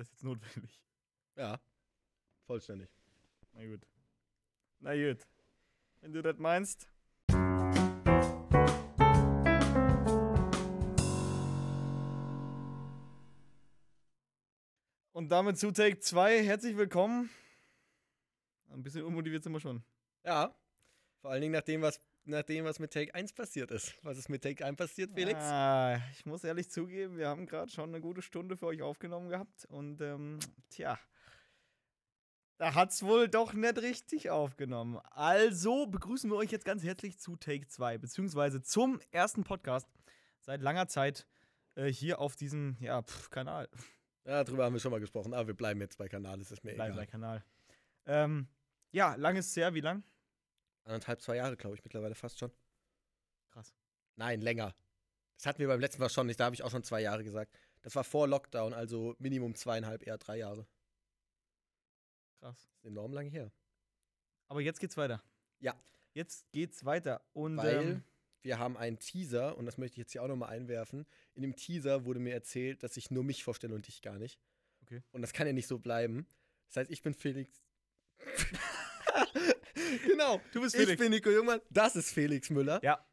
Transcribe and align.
das 0.00 0.10
jetzt 0.10 0.24
notwendig? 0.24 0.80
Ja. 1.36 1.60
Vollständig. 2.46 2.88
Na 3.52 3.66
gut. 3.66 3.86
Na 4.80 4.94
gut. 4.94 5.26
Wenn 6.00 6.12
du 6.12 6.22
das 6.22 6.38
meinst. 6.38 6.88
Und 15.12 15.28
damit 15.28 15.58
zu 15.58 15.70
Take 15.70 16.00
2. 16.00 16.44
Herzlich 16.44 16.78
willkommen. 16.78 17.28
Ein 18.70 18.82
bisschen 18.82 19.04
unmotiviert 19.04 19.42
sind 19.42 19.52
wir 19.52 19.60
schon. 19.60 19.84
Ja. 20.24 20.54
Vor 21.20 21.30
allen 21.30 21.42
Dingen 21.42 21.52
nach 21.52 21.60
dem, 21.60 21.82
was, 21.82 22.00
nach 22.24 22.42
dem, 22.42 22.64
was 22.64 22.78
mit 22.78 22.92
Take 22.92 23.14
1 23.14 23.32
passiert 23.32 23.70
ist. 23.70 23.94
Was 24.02 24.18
ist 24.18 24.28
mit 24.28 24.42
Take 24.42 24.64
1 24.64 24.76
passiert, 24.76 25.12
Felix? 25.14 25.40
Ah, 25.40 26.00
ich 26.12 26.26
muss 26.26 26.44
ehrlich 26.44 26.70
zugeben, 26.70 27.16
wir 27.16 27.28
haben 27.28 27.46
gerade 27.46 27.70
schon 27.70 27.90
eine 27.90 28.00
gute 28.00 28.22
Stunde 28.22 28.56
für 28.56 28.66
euch 28.66 28.82
aufgenommen 28.82 29.28
gehabt. 29.28 29.64
Und 29.66 30.00
ähm, 30.00 30.38
tja, 30.68 30.98
da 32.60 32.74
hat's 32.74 33.02
wohl 33.02 33.26
doch 33.26 33.54
nicht 33.54 33.78
richtig 33.78 34.28
aufgenommen. 34.28 35.00
Also 35.12 35.86
begrüßen 35.86 36.30
wir 36.30 36.36
euch 36.36 36.50
jetzt 36.50 36.66
ganz 36.66 36.82
herzlich 36.82 37.18
zu 37.18 37.36
Take 37.36 37.66
2, 37.66 37.96
beziehungsweise 37.96 38.62
zum 38.62 39.00
ersten 39.12 39.44
Podcast 39.44 39.88
seit 40.40 40.60
langer 40.60 40.86
Zeit 40.86 41.26
äh, 41.74 41.86
hier 41.86 42.20
auf 42.20 42.36
diesem 42.36 42.76
ja, 42.80 43.02
pf, 43.02 43.30
Kanal. 43.30 43.66
Ja, 44.26 44.44
darüber 44.44 44.64
haben 44.64 44.74
wir 44.74 44.80
schon 44.80 44.90
mal 44.90 45.00
gesprochen, 45.00 45.32
aber 45.32 45.46
wir 45.46 45.54
bleiben 45.54 45.80
jetzt 45.80 45.96
bei 45.96 46.08
Kanal, 46.08 46.38
es 46.40 46.50
ist 46.50 46.62
mir 46.62 46.74
Bleiben 46.74 46.96
bei 46.96 47.04
egal. 47.04 47.10
Kanal. 47.10 47.44
Ähm, 48.04 48.46
ja, 48.92 49.14
lang 49.14 49.36
ist 49.36 49.48
es 49.48 49.56
her, 49.56 49.72
wie 49.72 49.80
lang? 49.80 50.04
Anderthalb, 50.84 51.20
zwei 51.20 51.36
Jahre, 51.36 51.56
glaube 51.56 51.76
ich, 51.76 51.84
mittlerweile 51.84 52.14
fast 52.14 52.38
schon. 52.38 52.52
Krass. 53.50 53.74
Nein, 54.16 54.40
länger. 54.40 54.74
Das 55.36 55.46
hatten 55.46 55.60
wir 55.60 55.68
beim 55.68 55.80
letzten 55.80 56.00
Mal 56.00 56.10
schon 56.10 56.26
nicht, 56.26 56.38
da 56.38 56.44
habe 56.44 56.54
ich 56.54 56.62
auch 56.62 56.70
schon 56.70 56.82
zwei 56.82 57.00
Jahre 57.00 57.24
gesagt. 57.24 57.56
Das 57.82 57.94
war 57.96 58.04
vor 58.04 58.28
Lockdown, 58.28 58.74
also 58.74 59.16
Minimum 59.18 59.54
zweieinhalb, 59.54 60.06
eher 60.06 60.18
drei 60.18 60.38
Jahre. 60.38 60.66
Krass. 62.40 62.56
Das 62.56 62.76
ist 62.76 62.84
enorm 62.84 63.12
lange 63.12 63.30
her. 63.30 63.50
Aber 64.48 64.60
jetzt 64.60 64.80
geht's 64.80 64.96
weiter. 64.96 65.22
Ja. 65.60 65.74
Jetzt 66.12 66.50
geht's 66.52 66.84
weiter. 66.84 67.22
Und 67.32 67.56
Weil 67.56 67.82
ähm, 67.82 68.04
wir 68.42 68.58
haben 68.58 68.76
einen 68.76 68.98
Teaser, 68.98 69.56
und 69.56 69.66
das 69.66 69.78
möchte 69.78 69.94
ich 69.94 69.98
jetzt 69.98 70.12
hier 70.12 70.22
auch 70.22 70.28
nochmal 70.28 70.50
einwerfen. 70.50 71.06
In 71.34 71.42
dem 71.42 71.56
Teaser 71.56 72.04
wurde 72.04 72.20
mir 72.20 72.34
erzählt, 72.34 72.82
dass 72.82 72.96
ich 72.96 73.10
nur 73.10 73.24
mich 73.24 73.44
vorstelle 73.44 73.74
und 73.74 73.86
dich 73.86 74.02
gar 74.02 74.18
nicht. 74.18 74.40
Okay. 74.82 75.02
Und 75.12 75.22
das 75.22 75.32
kann 75.32 75.46
ja 75.46 75.52
nicht 75.52 75.66
so 75.66 75.78
bleiben. 75.78 76.26
Das 76.68 76.76
heißt, 76.76 76.90
ich 76.90 77.02
bin 77.02 77.14
Felix. 77.14 77.62
genau, 80.06 80.40
du 80.52 80.60
bist 80.60 80.74
ich 80.74 80.98
bin 80.98 81.10
Nico 81.10 81.30
Jungmann, 81.30 81.60
das 81.70 81.96
ist 81.96 82.10
Felix 82.12 82.50
Müller. 82.50 82.80
Ja. 82.82 83.04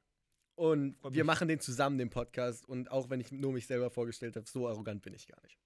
Und 0.56 0.98
Freut 0.98 1.14
wir 1.14 1.24
mich. 1.24 1.28
machen 1.28 1.48
den 1.48 1.60
zusammen, 1.60 1.98
den 2.00 2.10
Podcast. 2.10 2.68
Und 2.68 2.90
auch 2.90 3.10
wenn 3.10 3.20
ich 3.20 3.32
nur 3.32 3.54
mich 3.54 3.68
selber 3.68 3.92
vorgestellt 3.92 4.36
habe, 4.36 4.48
so 4.48 4.68
arrogant 4.68 5.04
bin 5.04 5.14
ich 5.14 5.28
gar 5.28 5.42
nicht. 5.44 5.60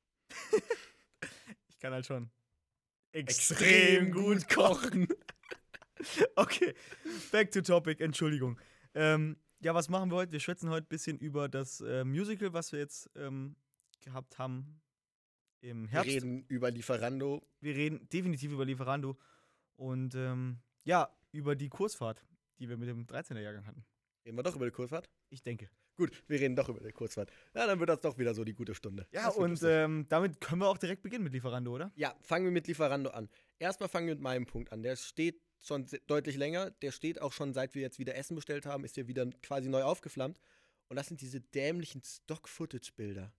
Ich 1.69 1.79
kann 1.79 1.93
halt 1.93 2.05
schon 2.05 2.29
kochen. 4.53 5.07
Okay, 6.35 6.73
back 7.31 7.51
to 7.51 7.61
topic, 7.61 8.03
Entschuldigung. 8.03 8.57
Ähm, 8.95 9.37
ja, 9.59 9.75
was 9.75 9.87
machen 9.87 10.09
wir 10.09 10.15
heute? 10.15 10.31
Wir 10.31 10.39
schwätzen 10.39 10.69
heute 10.71 10.87
ein 10.87 10.89
bisschen 10.89 11.19
über 11.19 11.47
das 11.47 11.79
äh, 11.81 12.03
Musical, 12.03 12.53
was 12.53 12.71
wir 12.71 12.79
jetzt 12.79 13.07
ähm, 13.15 13.55
gehabt 13.99 14.39
haben 14.39 14.81
im 15.59 15.83
Wir 15.83 15.91
Herbst. 15.91 16.09
reden 16.09 16.43
über 16.47 16.71
Lieferando. 16.71 17.47
wir 17.59 17.75
reden 17.75 18.09
definitiv 18.09 18.51
über 18.51 18.65
Lieferando 18.65 19.15
und 19.75 20.15
ähm, 20.15 20.57
ja, 20.83 21.09
über 21.31 21.55
die 21.55 21.69
Kursfahrt, 21.69 22.25
die 22.59 22.69
wir 22.69 22.77
mit 22.77 22.89
dem 22.89 23.05
13er-Jahrgang 23.05 23.65
hatten. 23.65 23.85
Reden 24.25 24.37
wir 24.37 24.43
doch 24.43 24.55
über 24.55 24.65
die 24.65 24.71
Kursfahrt? 24.71 25.09
Ich 25.29 25.41
denke. 25.41 25.69
Gut, 25.97 26.23
wir 26.27 26.39
reden 26.39 26.55
doch 26.55 26.69
über 26.69 26.79
die 26.79 26.91
Kursfahrt. 26.91 27.31
Ja, 27.53 27.67
dann 27.67 27.79
wird 27.79 27.89
das 27.89 28.01
doch 28.01 28.17
wieder 28.17 28.33
so 28.33 28.43
die 28.43 28.53
gute 28.53 28.73
Stunde. 28.73 29.07
Ja, 29.11 29.29
und 29.29 29.61
ähm, 29.63 30.05
damit 30.09 30.39
können 30.41 30.61
wir 30.61 30.67
auch 30.67 30.77
direkt 30.77 31.03
beginnen 31.03 31.23
mit 31.23 31.33
Lieferando, 31.33 31.73
oder? 31.73 31.91
Ja, 31.95 32.15
fangen 32.21 32.45
wir 32.45 32.51
mit 32.51 32.67
Lieferando 32.67 33.09
an. 33.11 33.29
Erstmal 33.59 33.89
fangen 33.89 34.07
wir 34.07 34.15
mit 34.15 34.23
meinem 34.23 34.45
Punkt 34.45 34.71
an. 34.71 34.83
Der 34.83 34.95
steht 34.95 35.41
schon 35.59 35.85
deutlich 36.07 36.37
länger. 36.37 36.71
Der 36.81 36.91
steht 36.91 37.21
auch 37.21 37.33
schon, 37.33 37.53
seit 37.53 37.75
wir 37.75 37.81
jetzt 37.81 37.99
wieder 37.99 38.15
Essen 38.15 38.35
bestellt 38.35 38.65
haben, 38.65 38.83
ist 38.83 38.97
der 38.97 39.07
wieder 39.07 39.27
quasi 39.43 39.69
neu 39.69 39.83
aufgeflammt. 39.83 40.39
Und 40.87 40.95
das 40.95 41.07
sind 41.07 41.21
diese 41.21 41.39
dämlichen 41.39 42.01
Stock-Footage-Bilder. 42.03 43.31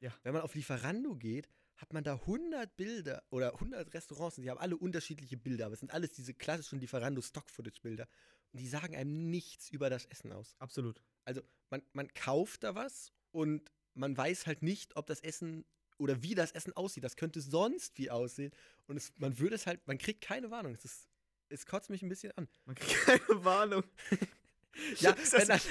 Ja. 0.00 0.12
Wenn 0.22 0.34
man 0.34 0.42
auf 0.42 0.54
Lieferando 0.54 1.16
geht, 1.16 1.48
hat 1.80 1.92
man 1.92 2.04
da 2.04 2.14
100 2.14 2.76
Bilder 2.76 3.22
oder 3.30 3.54
100 3.54 3.92
Restaurants 3.94 4.36
und 4.38 4.44
die 4.44 4.50
haben 4.50 4.58
alle 4.58 4.76
unterschiedliche 4.76 5.36
Bilder, 5.36 5.66
aber 5.66 5.74
es 5.74 5.80
sind 5.80 5.92
alles 5.92 6.12
diese 6.12 6.34
klassischen 6.34 6.78
Lieferando-Stock-Footage-Bilder. 6.80 8.06
Und 8.52 8.60
die 8.60 8.68
sagen 8.68 8.94
einem 8.96 9.30
nichts 9.30 9.70
über 9.70 9.90
das 9.90 10.04
Essen 10.06 10.32
aus. 10.32 10.54
Absolut. 10.58 11.00
Also 11.24 11.42
man, 11.70 11.82
man 11.92 12.12
kauft 12.12 12.64
da 12.64 12.74
was 12.74 13.12
und 13.30 13.70
man 13.94 14.16
weiß 14.16 14.46
halt 14.46 14.62
nicht, 14.62 14.96
ob 14.96 15.06
das 15.06 15.20
Essen 15.20 15.64
oder 15.98 16.22
wie 16.22 16.34
das 16.34 16.52
Essen 16.52 16.72
aussieht. 16.74 17.04
Das 17.04 17.16
könnte 17.16 17.40
sonst 17.40 17.96
wie 17.98 18.10
aussehen. 18.10 18.52
Und 18.86 18.96
es, 18.96 19.12
man 19.18 19.38
würde 19.38 19.54
es 19.54 19.66
halt, 19.66 19.86
man 19.86 19.98
kriegt 19.98 20.20
keine 20.22 20.50
Warnung. 20.50 20.74
Es, 20.74 20.84
ist, 20.84 21.08
es 21.48 21.66
kotzt 21.66 21.90
mich 21.90 22.02
ein 22.02 22.08
bisschen 22.08 22.32
an. 22.36 22.48
Man 22.64 22.74
kriegt 22.76 23.00
keine 23.06 23.44
Warnung. 23.44 23.84
Ja, 25.00 25.16
wenn 25.32 25.48
das- 25.48 25.48
das, 25.48 25.66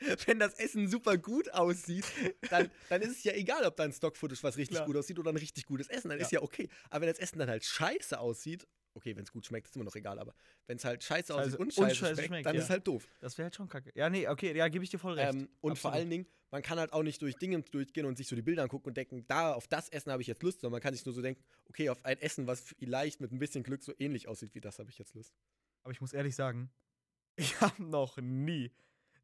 wenn 0.26 0.38
das 0.38 0.54
Essen 0.54 0.88
super 0.88 1.18
gut 1.18 1.52
aussieht, 1.52 2.04
dann, 2.50 2.70
dann 2.88 3.02
ist 3.02 3.18
es 3.18 3.24
ja 3.24 3.32
egal, 3.32 3.64
ob 3.64 3.76
da 3.76 3.84
ein 3.84 3.92
Stock-Footage 3.92 4.42
was 4.42 4.56
richtig 4.56 4.76
Klar. 4.76 4.86
gut 4.86 4.96
aussieht 4.96 5.18
oder 5.18 5.30
ein 5.30 5.36
richtig 5.36 5.66
gutes 5.66 5.88
Essen. 5.88 6.08
Dann 6.08 6.18
ist 6.18 6.32
ja 6.32 6.42
okay. 6.42 6.68
Aber 6.90 7.02
wenn 7.02 7.08
das 7.08 7.18
Essen 7.18 7.38
dann 7.38 7.48
halt 7.48 7.64
scheiße 7.64 8.18
aussieht, 8.18 8.66
okay, 8.94 9.16
wenn 9.16 9.24
es 9.24 9.32
gut 9.32 9.46
schmeckt, 9.46 9.68
ist 9.68 9.76
immer 9.76 9.84
noch 9.84 9.94
egal. 9.94 10.18
Aber 10.18 10.34
wenn 10.66 10.76
es 10.76 10.84
halt 10.84 11.02
scheiße, 11.02 11.32
Scheiße 11.32 11.34
aussieht 11.34 11.54
und 11.54 11.66
und 11.66 11.72
scheiße, 11.72 11.94
scheiße 11.94 12.14
schmeckt, 12.14 12.28
schmeckt, 12.28 12.46
dann 12.46 12.54
ja. 12.54 12.58
ist 12.60 12.64
es 12.64 12.70
halt 12.70 12.86
doof. 12.86 13.08
Das 13.20 13.38
wäre 13.38 13.44
halt 13.44 13.54
schon 13.54 13.68
kacke. 13.68 13.92
Ja, 13.94 14.10
nee, 14.10 14.28
okay, 14.28 14.56
ja, 14.56 14.68
gebe 14.68 14.84
ich 14.84 14.90
dir 14.90 14.98
voll 14.98 15.14
recht. 15.14 15.34
Ähm, 15.34 15.48
und 15.60 15.78
vor 15.78 15.90
Absolut. 15.90 15.94
allen 15.94 16.10
Dingen, 16.10 16.26
man 16.50 16.62
kann 16.62 16.78
halt 16.78 16.92
auch 16.92 17.02
nicht 17.02 17.20
durch 17.22 17.36
Dinge 17.36 17.60
durchgehen 17.62 18.06
und 18.06 18.16
sich 18.16 18.26
so 18.26 18.36
die 18.36 18.42
Bilder 18.42 18.62
angucken 18.62 18.88
und 18.88 18.96
denken, 18.96 19.24
da, 19.28 19.52
auf 19.52 19.68
das 19.68 19.88
Essen 19.88 20.10
habe 20.10 20.22
ich 20.22 20.28
jetzt 20.28 20.42
Lust, 20.42 20.60
sondern 20.60 20.72
man 20.72 20.80
kann 20.80 20.94
sich 20.94 21.04
nur 21.04 21.14
so 21.14 21.22
denken, 21.22 21.42
okay, 21.68 21.90
auf 21.90 22.04
ein 22.04 22.18
Essen, 22.18 22.46
was 22.46 22.60
vielleicht 22.60 23.20
mit 23.20 23.32
ein 23.32 23.38
bisschen 23.38 23.62
Glück 23.62 23.82
so 23.82 23.92
ähnlich 23.98 24.28
aussieht 24.28 24.54
wie 24.54 24.60
das, 24.60 24.78
habe 24.78 24.90
ich 24.90 24.98
jetzt 24.98 25.14
Lust. 25.14 25.34
Aber 25.82 25.92
ich 25.92 26.00
muss 26.00 26.12
ehrlich 26.12 26.34
sagen, 26.34 26.70
ich 27.36 27.60
habe 27.60 27.82
noch 27.82 28.16
nie, 28.18 28.72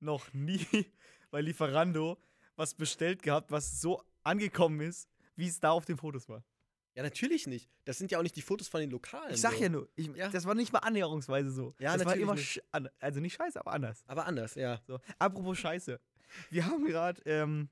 noch 0.04 0.32
nie 0.32 0.64
bei 1.30 1.40
Lieferando 1.40 2.18
was 2.56 2.74
bestellt 2.74 3.22
gehabt, 3.22 3.50
was 3.50 3.80
so 3.80 4.02
angekommen 4.22 4.80
ist, 4.80 5.08
wie 5.36 5.48
es 5.48 5.58
da 5.58 5.70
auf 5.70 5.84
den 5.84 5.96
Fotos 5.96 6.28
war. 6.28 6.44
Ja, 6.94 7.02
natürlich 7.02 7.48
nicht. 7.48 7.68
Das 7.84 7.98
sind 7.98 8.12
ja 8.12 8.18
auch 8.18 8.22
nicht 8.22 8.36
die 8.36 8.42
Fotos 8.42 8.68
von 8.68 8.80
den 8.80 8.90
Lokalen. 8.90 9.34
Ich 9.34 9.40
sag 9.40 9.54
so. 9.54 9.62
ja 9.62 9.68
nur, 9.68 9.88
ich, 9.96 10.06
Ja. 10.14 10.28
das 10.28 10.44
war 10.46 10.54
nicht 10.54 10.72
mal 10.72 10.78
annäherungsweise 10.78 11.50
so. 11.50 11.74
Ja, 11.80 11.96
das 11.96 12.06
war 12.06 12.14
natürlich 12.16 12.22
immer, 12.22 12.34
nicht. 12.34 12.92
also 13.00 13.18
nicht 13.20 13.34
scheiße, 13.34 13.58
aber 13.58 13.72
anders. 13.72 14.04
Aber 14.06 14.26
anders, 14.26 14.54
ja. 14.54 14.80
So. 14.86 15.00
Apropos 15.18 15.58
Scheiße. 15.58 15.98
Wir 16.50 16.64
haben 16.66 16.84
gerade 16.86 17.20
ähm, 17.24 17.68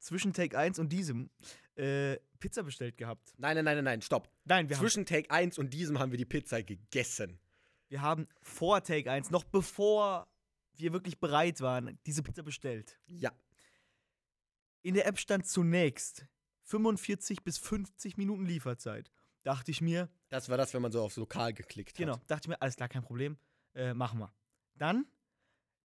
zwischen 0.00 0.32
Take 0.32 0.58
1 0.58 0.80
und 0.80 0.88
diesem 0.88 1.30
äh, 1.76 2.16
Pizza 2.40 2.64
bestellt 2.64 2.96
gehabt. 2.96 3.32
Nein, 3.38 3.54
nein, 3.54 3.64
nein, 3.64 3.76
nein, 3.76 3.84
nein, 3.84 4.02
stopp. 4.02 4.28
Nein, 4.44 4.68
wir 4.68 4.76
haben, 4.76 4.82
Zwischen 4.82 5.06
Take 5.06 5.30
1 5.30 5.56
und 5.58 5.72
diesem 5.72 6.00
haben 6.00 6.10
wir 6.10 6.18
die 6.18 6.24
Pizza 6.24 6.60
gegessen. 6.62 7.38
wir 7.88 8.02
haben 8.02 8.26
vor 8.42 8.82
Take 8.82 9.08
1, 9.10 9.30
noch 9.30 9.44
bevor 9.44 10.26
wir 10.76 10.92
wirklich 10.92 11.18
bereit 11.18 11.60
waren, 11.60 11.98
diese 12.06 12.22
Pizza 12.22 12.42
bestellt. 12.42 12.98
Ja. 13.06 13.32
In 14.82 14.94
der 14.94 15.06
App 15.06 15.18
stand 15.18 15.46
zunächst 15.46 16.26
45 16.64 17.42
bis 17.42 17.58
50 17.58 18.16
Minuten 18.16 18.46
Lieferzeit. 18.46 19.10
Dachte 19.42 19.70
ich 19.70 19.80
mir, 19.80 20.08
Das 20.30 20.48
war 20.48 20.56
das, 20.56 20.72
wenn 20.74 20.82
man 20.82 20.92
so 20.92 21.02
aufs 21.02 21.16
Lokal 21.16 21.52
geklickt 21.52 21.96
genau, 21.96 22.14
hat. 22.14 22.30
dachte 22.30 22.44
ich 22.44 22.48
mir, 22.48 22.62
alles 22.62 22.76
klar, 22.76 22.88
kein 22.88 23.02
Problem, 23.02 23.36
äh, 23.74 23.92
machen 23.92 24.18
wir. 24.18 24.32
Dann, 24.76 25.06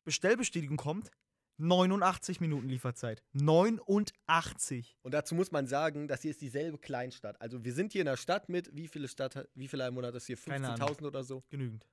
Bestellbestätigung 0.06 0.78
kommt, 0.78 1.12
89 1.58 2.40
Minuten 2.40 2.70
Lieferzeit. 2.70 3.22
89. 3.34 4.98
Und 5.02 5.14
dazu 5.14 5.36
muss 5.36 5.52
man 5.52 5.68
sagen, 5.68 6.08
das 6.08 6.22
hier 6.22 6.32
ist 6.32 6.42
dieselbe 6.42 6.78
Kleinstadt. 6.78 7.40
Also 7.42 7.64
wir 7.66 7.74
sind 7.74 7.92
hier 7.92 8.02
in 8.02 8.08
einer 8.08 8.18
Stadt 8.18 8.48
mit, 8.48 8.74
wie 8.76 8.88
viele 8.88 9.10
Stadt, 9.10 9.48
wie 9.56 9.68
viele 9.68 9.84
Einwohner 9.86 10.08
hat 10.08 10.16
das 10.16 10.26
hier? 10.26 10.38
Keine 10.38 10.70
Ahnung. 10.70 10.88
15.000 10.88 11.06
oder 11.08 11.24
so? 11.24 11.44
Genügend. 11.50 11.86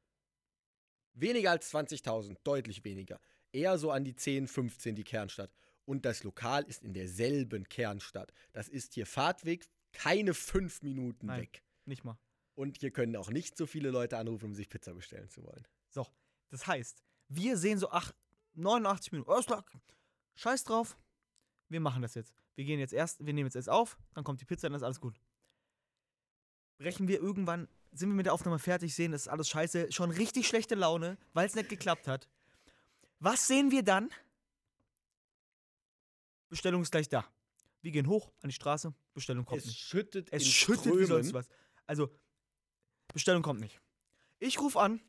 Weniger 1.17 1.51
als 1.51 1.73
20.000, 1.73 2.37
deutlich 2.45 2.85
weniger. 2.85 3.21
Eher 3.53 3.79
so 3.79 3.91
an 3.91 4.05
die 4.05 4.15
10, 4.15 4.47
15 4.47 4.95
die 4.95 5.05
Kernstadt. 5.05 5.51
Und 5.87 6.05
das 6.05 6.25
Lokal 6.25 6.65
ist 6.65 6.85
in 6.85 6.93
derselben 6.93 7.69
Kernstadt. 7.69 8.33
Das 8.53 8.69
ist 8.69 8.95
hier 8.95 9.07
Fahrtweg 9.07 9.69
keine 9.93 10.35
fünf 10.35 10.83
Minuten 10.83 11.27
Nein. 11.27 11.43
weg. 11.43 11.63
Nicht 11.87 12.05
mal. 12.05 12.19
Und 12.55 12.79
hier 12.79 12.91
können 12.91 13.17
auch 13.17 13.31
nicht 13.31 13.57
so 13.57 13.67
viele 13.67 13.91
Leute 13.91 14.19
anrufen, 14.19 14.47
um 14.47 14.55
sich 14.55 14.69
Pizza 14.69 14.93
bestellen 14.95 15.29
zu 15.31 15.43
wollen. 15.43 15.67
So, 15.89 16.07
das 16.51 16.67
heißt, 16.67 17.03
wir 17.29 17.57
sehen 17.57 17.79
so 17.79 17.91
ach, 17.91 18.13
89 18.55 19.13
Minuten. 19.13 19.31
Klar. 19.45 19.65
Scheiß 20.35 20.65
drauf. 20.65 20.99
Wir 21.69 21.81
machen 21.81 22.03
das 22.03 22.15
jetzt. 22.15 22.35
Wir 22.57 22.65
gehen 22.65 22.81
jetzt 22.81 22.93
erst, 22.93 23.25
wir 23.25 23.33
nehmen 23.33 23.47
jetzt 23.47 23.57
erst 23.57 23.69
auf, 23.69 23.99
dann 24.15 24.25
kommt 24.25 24.41
die 24.41 24.45
Pizza, 24.45 24.69
dann 24.69 24.77
ist 24.77 24.83
alles 24.83 25.01
gut. 25.01 25.21
Brechen 26.79 27.09
wir 27.09 27.21
irgendwann, 27.21 27.69
sind 27.99 28.11
wir 28.11 28.17
mit 28.17 28.27
der 28.27 28.33
Aufnahme 28.35 28.59
fertig, 28.59 28.95
sehen, 28.95 29.13
das 29.13 29.23
ist 29.23 29.29
alles 29.29 29.49
scheiße, 29.49 29.93
schon 29.93 30.11
richtig 30.11 30.49
schlechte 30.49 30.75
Laune, 30.75 31.19
weil 31.33 31.47
es 31.47 31.55
nicht 31.55 31.69
geklappt 31.69 32.09
hat. 32.09 32.29
Was 33.19 33.47
sehen 33.47 33.71
wir 33.71 33.83
dann? 33.83 34.11
Bestellung 36.49 36.83
ist 36.83 36.91
gleich 36.91 37.09
da. 37.09 37.25
Wir 37.83 37.93
gehen 37.93 38.07
hoch 38.09 38.33
an 38.43 38.49
die 38.49 38.55
Straße, 38.55 38.93
Bestellung 39.15 39.45
kommt 39.45 39.61
es 39.61 39.67
nicht. 39.67 39.79
schüttet 39.79 40.33
Es 40.33 40.47
schüttet 40.47 40.87
wie 40.87 40.89
Strömen. 40.89 41.07
sonst 41.07 41.33
was. 41.33 41.49
Also, 41.87 42.11
Bestellung 43.13 43.43
kommt 43.43 43.61
nicht. 43.61 43.81
Ich 44.39 44.61
rufe 44.61 44.79
an. 44.81 45.01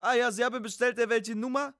Ah 0.00 0.14
ja, 0.14 0.32
Sie 0.32 0.44
haben 0.44 0.62
bestellt, 0.62 0.98
der 0.98 1.08
welche 1.08 1.34
Nummer? 1.34 1.74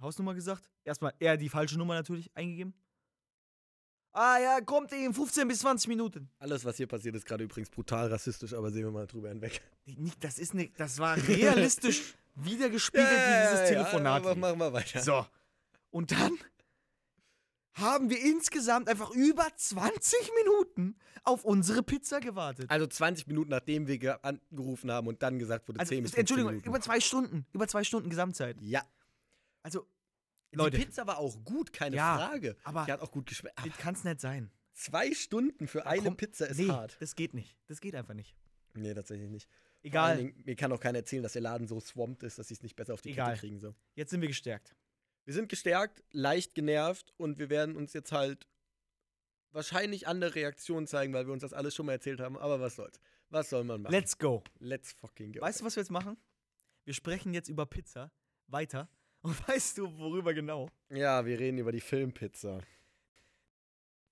Hausnummer 0.00 0.34
gesagt. 0.34 0.70
Erstmal 0.84 1.14
er 1.18 1.36
die 1.36 1.48
falsche 1.48 1.78
Nummer 1.78 1.94
natürlich 1.94 2.30
eingegeben. 2.36 2.74
Ah 4.18 4.38
ja, 4.38 4.60
kommt 4.62 4.92
in 4.92 5.12
15 5.12 5.46
bis 5.46 5.58
20 5.58 5.88
Minuten. 5.88 6.30
Alles, 6.38 6.64
was 6.64 6.78
hier 6.78 6.86
passiert, 6.86 7.14
ist 7.16 7.26
gerade 7.26 7.44
übrigens 7.44 7.68
brutal 7.68 8.08
rassistisch, 8.08 8.54
aber 8.54 8.70
sehen 8.70 8.84
wir 8.84 8.90
mal 8.90 9.06
drüber 9.06 9.28
hinweg. 9.28 9.60
Nicht, 9.84 10.24
das 10.24 10.38
ist 10.38 10.54
ne, 10.54 10.70
das 10.78 10.98
war 10.98 11.16
realistisch 11.28 12.14
wiedergespiegelt, 12.34 13.06
wie 13.10 13.42
dieses 13.52 13.68
Telefonat. 13.68 14.22
aber 14.22 14.30
lief. 14.32 14.40
machen 14.40 14.58
wir 14.58 14.72
weiter. 14.72 15.02
So. 15.02 15.26
Und 15.90 16.12
dann 16.12 16.38
haben 17.74 18.08
wir 18.08 18.18
insgesamt 18.18 18.88
einfach 18.88 19.10
über 19.10 19.46
20 19.54 20.30
Minuten 20.42 20.96
auf 21.24 21.44
unsere 21.44 21.82
Pizza 21.82 22.20
gewartet. 22.20 22.70
Also 22.70 22.86
20 22.86 23.26
Minuten, 23.26 23.50
nachdem 23.50 23.86
wir 23.86 23.98
ge- 23.98 24.16
angerufen 24.22 24.90
haben 24.90 25.08
und 25.08 25.22
dann 25.22 25.38
gesagt 25.38 25.68
wurde, 25.68 25.80
Also, 25.80 25.90
10 25.90 26.02
bis 26.04 26.12
15 26.12 26.20
Entschuldigung, 26.20 26.50
Minuten. 26.52 26.68
über 26.68 26.80
zwei 26.80 27.00
Stunden. 27.00 27.44
Über 27.52 27.68
zwei 27.68 27.84
Stunden 27.84 28.08
Gesamtzeit. 28.08 28.56
ja. 28.62 28.82
Also, 29.62 29.86
Die 30.56 30.62
Leute. 30.64 30.78
Pizza 30.78 31.06
war 31.06 31.18
auch 31.18 31.42
gut, 31.44 31.72
keine 31.72 31.96
Ja, 31.96 32.16
Frage. 32.16 32.56
aber- 32.64 32.84
Die 32.86 32.92
hat 32.92 33.00
auch 33.00 33.10
gut 33.10 33.26
geschmeckt. 33.26 33.58
Das 33.64 33.76
kann 33.78 33.94
es 33.94 34.04
nicht 34.04 34.20
sein. 34.20 34.50
zwei 34.74 35.12
Stunden 35.14 35.66
für 35.68 35.86
eine 35.86 36.02
Komm, 36.02 36.16
Pizza 36.16 36.46
ist 36.46 36.58
nee, 36.58 36.68
hart. 36.68 36.96
das 37.00 37.14
geht 37.14 37.32
nicht. 37.34 37.56
Das 37.66 37.80
geht 37.80 37.94
einfach 37.94 38.14
nicht. 38.14 38.36
Nee, 38.74 38.92
tatsächlich 38.94 39.30
nicht. 39.30 39.48
Egal, 39.82 40.16
Dingen, 40.18 40.42
mir 40.44 40.56
kann 40.56 40.72
auch 40.72 40.80
keiner 40.80 40.98
erzählen, 40.98 41.22
dass 41.22 41.32
der 41.34 41.42
Laden 41.42 41.66
so 41.68 41.78
swamped 41.80 42.22
ist, 42.24 42.38
dass 42.38 42.48
sie 42.48 42.54
es 42.54 42.62
nicht 42.62 42.74
besser 42.76 42.92
auf 42.94 43.00
die 43.02 43.10
Egal. 43.12 43.28
Kette 43.34 43.40
kriegen. 43.40 43.60
So. 43.60 43.74
jetzt 43.94 44.10
sind 44.10 44.20
wir 44.20 44.28
gestärkt. 44.28 44.74
Wir 45.24 45.32
sind 45.34 45.48
gestärkt, 45.48 46.02
leicht 46.10 46.54
genervt 46.54 47.12
und 47.16 47.38
wir 47.38 47.48
werden 47.50 47.74
uns 47.76 47.92
jetzt 47.92 48.12
halt 48.12 48.46
wahrscheinlich 49.52 50.06
andere 50.06 50.34
Reaktionen 50.34 50.86
zeigen, 50.86 51.12
weil 51.14 51.26
wir 51.26 51.32
uns 51.32 51.42
das 51.42 51.52
alles 51.52 51.74
schon 51.74 51.86
mal 51.86 51.92
erzählt 51.92 52.20
haben. 52.20 52.36
Aber 52.36 52.60
was 52.60 52.76
soll's? 52.76 53.00
Was 53.30 53.50
soll 53.50 53.64
man 53.64 53.82
machen? 53.82 53.92
Let's 53.92 54.18
go. 54.18 54.42
Let's 54.58 54.92
fucking 54.92 55.32
go. 55.32 55.40
Weißt 55.40 55.60
du, 55.60 55.64
was 55.64 55.76
wir 55.76 55.82
jetzt 55.82 55.90
machen? 55.90 56.16
Wir 56.84 56.94
sprechen 56.94 57.32
jetzt 57.34 57.48
über 57.48 57.66
Pizza 57.66 58.12
weiter. 58.46 58.88
Und 59.26 59.48
weißt 59.48 59.78
du, 59.78 59.98
worüber 59.98 60.32
genau? 60.34 60.70
Ja, 60.90 61.24
wir 61.26 61.38
reden 61.38 61.58
über 61.58 61.72
die 61.72 61.80
Filmpizza. 61.80 62.60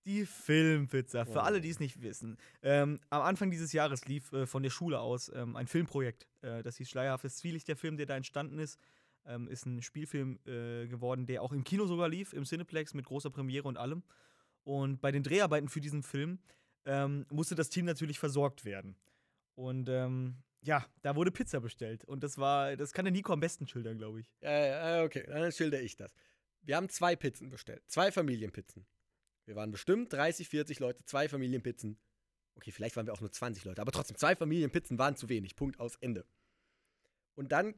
Die 0.06 0.26
Filmpizza. 0.26 1.25
Für 1.25 1.38
Oh. 1.38 1.43
alle, 1.43 1.61
die 1.61 1.70
es 1.70 1.81
nicht 1.81 2.02
wissen. 2.02 2.37
Ähm, 2.62 2.99
am 3.11 3.22
Anfang 3.22 3.50
dieses 3.50 3.72
Jahres 3.72 4.05
lief 4.06 4.32
äh, 4.32 4.46
von 4.46 4.62
der 4.62 4.70
Schule 4.70 4.99
aus 5.00 5.31
ähm, 5.34 5.56
ein 5.56 5.66
Filmprojekt. 5.66 6.26
Äh, 6.43 6.62
das 6.62 6.76
hieß 6.76 6.90
Schleierhaftes 6.90 7.37
Zwielicht. 7.37 7.69
Der 7.69 7.76
Film, 7.76 7.96
der 7.96 8.06
da 8.06 8.16
entstanden 8.16 8.58
ist, 8.58 8.78
ähm, 9.25 9.49
ist 9.49 9.64
ein 9.66 9.81
Spielfilm 9.82 10.38
äh, 10.46 10.87
geworden, 10.88 11.26
der 11.26 11.40
auch 11.43 11.52
im 11.52 11.64
Kino 11.64 11.87
sogar 11.87 12.08
lief, 12.08 12.32
im 12.34 12.44
Cineplex 12.44 12.93
mit 12.93 13.06
großer 13.06 13.31
Premiere 13.31 13.66
und 13.69 13.78
allem. 13.78 14.02
Und 14.64 15.00
bei 15.00 15.11
den 15.12 15.22
Dreharbeiten 15.22 15.69
für 15.69 15.81
diesen 15.81 16.02
Film 16.02 16.38
ähm, 16.87 17.25
musste 17.31 17.55
das 17.55 17.70
Team 17.70 17.87
natürlich 17.87 18.19
versorgt 18.19 18.64
werden. 18.64 18.96
Und 19.55 19.88
ähm, 19.88 20.34
ja, 20.64 20.87
da 21.02 21.14
wurde 21.14 21.31
Pizza 21.31 21.61
bestellt. 21.61 22.05
Und 22.05 22.25
das 22.25 22.38
war, 22.38 22.76
das 22.76 22.93
kann 22.93 23.05
der 23.05 23.12
Nico 23.12 23.32
am 23.32 23.40
besten 23.40 23.69
schildern, 23.69 23.99
glaube 23.99 24.20
ich. 24.20 24.32
Ja, 24.40 25.05
okay, 25.05 25.25
dann 25.26 25.52
schilder 25.52 25.81
ich 25.81 25.96
das. 25.96 26.12
Wir 26.62 26.76
haben 26.76 26.88
zwei 26.88 27.14
Pizzen 27.16 27.50
bestellt. 27.50 27.82
Zwei 27.87 28.11
Familienpizzen. 28.11 28.87
Wir 29.44 29.56
waren 29.56 29.70
bestimmt 29.70 30.12
30, 30.12 30.49
40 30.49 30.81
Leute, 30.81 31.05
zwei 31.05 31.28
Familienpizzen. 31.28 31.99
Okay, 32.56 32.70
vielleicht 32.70 32.96
waren 32.96 33.06
wir 33.06 33.12
auch 33.12 33.20
nur 33.20 33.31
20 33.31 33.64
Leute, 33.64 33.82
aber 33.82 33.93
trotzdem, 33.93 34.16
zwei 34.16 34.34
Familienpizzen 34.34 34.99
waren 34.99 35.16
zu 35.16 35.28
wenig. 35.28 35.55
Punkt 35.55 35.78
aus 35.81 35.96
Ende. 35.96 36.25
Und 37.34 37.52
dann, 37.52 37.75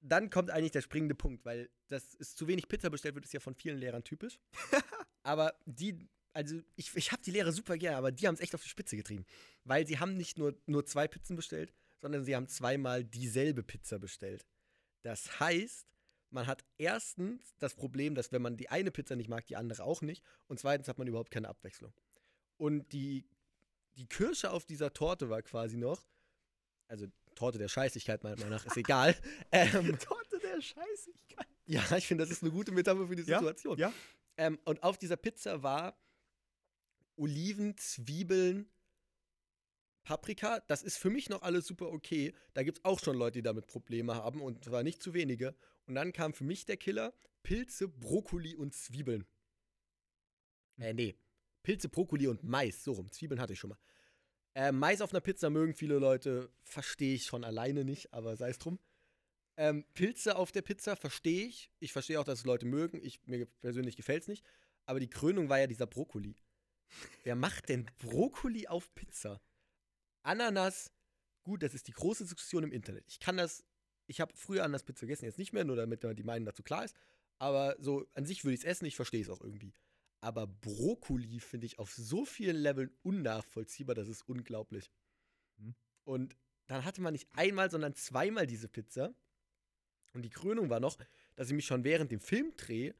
dann 0.00 0.30
kommt 0.30 0.50
eigentlich 0.50 0.72
der 0.72 0.80
springende 0.80 1.14
Punkt, 1.14 1.44
weil 1.44 1.68
das 1.88 2.14
ist 2.14 2.38
zu 2.38 2.46
wenig 2.46 2.68
Pizza 2.68 2.88
bestellt 2.88 3.16
wird, 3.16 3.26
ist 3.26 3.34
ja 3.34 3.40
von 3.40 3.54
vielen 3.54 3.76
Lehrern 3.76 4.04
typisch. 4.04 4.38
aber 5.24 5.54
die, 5.66 6.08
also 6.32 6.58
ich, 6.76 6.94
ich 6.96 7.12
habe 7.12 7.22
die 7.22 7.32
Lehrer 7.32 7.52
super 7.52 7.76
gerne, 7.76 7.98
aber 7.98 8.12
die 8.12 8.26
haben 8.26 8.34
es 8.34 8.40
echt 8.40 8.54
auf 8.54 8.62
die 8.62 8.68
Spitze 8.68 8.96
getrieben. 8.96 9.26
Weil 9.64 9.86
sie 9.86 9.98
haben 9.98 10.16
nicht 10.16 10.38
nur, 10.38 10.56
nur 10.66 10.86
zwei 10.86 11.06
Pizzen 11.06 11.36
bestellt, 11.36 11.74
sondern 12.00 12.24
sie 12.24 12.34
haben 12.34 12.48
zweimal 12.48 13.04
dieselbe 13.04 13.62
Pizza 13.62 13.98
bestellt. 13.98 14.46
Das 15.02 15.40
heißt, 15.40 15.86
man 16.30 16.46
hat 16.46 16.64
erstens 16.78 17.56
das 17.58 17.74
Problem, 17.74 18.14
dass 18.14 18.32
wenn 18.32 18.42
man 18.42 18.56
die 18.56 18.68
eine 18.70 18.90
Pizza 18.90 19.16
nicht 19.16 19.28
mag, 19.28 19.46
die 19.46 19.56
andere 19.56 19.82
auch 19.84 20.02
nicht. 20.02 20.24
Und 20.46 20.60
zweitens 20.60 20.88
hat 20.88 20.98
man 20.98 21.08
überhaupt 21.08 21.30
keine 21.30 21.48
Abwechslung. 21.48 21.92
Und 22.56 22.92
die, 22.92 23.24
die 23.96 24.06
Kirsche 24.06 24.50
auf 24.50 24.64
dieser 24.64 24.92
Torte 24.92 25.28
war 25.28 25.42
quasi 25.42 25.76
noch, 25.76 26.06
also 26.88 27.06
Torte 27.34 27.58
der 27.58 27.68
Scheißigkeit 27.68 28.22
meiner 28.22 28.36
Meinung 28.36 28.50
nach, 28.50 28.66
ist 28.66 28.76
egal. 28.76 29.16
ähm, 29.52 29.98
Torte 30.00 30.38
der 30.38 30.60
Scheißigkeit. 30.60 31.46
ja, 31.66 31.96
ich 31.96 32.06
finde, 32.06 32.24
das 32.24 32.30
ist 32.30 32.42
eine 32.42 32.52
gute 32.52 32.70
Metapher 32.72 33.06
für 33.06 33.16
die 33.16 33.22
Ja, 33.22 33.38
Situation. 33.38 33.78
ja. 33.78 33.92
Ähm, 34.36 34.58
und 34.64 34.82
auf 34.82 34.98
dieser 34.98 35.16
Pizza 35.16 35.62
war 35.62 35.98
Oliven, 37.16 37.76
Zwiebeln, 37.76 38.70
Paprika. 40.10 40.58
Das 40.66 40.82
ist 40.82 40.96
für 40.96 41.08
mich 41.08 41.28
noch 41.28 41.42
alles 41.42 41.68
super 41.68 41.92
okay. 41.92 42.34
Da 42.54 42.64
gibt 42.64 42.78
es 42.78 42.84
auch 42.84 42.98
schon 42.98 43.16
Leute, 43.16 43.38
die 43.38 43.42
damit 43.42 43.68
Probleme 43.68 44.16
haben 44.16 44.42
und 44.42 44.64
zwar 44.64 44.82
nicht 44.82 45.00
zu 45.00 45.14
wenige. 45.14 45.54
Und 45.86 45.94
dann 45.94 46.12
kam 46.12 46.34
für 46.34 46.42
mich 46.42 46.64
der 46.64 46.76
Killer: 46.76 47.14
Pilze, 47.44 47.86
Brokkoli 47.86 48.56
und 48.56 48.74
Zwiebeln. 48.74 49.24
Äh, 50.78 50.94
nee. 50.94 51.14
Pilze, 51.62 51.88
Brokkoli 51.88 52.26
und 52.26 52.42
Mais. 52.42 52.82
So 52.82 52.94
rum. 52.94 53.12
Zwiebeln 53.12 53.40
hatte 53.40 53.52
ich 53.52 53.60
schon 53.60 53.70
mal. 53.70 53.78
Äh, 54.54 54.72
Mais 54.72 55.00
auf 55.00 55.12
einer 55.12 55.20
Pizza 55.20 55.48
mögen 55.48 55.74
viele 55.74 56.00
Leute, 56.00 56.50
verstehe 56.64 57.14
ich 57.14 57.26
schon 57.26 57.44
alleine 57.44 57.84
nicht, 57.84 58.12
aber 58.12 58.36
sei 58.36 58.50
es 58.50 58.58
drum. 58.58 58.80
Ähm, 59.56 59.84
Pilze 59.94 60.34
auf 60.34 60.50
der 60.50 60.62
Pizza 60.62 60.96
verstehe 60.96 61.46
ich. 61.46 61.70
Ich 61.78 61.92
verstehe 61.92 62.18
auch, 62.18 62.24
dass 62.24 62.40
es 62.40 62.44
Leute 62.44 62.66
mögen. 62.66 62.98
Ich, 63.00 63.24
mir 63.28 63.46
persönlich 63.60 63.94
gefällt 63.94 64.22
es 64.22 64.28
nicht. 64.28 64.44
Aber 64.86 64.98
die 64.98 65.10
Krönung 65.10 65.48
war 65.48 65.60
ja 65.60 65.68
dieser 65.68 65.86
Brokkoli. 65.86 66.34
Wer 67.22 67.36
macht 67.36 67.68
denn 67.68 67.88
Brokkoli 67.98 68.66
auf 68.66 68.92
Pizza? 68.96 69.40
Ananas, 70.22 70.92
gut, 71.42 71.62
das 71.62 71.74
ist 71.74 71.88
die 71.88 71.92
große 71.92 72.24
Diskussion 72.24 72.64
im 72.64 72.72
Internet. 72.72 73.04
Ich 73.08 73.20
kann 73.20 73.36
das, 73.36 73.64
ich 74.06 74.20
habe 74.20 74.32
früher 74.34 74.64
Ananas-Pizza 74.64 75.06
gegessen, 75.06 75.24
jetzt 75.24 75.38
nicht 75.38 75.52
mehr, 75.52 75.64
nur 75.64 75.76
damit 75.76 76.02
die 76.02 76.22
Meinung 76.22 76.46
dazu 76.46 76.62
klar 76.62 76.84
ist. 76.84 76.94
Aber 77.38 77.76
so 77.78 78.06
an 78.14 78.26
sich 78.26 78.44
würde 78.44 78.54
ich 78.54 78.60
es 78.60 78.66
essen, 78.66 78.84
ich 78.84 78.96
verstehe 78.96 79.22
es 79.22 79.30
auch 79.30 79.40
irgendwie. 79.40 79.74
Aber 80.20 80.46
Brokkoli 80.46 81.40
finde 81.40 81.66
ich 81.66 81.78
auf 81.78 81.92
so 81.92 82.26
vielen 82.26 82.56
Leveln 82.56 82.90
unnachvollziehbar, 83.02 83.94
das 83.94 84.08
ist 84.08 84.22
unglaublich. 84.28 84.90
Hm. 85.56 85.74
Und 86.04 86.36
dann 86.66 86.84
hatte 86.84 87.00
man 87.00 87.14
nicht 87.14 87.28
einmal, 87.32 87.70
sondern 87.70 87.94
zweimal 87.94 88.46
diese 88.46 88.68
Pizza. 88.68 89.14
Und 90.12 90.22
die 90.22 90.30
Krönung 90.30 90.68
war 90.68 90.80
noch, 90.80 90.98
dass 91.36 91.48
ich 91.48 91.54
mich 91.54 91.66
schon 91.66 91.84
während 91.84 92.12
dem 92.12 92.20
Filmdreh 92.20 92.92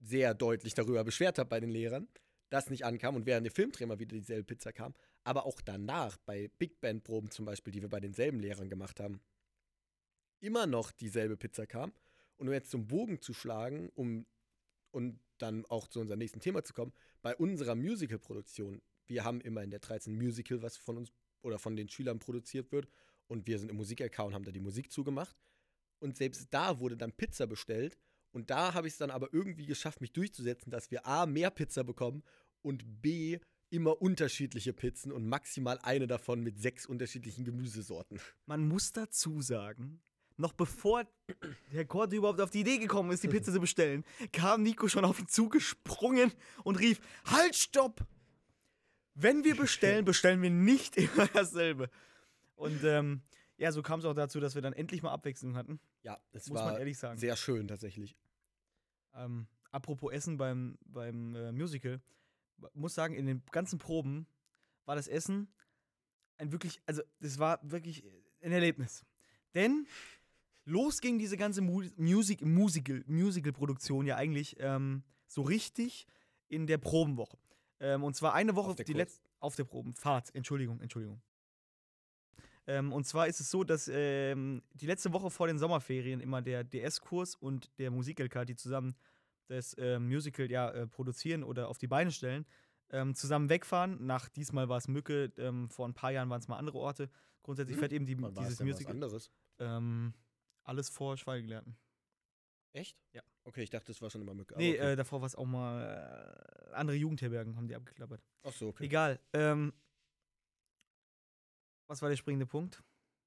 sehr 0.00 0.34
deutlich 0.34 0.74
darüber 0.74 1.02
beschwert 1.04 1.38
habe 1.38 1.48
bei 1.48 1.60
den 1.60 1.70
Lehrern, 1.70 2.08
dass 2.50 2.70
nicht 2.70 2.84
ankam 2.84 3.16
und 3.16 3.26
während 3.26 3.46
der 3.46 3.52
Filmdreh 3.52 3.86
mal 3.86 3.98
wieder 3.98 4.16
dieselbe 4.16 4.44
Pizza 4.44 4.72
kam. 4.72 4.94
Aber 5.28 5.44
auch 5.44 5.60
danach, 5.60 6.16
bei 6.24 6.48
Big 6.58 6.80
Band 6.80 7.04
Proben 7.04 7.30
zum 7.30 7.44
Beispiel, 7.44 7.70
die 7.70 7.82
wir 7.82 7.90
bei 7.90 8.00
denselben 8.00 8.40
Lehrern 8.40 8.70
gemacht 8.70 8.98
haben, 8.98 9.20
immer 10.40 10.66
noch 10.66 10.90
dieselbe 10.90 11.36
Pizza 11.36 11.66
kam. 11.66 11.92
Und 12.38 12.48
um 12.48 12.54
jetzt 12.54 12.70
zum 12.70 12.86
Bogen 12.86 13.20
zu 13.20 13.34
schlagen, 13.34 13.90
um 13.94 14.24
und 14.90 15.20
dann 15.36 15.66
auch 15.66 15.86
zu 15.86 16.00
unserem 16.00 16.20
nächsten 16.20 16.40
Thema 16.40 16.64
zu 16.64 16.72
kommen, 16.72 16.94
bei 17.20 17.36
unserer 17.36 17.74
Musical-Produktion, 17.74 18.80
wir 19.06 19.22
haben 19.22 19.42
immer 19.42 19.62
in 19.62 19.70
der 19.70 19.80
13 19.80 20.16
Musical, 20.16 20.62
was 20.62 20.78
von 20.78 20.96
uns 20.96 21.12
oder 21.42 21.58
von 21.58 21.76
den 21.76 21.90
Schülern 21.90 22.20
produziert 22.20 22.72
wird, 22.72 22.88
und 23.26 23.46
wir 23.46 23.58
sind 23.58 23.70
im 23.70 23.76
Musik-LK 23.76 24.20
und 24.20 24.32
haben 24.32 24.44
da 24.46 24.50
die 24.50 24.60
Musik 24.60 24.90
zugemacht. 24.90 25.36
Und 25.98 26.16
selbst 26.16 26.48
da 26.52 26.80
wurde 26.80 26.96
dann 26.96 27.12
Pizza 27.12 27.46
bestellt. 27.46 27.98
Und 28.30 28.48
da 28.48 28.72
habe 28.72 28.86
ich 28.86 28.94
es 28.94 28.98
dann 28.98 29.10
aber 29.10 29.28
irgendwie 29.34 29.66
geschafft, 29.66 30.00
mich 30.00 30.14
durchzusetzen, 30.14 30.70
dass 30.70 30.90
wir 30.90 31.06
A, 31.06 31.26
mehr 31.26 31.50
Pizza 31.50 31.84
bekommen 31.84 32.22
und 32.62 33.02
B, 33.02 33.38
immer 33.70 34.00
unterschiedliche 34.00 34.72
Pizzen 34.72 35.12
und 35.12 35.26
maximal 35.26 35.78
eine 35.82 36.06
davon 36.06 36.40
mit 36.40 36.58
sechs 36.58 36.86
unterschiedlichen 36.86 37.44
Gemüsesorten. 37.44 38.20
Man 38.46 38.66
muss 38.66 38.92
dazu 38.92 39.40
sagen, 39.42 40.00
noch 40.36 40.52
bevor 40.52 41.04
der 41.72 41.84
Korte 41.84 42.16
überhaupt 42.16 42.40
auf 42.40 42.50
die 42.50 42.60
Idee 42.60 42.78
gekommen 42.78 43.10
ist, 43.10 43.22
die 43.22 43.28
Pizza 43.28 43.52
zu 43.52 43.60
bestellen, 43.60 44.04
kam 44.32 44.62
Nico 44.62 44.88
schon 44.88 45.04
auf 45.04 45.18
ihn 45.18 45.28
zugesprungen 45.28 46.32
und 46.64 46.76
rief: 46.78 47.00
Halt, 47.24 47.56
stopp! 47.56 48.06
Wenn 49.14 49.42
wir 49.42 49.56
bestellen, 49.56 50.04
bestellen 50.04 50.40
wir 50.42 50.50
nicht 50.50 50.96
immer 50.96 51.26
dasselbe. 51.26 51.90
Und 52.54 52.84
ähm, 52.84 53.22
ja, 53.56 53.72
so 53.72 53.82
kam 53.82 53.98
es 53.98 54.04
auch 54.04 54.14
dazu, 54.14 54.38
dass 54.38 54.54
wir 54.54 54.62
dann 54.62 54.72
endlich 54.72 55.02
mal 55.02 55.10
Abwechslung 55.10 55.56
hatten. 55.56 55.80
Ja, 56.02 56.18
es 56.32 56.48
Muss 56.48 56.60
man 56.60 56.72
war 56.72 56.78
ehrlich 56.78 56.96
sagen. 56.96 57.18
sehr 57.18 57.36
schön 57.36 57.66
tatsächlich. 57.66 58.16
Ähm, 59.14 59.48
apropos 59.72 60.12
Essen 60.12 60.36
beim, 60.36 60.78
beim 60.84 61.34
äh, 61.34 61.50
Musical, 61.50 62.00
muss 62.74 62.94
sagen, 62.94 63.14
in 63.14 63.26
den 63.26 63.42
ganzen 63.50 63.78
Proben 63.78 64.26
war 64.84 64.96
das 64.96 65.08
Essen 65.08 65.48
ein 66.38 66.52
wirklich, 66.52 66.80
also 66.86 67.02
das 67.20 67.38
war 67.38 67.58
wirklich 67.62 68.04
ein 68.42 68.52
Erlebnis. 68.52 69.04
Denn 69.54 69.86
los 70.64 71.00
ging 71.00 71.18
diese 71.18 71.36
ganze 71.36 71.60
Mu 71.60 71.82
Music 71.96 72.42
Musical 72.42 73.02
Musical-Produktion 73.06 74.06
ja 74.06 74.16
eigentlich 74.16 74.56
ähm, 74.60 75.02
so 75.26 75.42
richtig 75.42 76.06
in 76.48 76.66
der 76.66 76.78
Probenwoche. 76.78 77.38
Ähm, 77.80 78.04
und 78.04 78.14
zwar 78.14 78.34
eine 78.34 78.54
Woche 78.54 78.70
Auf 78.70 78.76
der 78.76 78.84
die 78.84 78.92
letzte 78.92 79.28
auf 79.40 79.56
der 79.56 79.64
Probenfahrt. 79.64 80.34
Entschuldigung, 80.34 80.80
Entschuldigung. 80.80 81.20
Ähm, 82.66 82.92
und 82.92 83.06
zwar 83.06 83.28
ist 83.28 83.40
es 83.40 83.50
so, 83.50 83.64
dass 83.64 83.88
ähm, 83.92 84.62
die 84.74 84.86
letzte 84.86 85.12
Woche 85.12 85.30
vor 85.30 85.46
den 85.46 85.58
Sommerferien 85.58 86.20
immer 86.20 86.42
der 86.42 86.64
DS-Kurs 86.64 87.34
und 87.34 87.70
der 87.78 87.90
Musik-LK, 87.90 88.46
die 88.46 88.56
zusammen 88.56 88.94
das 89.48 89.74
ähm, 89.78 90.08
Musical 90.08 90.50
ja 90.50 90.70
äh, 90.70 90.86
produzieren 90.86 91.42
oder 91.42 91.68
auf 91.68 91.78
die 91.78 91.86
Beine 91.86 92.10
stellen, 92.12 92.46
ähm, 92.90 93.14
zusammen 93.14 93.48
wegfahren. 93.48 94.06
Nach 94.06 94.28
diesmal 94.28 94.68
war 94.68 94.78
es 94.78 94.88
Mücke, 94.88 95.32
ähm, 95.36 95.68
vor 95.68 95.86
ein 95.86 95.94
paar 95.94 96.10
Jahren 96.12 96.30
waren 96.30 96.40
es 96.40 96.48
mal 96.48 96.56
andere 96.56 96.78
Orte. 96.78 97.10
Grundsätzlich 97.42 97.76
Hm. 97.76 97.80
fährt 97.80 97.92
eben 97.92 98.06
die, 98.06 98.14
dieses 98.14 98.34
denn 98.34 98.44
was 98.46 98.60
Musical. 98.60 98.92
anderes? 98.92 99.30
Ähm, 99.58 100.14
alles 100.64 100.88
vor 100.88 101.16
Schweigegelehrten. 101.16 101.76
Echt? 102.72 102.96
Ja. 103.12 103.22
Okay, 103.44 103.62
ich 103.62 103.70
dachte, 103.70 103.86
das 103.86 104.02
war 104.02 104.10
schon 104.10 104.20
immer 104.20 104.34
Mücke. 104.34 104.54
Nee, 104.56 104.74
okay. 104.74 104.92
äh, 104.92 104.96
davor 104.96 105.20
war 105.20 105.26
es 105.26 105.34
auch 105.34 105.46
mal 105.46 106.68
andere 106.72 106.96
Jugendherbergen 106.96 107.56
haben 107.56 107.66
die 107.66 107.74
abgeklappert. 107.74 108.22
Ach 108.42 108.52
so, 108.52 108.68
okay. 108.68 108.84
Egal. 108.84 109.18
Ähm, 109.32 109.72
was 111.86 112.02
war 112.02 112.10
der 112.10 112.16
springende 112.16 112.46
Punkt? 112.46 112.82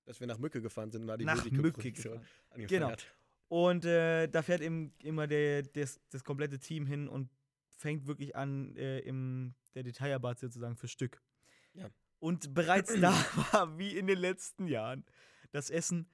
Dass 0.05 0.19
wir 0.19 0.27
nach 0.27 0.37
Mücke 0.37 0.61
gefahren 0.61 0.91
sind 0.91 1.01
und 1.01 1.07
da 1.07 1.17
die 1.17 1.25
Nach 1.25 1.43
Mücke 1.43 1.55
Musikproduktion 1.57 2.19
gefahren. 2.19 2.67
Genau. 2.67 2.89
hat. 2.91 3.07
Und 3.51 3.83
äh, 3.83 4.29
da 4.29 4.43
fährt 4.43 4.61
eben 4.61 4.93
immer 5.03 5.27
der, 5.27 5.63
das, 5.63 5.99
das 6.09 6.23
komplette 6.23 6.57
Team 6.57 6.85
hin 6.85 7.09
und 7.09 7.29
fängt 7.67 8.07
wirklich 8.07 8.33
an, 8.33 8.73
äh, 8.77 8.99
im, 8.99 9.55
der 9.75 9.83
Detailarbeit 9.83 10.39
sozusagen 10.39 10.77
für 10.77 10.87
Stück. 10.87 11.21
Ja. 11.73 11.89
Und 12.19 12.53
bereits 12.53 12.97
da 13.01 13.11
war, 13.51 13.77
wie 13.77 13.97
in 13.97 14.07
den 14.07 14.19
letzten 14.19 14.67
Jahren, 14.67 15.03
das 15.51 15.69
Essen 15.69 16.07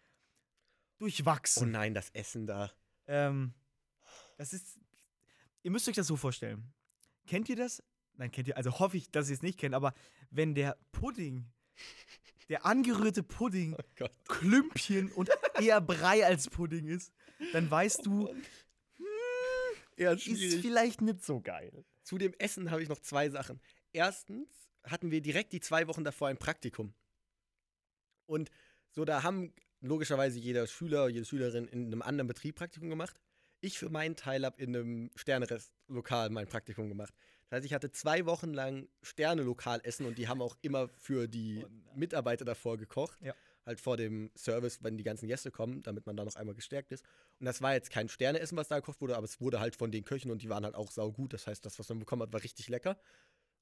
Oh 0.96 1.02
durchwachsen. 1.02 1.70
nein, 1.70 1.94
das 1.94 2.10
Essen 2.10 2.48
da. 2.48 2.72
Ähm, 3.06 3.54
das 4.38 4.52
ist. 4.54 4.80
Ihr 5.62 5.70
müsst 5.70 5.88
euch 5.88 5.96
das 5.96 6.08
so 6.08 6.16
vorstellen. 6.16 6.74
Kennt 7.28 7.50
ihr 7.50 7.56
das? 7.56 7.84
Nein, 8.16 8.32
kennt 8.32 8.48
ihr, 8.48 8.58
also 8.58 8.80
hoffe 8.80 8.98
ich, 8.98 9.12
dass 9.12 9.30
ihr 9.30 9.36
es 9.36 9.44
nicht 9.44 9.60
kennt, 9.60 9.76
aber 9.76 9.94
wenn 10.32 10.56
der 10.56 10.76
Pudding, 10.92 11.46
der 12.50 12.66
angerührte 12.66 13.22
Pudding, 13.22 13.76
Oh. 14.00 14.08
Klümpchen 14.28 15.12
und 15.12 15.30
eher 15.62 15.82
Brei 15.82 16.26
als 16.26 16.50
Pudding 16.50 16.88
ist, 16.88 17.14
dann 17.54 17.70
weißt 17.70 18.06
du, 18.06 18.34
Ja, 19.98 20.14
ist 20.14 20.26
vielleicht 20.28 21.02
nicht 21.02 21.24
so 21.26 21.42
geil. 21.42 21.86
Zu 22.04 22.18
dem 22.18 22.34
Essen 22.38 22.72
habe 22.72 22.84
ich 22.84 22.90
noch 22.90 23.00
zwei 23.00 23.30
Sachen. 23.30 23.60
Erstens 23.94 24.48
hatten 24.84 25.12
wir 25.12 25.22
direkt 25.22 25.54
die 25.54 25.60
zwei 25.60 25.88
Wochen 25.88 26.04
davor 26.04 26.28
ein 26.28 26.38
Praktikum. 26.38 26.94
Und 28.28 28.50
so, 28.92 29.06
da 29.06 29.24
haben 29.24 29.54
logischerweise 29.82 30.40
jeder 30.40 30.68
Schüler, 30.68 31.08
jede 31.10 31.26
Schülerin 31.26 31.68
in 31.68 31.88
einem 31.88 32.02
anderen 32.02 32.28
Betrieb 32.28 32.56
Praktikum 32.56 32.90
gemacht. 32.90 33.20
Ich 33.60 33.80
für 33.80 33.90
meinen 33.90 34.16
Teil 34.16 34.46
habe 34.46 34.62
in 34.62 34.76
einem 34.76 35.12
Sternerest-Lokal 35.16 36.30
mein 36.30 36.48
Praktikum 36.48 36.90
gemacht. 36.90 37.14
Das 37.50 37.58
heißt, 37.58 37.66
ich 37.66 37.74
hatte 37.74 37.92
zwei 37.92 38.26
Wochen 38.26 38.54
lang 38.54 38.88
Sterne-Lokalessen 39.02 40.06
und 40.06 40.18
die 40.18 40.28
haben 40.28 40.42
auch 40.42 40.56
immer 40.62 40.90
für 40.90 41.28
die 41.28 41.66
Oh. 41.66 41.98
Mitarbeiter 41.98 42.46
davor 42.46 42.78
gekocht. 42.78 43.20
Ja. 43.22 43.34
Halt 43.68 43.80
vor 43.82 43.98
dem 43.98 44.32
Service, 44.36 44.82
wenn 44.82 44.98
die 44.98 45.04
ganzen 45.04 45.28
Gäste 45.28 45.52
kommen, 45.52 45.84
damit 45.84 46.08
man 46.08 46.16
da 46.18 46.26
noch 46.26 46.36
einmal 46.36 46.56
gestärkt 46.56 46.92
ist. 46.92 47.04
Und 47.40 47.46
das 47.46 47.62
war 47.62 47.74
jetzt 47.74 47.92
kein 47.92 48.10
Sterneessen, 48.10 48.58
was 48.58 48.70
da 48.70 48.80
gekocht 48.80 49.02
wurde, 49.02 49.18
aber 49.18 49.26
es 49.26 49.40
wurde 49.42 49.60
halt 49.60 49.76
von 49.76 49.92
den 49.92 50.06
Köchen 50.06 50.32
und 50.32 50.42
die 50.42 50.50
waren 50.50 50.64
halt 50.64 50.74
auch 50.76 50.90
saugut. 50.90 51.34
Das 51.34 51.46
heißt, 51.48 51.66
das, 51.66 51.78
was 51.78 51.90
man 51.90 52.00
bekommen 52.00 52.24
hat, 52.24 52.34
war 52.34 52.42
richtig 52.42 52.70
lecker. 52.70 52.98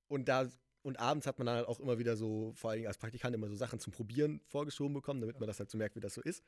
Und 0.08 0.30
da 0.30 0.48
und 0.84 1.00
abends 1.00 1.26
hat 1.26 1.40
man 1.40 1.48
dann 1.48 1.56
halt 1.58 1.68
auch 1.68 1.80
immer 1.80 1.98
wieder 1.98 2.16
so, 2.16 2.54
vor 2.56 2.70
allen 2.70 2.78
Dingen 2.78 2.88
als 2.88 3.00
Praktikant, 3.00 3.34
immer 3.36 3.48
so 3.50 3.56
Sachen 3.56 3.80
zum 3.80 3.92
Probieren 3.92 4.40
vorgeschoben 4.46 4.94
bekommen, 4.94 5.20
damit 5.20 5.40
man 5.40 5.48
das 5.48 5.58
halt 5.58 5.72
so 5.72 5.80
merkt, 5.80 5.96
wie 5.96 6.00
das 6.00 6.14
so 6.14 6.22
ist. 6.22 6.44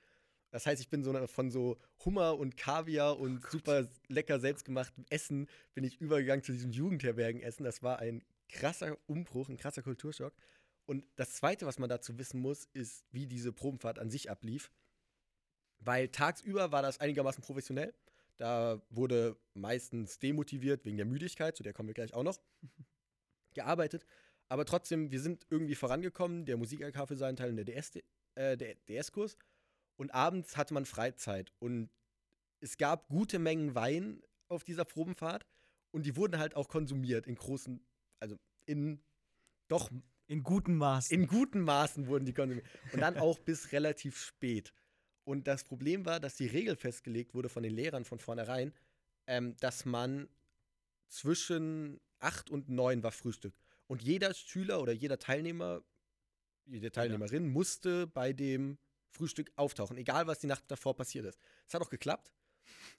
Das 0.52 0.68
heißt, 0.68 0.80
ich 0.80 0.90
bin 0.90 1.04
so 1.04 1.10
eine- 1.10 1.28
von 1.28 1.50
so 1.50 1.78
Hummer 2.06 2.38
und 2.38 2.56
Kaviar 2.56 3.18
und 3.20 3.44
super 3.50 3.88
lecker 4.08 4.40
selbstgemachtem 4.40 5.06
Essen 5.10 5.48
bin 5.74 5.84
ich 5.84 6.00
übergegangen 6.00 6.44
zu 6.44 6.52
diesem 6.52 6.72
Jugendherbergenessen. 6.72 7.66
Das 7.66 7.82
war 7.82 7.98
ein 8.00 8.24
krasser 8.48 8.98
Umbruch, 9.08 9.50
ein 9.50 9.58
krasser 9.58 9.82
Kulturschock. 9.82 10.34
Und 10.88 11.04
das 11.18 11.34
Zweite, 11.34 11.66
was 11.66 11.80
man 11.80 11.90
dazu 11.90 12.18
wissen 12.18 12.40
muss, 12.42 12.66
ist, 12.74 13.06
wie 13.12 13.28
diese 13.28 13.52
Probenfahrt 13.52 14.00
an 14.00 14.10
sich 14.10 14.32
ablief. 14.32 14.72
Weil 15.80 16.08
tagsüber 16.08 16.72
war 16.72 16.82
das 16.82 17.00
einigermaßen 17.00 17.44
professionell. 17.44 17.94
Da 18.38 18.82
wurde 18.90 19.38
meistens 19.54 20.18
demotiviert 20.20 20.86
wegen 20.86 20.98
der 20.98 21.06
Müdigkeit, 21.06 21.58
zu 21.58 21.64
der 21.64 21.74
kommen 21.74 21.90
wir 21.90 21.94
gleich 21.94 22.14
auch 22.14 22.24
noch, 22.24 22.40
gearbeitet. 23.54 24.06
Aber 24.48 24.64
trotzdem, 24.64 25.12
wir 25.12 25.20
sind 25.20 25.46
irgendwie 25.50 25.76
vorangekommen, 25.76 26.46
der 26.46 26.56
Musik-LK 26.56 27.08
für 27.08 27.18
seinen 27.18 27.36
Teil 27.36 27.50
und 27.50 27.58
der 27.58 27.66
DS, 27.66 27.92
äh, 28.36 28.56
der 28.56 28.76
DS-Kurs. 28.88 29.38
Und 29.98 30.12
abends 30.14 30.56
hatte 30.56 30.74
man 30.74 30.86
Freizeit. 30.86 31.52
Und 31.60 31.90
es 32.62 32.78
gab 32.78 33.10
gute 33.10 33.40
Mengen 33.40 33.76
Wein 33.76 34.22
auf 34.48 34.64
dieser 34.64 34.86
Probenfahrt. 34.86 35.46
Und 35.92 36.06
die 36.06 36.16
wurden 36.16 36.40
halt 36.40 36.56
auch 36.56 36.70
konsumiert 36.70 37.28
in 37.28 37.36
großen, 37.36 37.86
also 38.20 38.38
in 38.66 39.02
doch 39.68 39.90
In 40.28 40.44
gutem 40.44 40.78
Maß. 40.78 41.10
in 41.12 41.28
guten 41.28 41.62
Maßen 41.62 42.08
wurden 42.08 42.26
die 42.26 42.34
konsumiert. 42.34 42.68
Und 42.92 43.00
dann 43.00 43.18
auch 43.18 43.40
bis 43.40 43.72
relativ 43.72 44.18
spät. 44.20 44.74
Und 45.24 45.48
das 45.48 45.64
Problem 45.64 46.06
war, 46.06 46.20
dass 46.20 46.36
die 46.36 46.48
Regel 46.48 46.76
festgelegt 46.76 47.34
wurde 47.34 47.50
von 47.50 47.64
den 47.64 47.74
Lehrern 47.74 48.06
von 48.06 48.20
vornherein, 48.20 48.74
ähm, 49.26 49.56
dass 49.60 49.86
man 49.86 50.30
zwischen 51.08 52.00
8 52.20 52.50
und 52.50 52.70
9 52.70 53.04
war 53.04 53.12
Frühstück. 53.12 53.54
Und 53.88 54.02
jeder 54.02 54.34
Schüler 54.34 54.82
oder 54.82 54.92
jeder 54.92 55.18
Teilnehmer, 55.18 55.82
jede 56.66 56.92
Teilnehmerin 56.92 57.50
musste 57.50 58.08
bei 58.08 58.34
dem 58.34 58.78
Frühstück 59.10 59.52
auftauchen, 59.56 59.98
egal 59.98 60.28
was 60.28 60.40
die 60.40 60.48
Nacht 60.48 60.64
davor 60.68 60.96
passiert 60.96 61.26
ist. 61.26 61.40
Es 61.68 61.74
hat 61.74 61.82
auch 61.82 61.90
geklappt. 61.90 62.32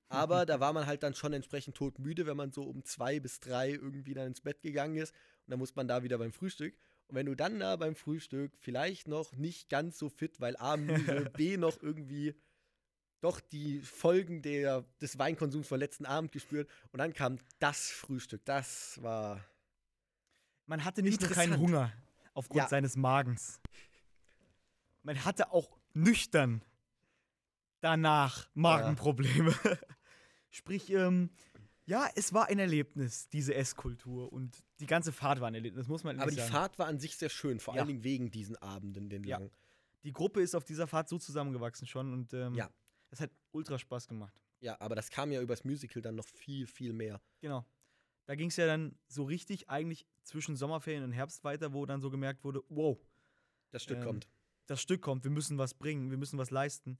Aber 0.08 0.46
da 0.46 0.60
war 0.60 0.72
man 0.72 0.86
halt 0.86 1.02
dann 1.02 1.14
schon 1.14 1.32
entsprechend 1.32 1.76
todmüde, 1.76 2.26
wenn 2.26 2.36
man 2.36 2.52
so 2.52 2.62
um 2.62 2.84
zwei 2.84 3.20
bis 3.20 3.40
drei 3.40 3.70
irgendwie 3.70 4.14
dann 4.14 4.28
ins 4.28 4.40
Bett 4.40 4.62
gegangen 4.62 4.96
ist. 4.96 5.12
Und 5.46 5.50
dann 5.50 5.58
muss 5.58 5.76
man 5.76 5.88
da 5.88 6.02
wieder 6.02 6.18
beim 6.18 6.32
Frühstück. 6.32 6.74
Und 7.08 7.14
wenn 7.16 7.26
du 7.26 7.34
dann 7.34 7.58
da 7.58 7.76
beim 7.76 7.94
Frühstück 7.96 8.52
vielleicht 8.58 9.08
noch 9.08 9.32
nicht 9.36 9.68
ganz 9.70 9.98
so 9.98 10.08
fit, 10.08 10.40
weil 10.40 10.56
A 10.58 10.76
müde, 10.76 11.30
B 11.36 11.56
noch 11.56 11.82
irgendwie 11.82 12.34
doch 13.20 13.40
die 13.40 13.80
Folgen 13.80 14.42
der, 14.42 14.84
des 15.00 15.18
Weinkonsums 15.18 15.66
vom 15.66 15.78
letzten 15.78 16.06
Abend 16.06 16.30
gespürt 16.32 16.70
und 16.92 16.98
dann 16.98 17.14
kam 17.14 17.38
das 17.58 17.90
Frühstück. 17.90 18.44
Das 18.44 19.02
war. 19.02 19.44
Man 20.66 20.84
hatte 20.84 21.02
nicht 21.02 21.20
nur 21.20 21.30
keinen. 21.30 21.58
Hunger 21.58 21.92
aufgrund 22.34 22.58
Ja. 22.58 22.68
seines 22.68 22.96
Magens. 22.96 23.60
Man 25.02 25.24
hatte 25.24 25.50
auch 25.50 25.78
nüchtern 25.94 26.62
danach 27.80 28.48
Magenprobleme. 28.54 29.54
Sprich, 30.50 30.90
ähm, 30.90 31.30
ja, 31.88 32.08
es 32.14 32.32
war 32.34 32.46
ein 32.48 32.58
Erlebnis, 32.58 33.28
diese 33.28 33.54
Esskultur. 33.54 34.32
Und 34.32 34.62
die 34.78 34.86
ganze 34.86 35.10
Fahrt 35.10 35.40
war 35.40 35.48
ein 35.48 35.54
Erlebnis, 35.54 35.88
muss 35.88 36.04
man 36.04 36.20
Aber 36.20 36.30
die 36.30 36.36
sagen. 36.36 36.52
Fahrt 36.52 36.78
war 36.78 36.86
an 36.86 36.98
sich 37.00 37.16
sehr 37.16 37.30
schön, 37.30 37.60
vor 37.60 37.74
Ja. 37.74 37.80
allen 37.80 37.88
Dingen 37.88 38.04
wegen 38.04 38.30
diesen 38.30 38.56
Abenden, 38.56 39.08
den 39.08 39.24
Ja. 39.24 39.38
langen. 39.38 39.50
Die 40.04 40.12
Gruppe 40.12 40.42
ist 40.42 40.54
auf 40.54 40.64
dieser 40.64 40.86
Fahrt 40.86 41.08
so 41.08 41.18
zusammengewachsen 41.18 41.86
schon 41.86 42.12
und 42.12 42.32
ähm, 42.34 42.54
Ja. 42.54 42.70
es 43.10 43.20
hat 43.20 43.30
ultra 43.52 43.78
Spaß 43.78 44.06
gemacht. 44.06 44.38
Ja, 44.60 44.76
aber 44.80 44.94
das 44.94 45.10
kam 45.10 45.32
ja 45.32 45.40
übers 45.40 45.64
Musical 45.64 46.02
dann 46.02 46.14
noch 46.16 46.26
viel, 46.26 46.66
viel 46.66 46.92
mehr. 46.92 47.20
Genau. 47.40 47.64
Da 48.26 48.34
ging 48.34 48.48
es 48.48 48.56
ja 48.56 48.66
dann 48.66 48.98
so 49.08 49.24
richtig 49.24 49.70
eigentlich 49.70 50.06
zwischen 50.24 50.56
Sommerferien 50.56 51.04
und 51.04 51.12
Herbst 51.12 51.42
weiter, 51.44 51.72
wo 51.72 51.86
dann 51.86 52.00
so 52.02 52.10
gemerkt 52.10 52.44
wurde, 52.44 52.62
wow, 52.68 52.98
Das 53.70 53.82
Stück 53.82 53.98
Ähm, 53.98 54.04
kommt. 54.04 54.28
das 54.66 54.80
Stück 54.82 55.00
kommt, 55.00 55.24
wir 55.24 55.30
müssen 55.30 55.56
was 55.58 55.74
bringen, 55.74 56.10
wir 56.10 56.18
müssen 56.18 56.38
was 56.38 56.50
leisten. 56.50 56.98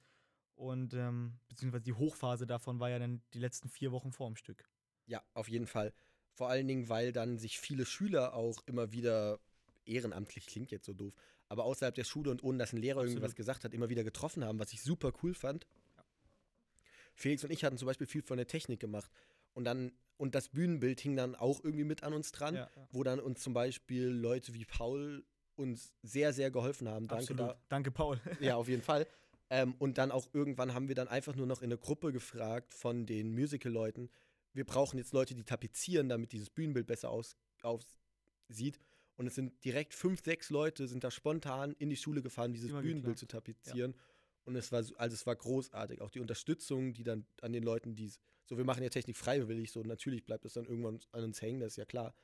Und 0.54 0.92
ähm, 0.94 1.38
beziehungsweise 1.48 1.84
die 1.84 1.92
Hochphase 1.92 2.46
davon 2.46 2.80
war 2.80 2.90
ja 2.90 2.98
dann 2.98 3.22
die 3.32 3.38
letzten 3.38 3.68
vier 3.68 3.92
Wochen 3.92 4.10
vor 4.12 4.26
dem 4.28 4.36
Stück. 4.36 4.68
Ja, 5.08 5.22
auf 5.34 5.48
jeden 5.48 5.66
Fall. 5.66 5.92
Vor 6.34 6.48
allen 6.48 6.68
Dingen, 6.68 6.88
weil 6.88 7.12
dann 7.12 7.38
sich 7.38 7.58
viele 7.58 7.84
Schüler 7.84 8.34
auch 8.34 8.62
immer 8.66 8.92
wieder 8.92 9.40
ehrenamtlich 9.84 10.46
klingt 10.46 10.70
jetzt 10.70 10.86
so 10.86 10.92
doof, 10.92 11.14
aber 11.48 11.64
außerhalb 11.64 11.94
der 11.94 12.04
Schule 12.04 12.30
und 12.30 12.44
ohne 12.44 12.58
dass 12.58 12.72
ein 12.72 12.76
Lehrer 12.76 13.00
irgendwie 13.00 13.16
Absolut. 13.16 13.30
was 13.30 13.34
gesagt 13.34 13.64
hat, 13.64 13.74
immer 13.74 13.88
wieder 13.88 14.04
getroffen 14.04 14.44
haben, 14.44 14.58
was 14.58 14.72
ich 14.72 14.82
super 14.82 15.12
cool 15.22 15.34
fand. 15.34 15.66
Felix 17.14 17.42
und 17.42 17.50
ich 17.50 17.64
hatten 17.64 17.78
zum 17.78 17.86
Beispiel 17.86 18.06
viel 18.06 18.22
von 18.22 18.36
der 18.36 18.46
Technik 18.46 18.78
gemacht 18.78 19.10
und 19.54 19.64
dann 19.64 19.92
und 20.18 20.34
das 20.34 20.48
Bühnenbild 20.48 21.00
hing 21.00 21.16
dann 21.16 21.34
auch 21.36 21.62
irgendwie 21.62 21.84
mit 21.84 22.02
an 22.02 22.12
uns 22.12 22.32
dran, 22.32 22.56
Ja, 22.56 22.70
ja. 22.74 22.88
wo 22.90 23.04
dann 23.04 23.20
uns 23.20 23.40
zum 23.40 23.54
Beispiel 23.54 24.06
Leute 24.08 24.52
wie 24.52 24.64
Paul 24.64 25.24
uns 25.54 25.92
sehr, 26.02 26.32
sehr 26.32 26.50
geholfen 26.50 26.88
haben. 26.88 27.06
Danke 27.08 27.34
da, 27.34 27.60
Danke, 27.68 27.90
Paul. 27.90 28.20
ja, 28.40 28.56
auf 28.56 28.68
jeden 28.68 28.82
Fall. 28.82 29.06
Ähm, 29.50 29.74
und 29.78 29.96
dann 29.96 30.10
auch 30.10 30.28
irgendwann 30.34 30.74
haben 30.74 30.88
wir 30.88 30.94
dann 30.94 31.08
einfach 31.08 31.34
nur 31.34 31.46
noch 31.46 31.62
in 31.62 31.68
eine 31.68 31.78
Gruppe 31.78 32.12
gefragt 32.12 32.74
von 32.74 33.06
den 33.06 33.32
Musical-Leuten, 33.32 34.10
wir 34.52 34.64
brauchen 34.64 34.98
jetzt 34.98 35.12
Leute, 35.12 35.34
die 35.34 35.44
tapezieren, 35.44 36.08
damit 36.08 36.32
dieses 36.32 36.50
Bühnenbild 36.50 36.86
besser 36.86 37.10
aus, 37.10 37.36
aussieht. 38.48 38.80
Und 39.16 39.26
es 39.26 39.34
sind 39.34 39.64
direkt 39.64 39.94
fünf, 39.94 40.22
sechs 40.22 40.50
Leute 40.50 40.86
sind 40.86 41.02
da 41.04 41.10
spontan 41.10 41.74
in 41.78 41.90
die 41.90 41.96
Schule 41.96 42.22
gefahren, 42.22 42.52
dieses 42.52 42.70
Immer 42.70 42.82
Bühnenbild 42.82 43.18
geklappt. 43.18 43.18
zu 43.18 43.26
tapezieren. 43.26 43.94
Und 44.44 44.54
es 44.56 44.70
war, 44.72 44.82
so- 44.82 44.96
also 44.96 45.14
es 45.14 45.26
war 45.26 45.36
großartig. 45.36 46.00
Auch 46.00 46.10
die 46.10 46.20
Unterstützung, 46.20 46.94
die 46.94 47.02
dann 47.02 47.26
an 47.42 47.52
den 47.52 47.62
Leuten, 47.62 47.94
die 47.96 48.10
so, 48.46 48.56
wir 48.56 48.64
machen 48.64 48.82
ja 48.82 48.88
Technik 48.88 49.16
freiwillig, 49.16 49.72
so 49.72 49.82
natürlich 49.82 50.24
bleibt 50.24 50.44
das 50.44 50.54
dann 50.54 50.64
irgendwann 50.64 51.00
an 51.12 51.24
uns 51.24 51.42
hängen, 51.42 51.60
das 51.60 51.72
ist 51.72 51.76
ja 51.76 51.84
klar. 51.84 52.14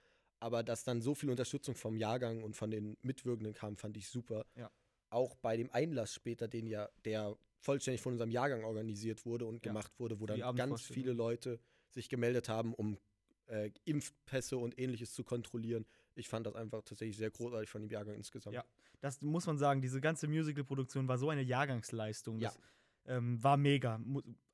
Aber 0.40 0.62
dass 0.62 0.84
dann 0.84 1.02
so 1.02 1.14
viel 1.14 1.30
Unterstützung 1.30 1.74
vom 1.74 1.96
Jahrgang 1.96 2.42
und 2.42 2.54
von 2.56 2.70
den 2.70 2.96
Mitwirkenden 3.02 3.52
kam, 3.54 3.76
fand 3.76 3.96
ich 3.96 4.08
super. 4.08 4.46
Ja. 4.54 4.70
Auch 5.10 5.36
bei 5.36 5.56
dem 5.56 5.70
Einlass 5.70 6.14
später, 6.14 6.48
den 6.48 6.66
ja, 6.66 6.88
der 7.04 7.36
vollständig 7.60 8.00
von 8.00 8.12
unserem 8.12 8.30
Jahrgang 8.30 8.64
organisiert 8.64 9.26
wurde 9.26 9.44
und 9.46 9.56
Ja, 9.56 9.70
gemacht 9.72 9.92
wurde, 9.98 10.18
wo 10.20 10.26
dann 10.26 10.38
ganz 10.56 10.82
viele 10.82 11.12
Leute 11.12 11.60
sich 11.94 12.08
gemeldet 12.08 12.48
haben, 12.48 12.74
um 12.74 12.98
äh, 13.46 13.70
Impfpässe 13.84 14.56
und 14.56 14.78
ähnliches 14.78 15.12
zu 15.12 15.24
kontrollieren. 15.24 15.86
Ich 16.14 16.28
fand 16.28 16.46
das 16.46 16.54
einfach 16.54 16.82
tatsächlich 16.82 17.16
sehr 17.16 17.30
großartig 17.30 17.68
von 17.68 17.82
dem 17.82 17.90
Jahrgang 17.90 18.14
insgesamt. 18.14 18.54
Ja. 18.54 18.64
Das 19.00 19.20
muss 19.20 19.46
man 19.46 19.58
sagen, 19.58 19.80
diese 19.80 20.00
ganze 20.00 20.28
Musical-Produktion 20.28 21.08
war 21.08 21.18
so 21.18 21.30
eine 21.30 21.42
Jahrgangsleistung. 21.42 22.38
Ja. 22.38 22.50
Das 22.50 22.58
ähm, 23.06 23.42
war 23.42 23.56
mega. 23.56 24.00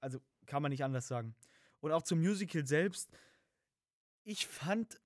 Also 0.00 0.20
kann 0.46 0.62
man 0.62 0.70
nicht 0.70 0.84
anders 0.84 1.06
sagen. 1.06 1.34
Und 1.80 1.92
auch 1.92 2.02
zum 2.02 2.20
Musical 2.20 2.66
selbst. 2.66 3.10
Ich 4.24 4.46
fand, 4.46 5.00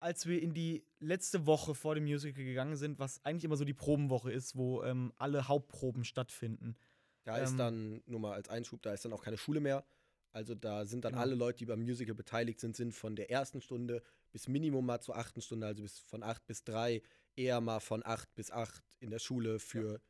als 0.00 0.26
wir 0.26 0.40
in 0.40 0.54
die 0.54 0.84
letzte 0.98 1.46
Woche 1.46 1.74
vor 1.74 1.94
dem 1.94 2.04
Musical 2.04 2.44
gegangen 2.44 2.76
sind, 2.76 2.98
was 2.98 3.24
eigentlich 3.24 3.44
immer 3.44 3.56
so 3.56 3.64
die 3.64 3.74
Probenwoche 3.74 4.32
ist, 4.32 4.56
wo 4.56 4.82
ähm, 4.82 5.12
alle 5.18 5.46
Hauptproben 5.48 6.04
stattfinden. 6.04 6.76
Da 7.24 7.36
ist 7.36 7.52
Ähm, 7.52 7.58
dann, 7.58 8.02
nur 8.06 8.20
mal 8.20 8.32
als 8.32 8.48
Einschub, 8.48 8.80
da 8.82 8.92
ist 8.92 9.04
dann 9.04 9.12
auch 9.12 9.22
keine 9.22 9.36
Schule 9.36 9.60
mehr. 9.60 9.84
Also 10.32 10.54
da 10.54 10.84
sind 10.86 11.04
dann 11.04 11.12
Genau. 11.12 11.22
alle 11.22 11.34
Leute, 11.34 11.58
die 11.58 11.66
beim 11.66 11.80
Musical 11.80 12.14
beteiligt 12.14 12.60
sind, 12.60 12.76
sind 12.76 12.92
von 12.94 13.16
der 13.16 13.30
ersten 13.30 13.60
Stunde 13.60 14.02
bis 14.32 14.46
Minimum 14.48 14.86
mal 14.86 15.00
zur 15.00 15.16
achten 15.16 15.40
Stunde, 15.42 15.66
also 15.66 15.82
bis 15.82 15.98
von 15.98 16.22
acht 16.22 16.46
bis 16.46 16.62
drei, 16.64 17.02
eher 17.36 17.60
mal 17.60 17.80
von 17.80 18.04
acht 18.04 18.32
bis 18.34 18.50
acht 18.50 18.82
in 19.00 19.10
der 19.10 19.18
Schule 19.18 19.58
für 19.58 20.00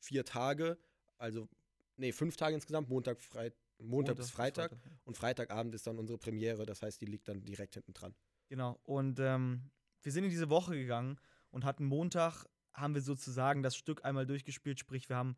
vier 0.00 0.24
Tage. 0.24 0.78
Also, 1.16 1.48
nee, 1.96 2.12
fünf 2.12 2.36
Tage 2.36 2.54
insgesamt, 2.54 2.88
Montag, 2.88 3.20
Freit 3.20 3.54
Montag, 3.80 4.16
bis 4.16 4.30
Freitag. 4.30 4.72
ja. 4.72 4.78
Und 5.04 5.16
Freitagabend 5.16 5.74
ist 5.74 5.86
dann 5.86 5.98
unsere 5.98 6.18
Premiere, 6.18 6.66
das 6.66 6.82
heißt, 6.82 7.00
die 7.00 7.06
liegt 7.06 7.28
dann 7.28 7.44
direkt 7.44 7.74
hinten 7.74 7.92
dran. 7.92 8.14
Genau. 8.48 8.80
Und 8.82 9.20
ähm, 9.20 9.70
wir 10.02 10.10
sind 10.10 10.24
in 10.24 10.30
diese 10.30 10.50
Woche 10.50 10.74
gegangen 10.74 11.20
und 11.50 11.64
hatten 11.64 11.84
Montag, 11.84 12.44
haben 12.74 12.94
wir 12.94 13.02
sozusagen 13.02 13.62
das 13.62 13.76
Stück 13.76 14.04
einmal 14.04 14.26
durchgespielt, 14.26 14.80
sprich, 14.80 15.08
wir 15.08 15.16
haben 15.16 15.36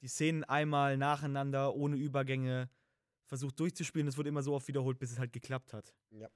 die 0.00 0.08
Szenen 0.08 0.44
einmal 0.44 0.96
nacheinander, 0.96 1.74
ohne 1.74 1.96
Übergänge 1.96 2.70
versucht 3.26 3.58
durchzuspielen. 3.60 4.08
Es 4.08 4.16
wurde 4.16 4.28
immer 4.30 4.42
so 4.42 4.54
oft 4.54 4.66
wiederholt, 4.68 4.98
bis 4.98 5.12
es 5.12 5.18
halt 5.18 5.32
geklappt 5.32 5.72
hat. 5.72 5.94
Ja. 6.10 6.28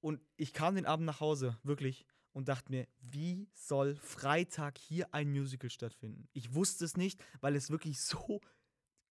Und 0.00 0.20
ich 0.36 0.52
kam 0.52 0.74
den 0.74 0.86
Abend 0.86 1.06
nach 1.06 1.20
Hause, 1.20 1.58
wirklich, 1.62 2.06
und 2.32 2.48
dachte 2.48 2.70
mir, 2.72 2.86
wie 3.00 3.48
soll 3.54 3.96
Freitag 3.96 4.76
hier 4.78 5.14
ein 5.14 5.30
Musical 5.30 5.70
stattfinden? 5.70 6.28
Ich 6.32 6.54
wusste 6.54 6.84
es 6.84 6.96
nicht, 6.96 7.22
weil 7.40 7.54
es 7.56 7.70
wirklich 7.70 8.00
so 8.00 8.40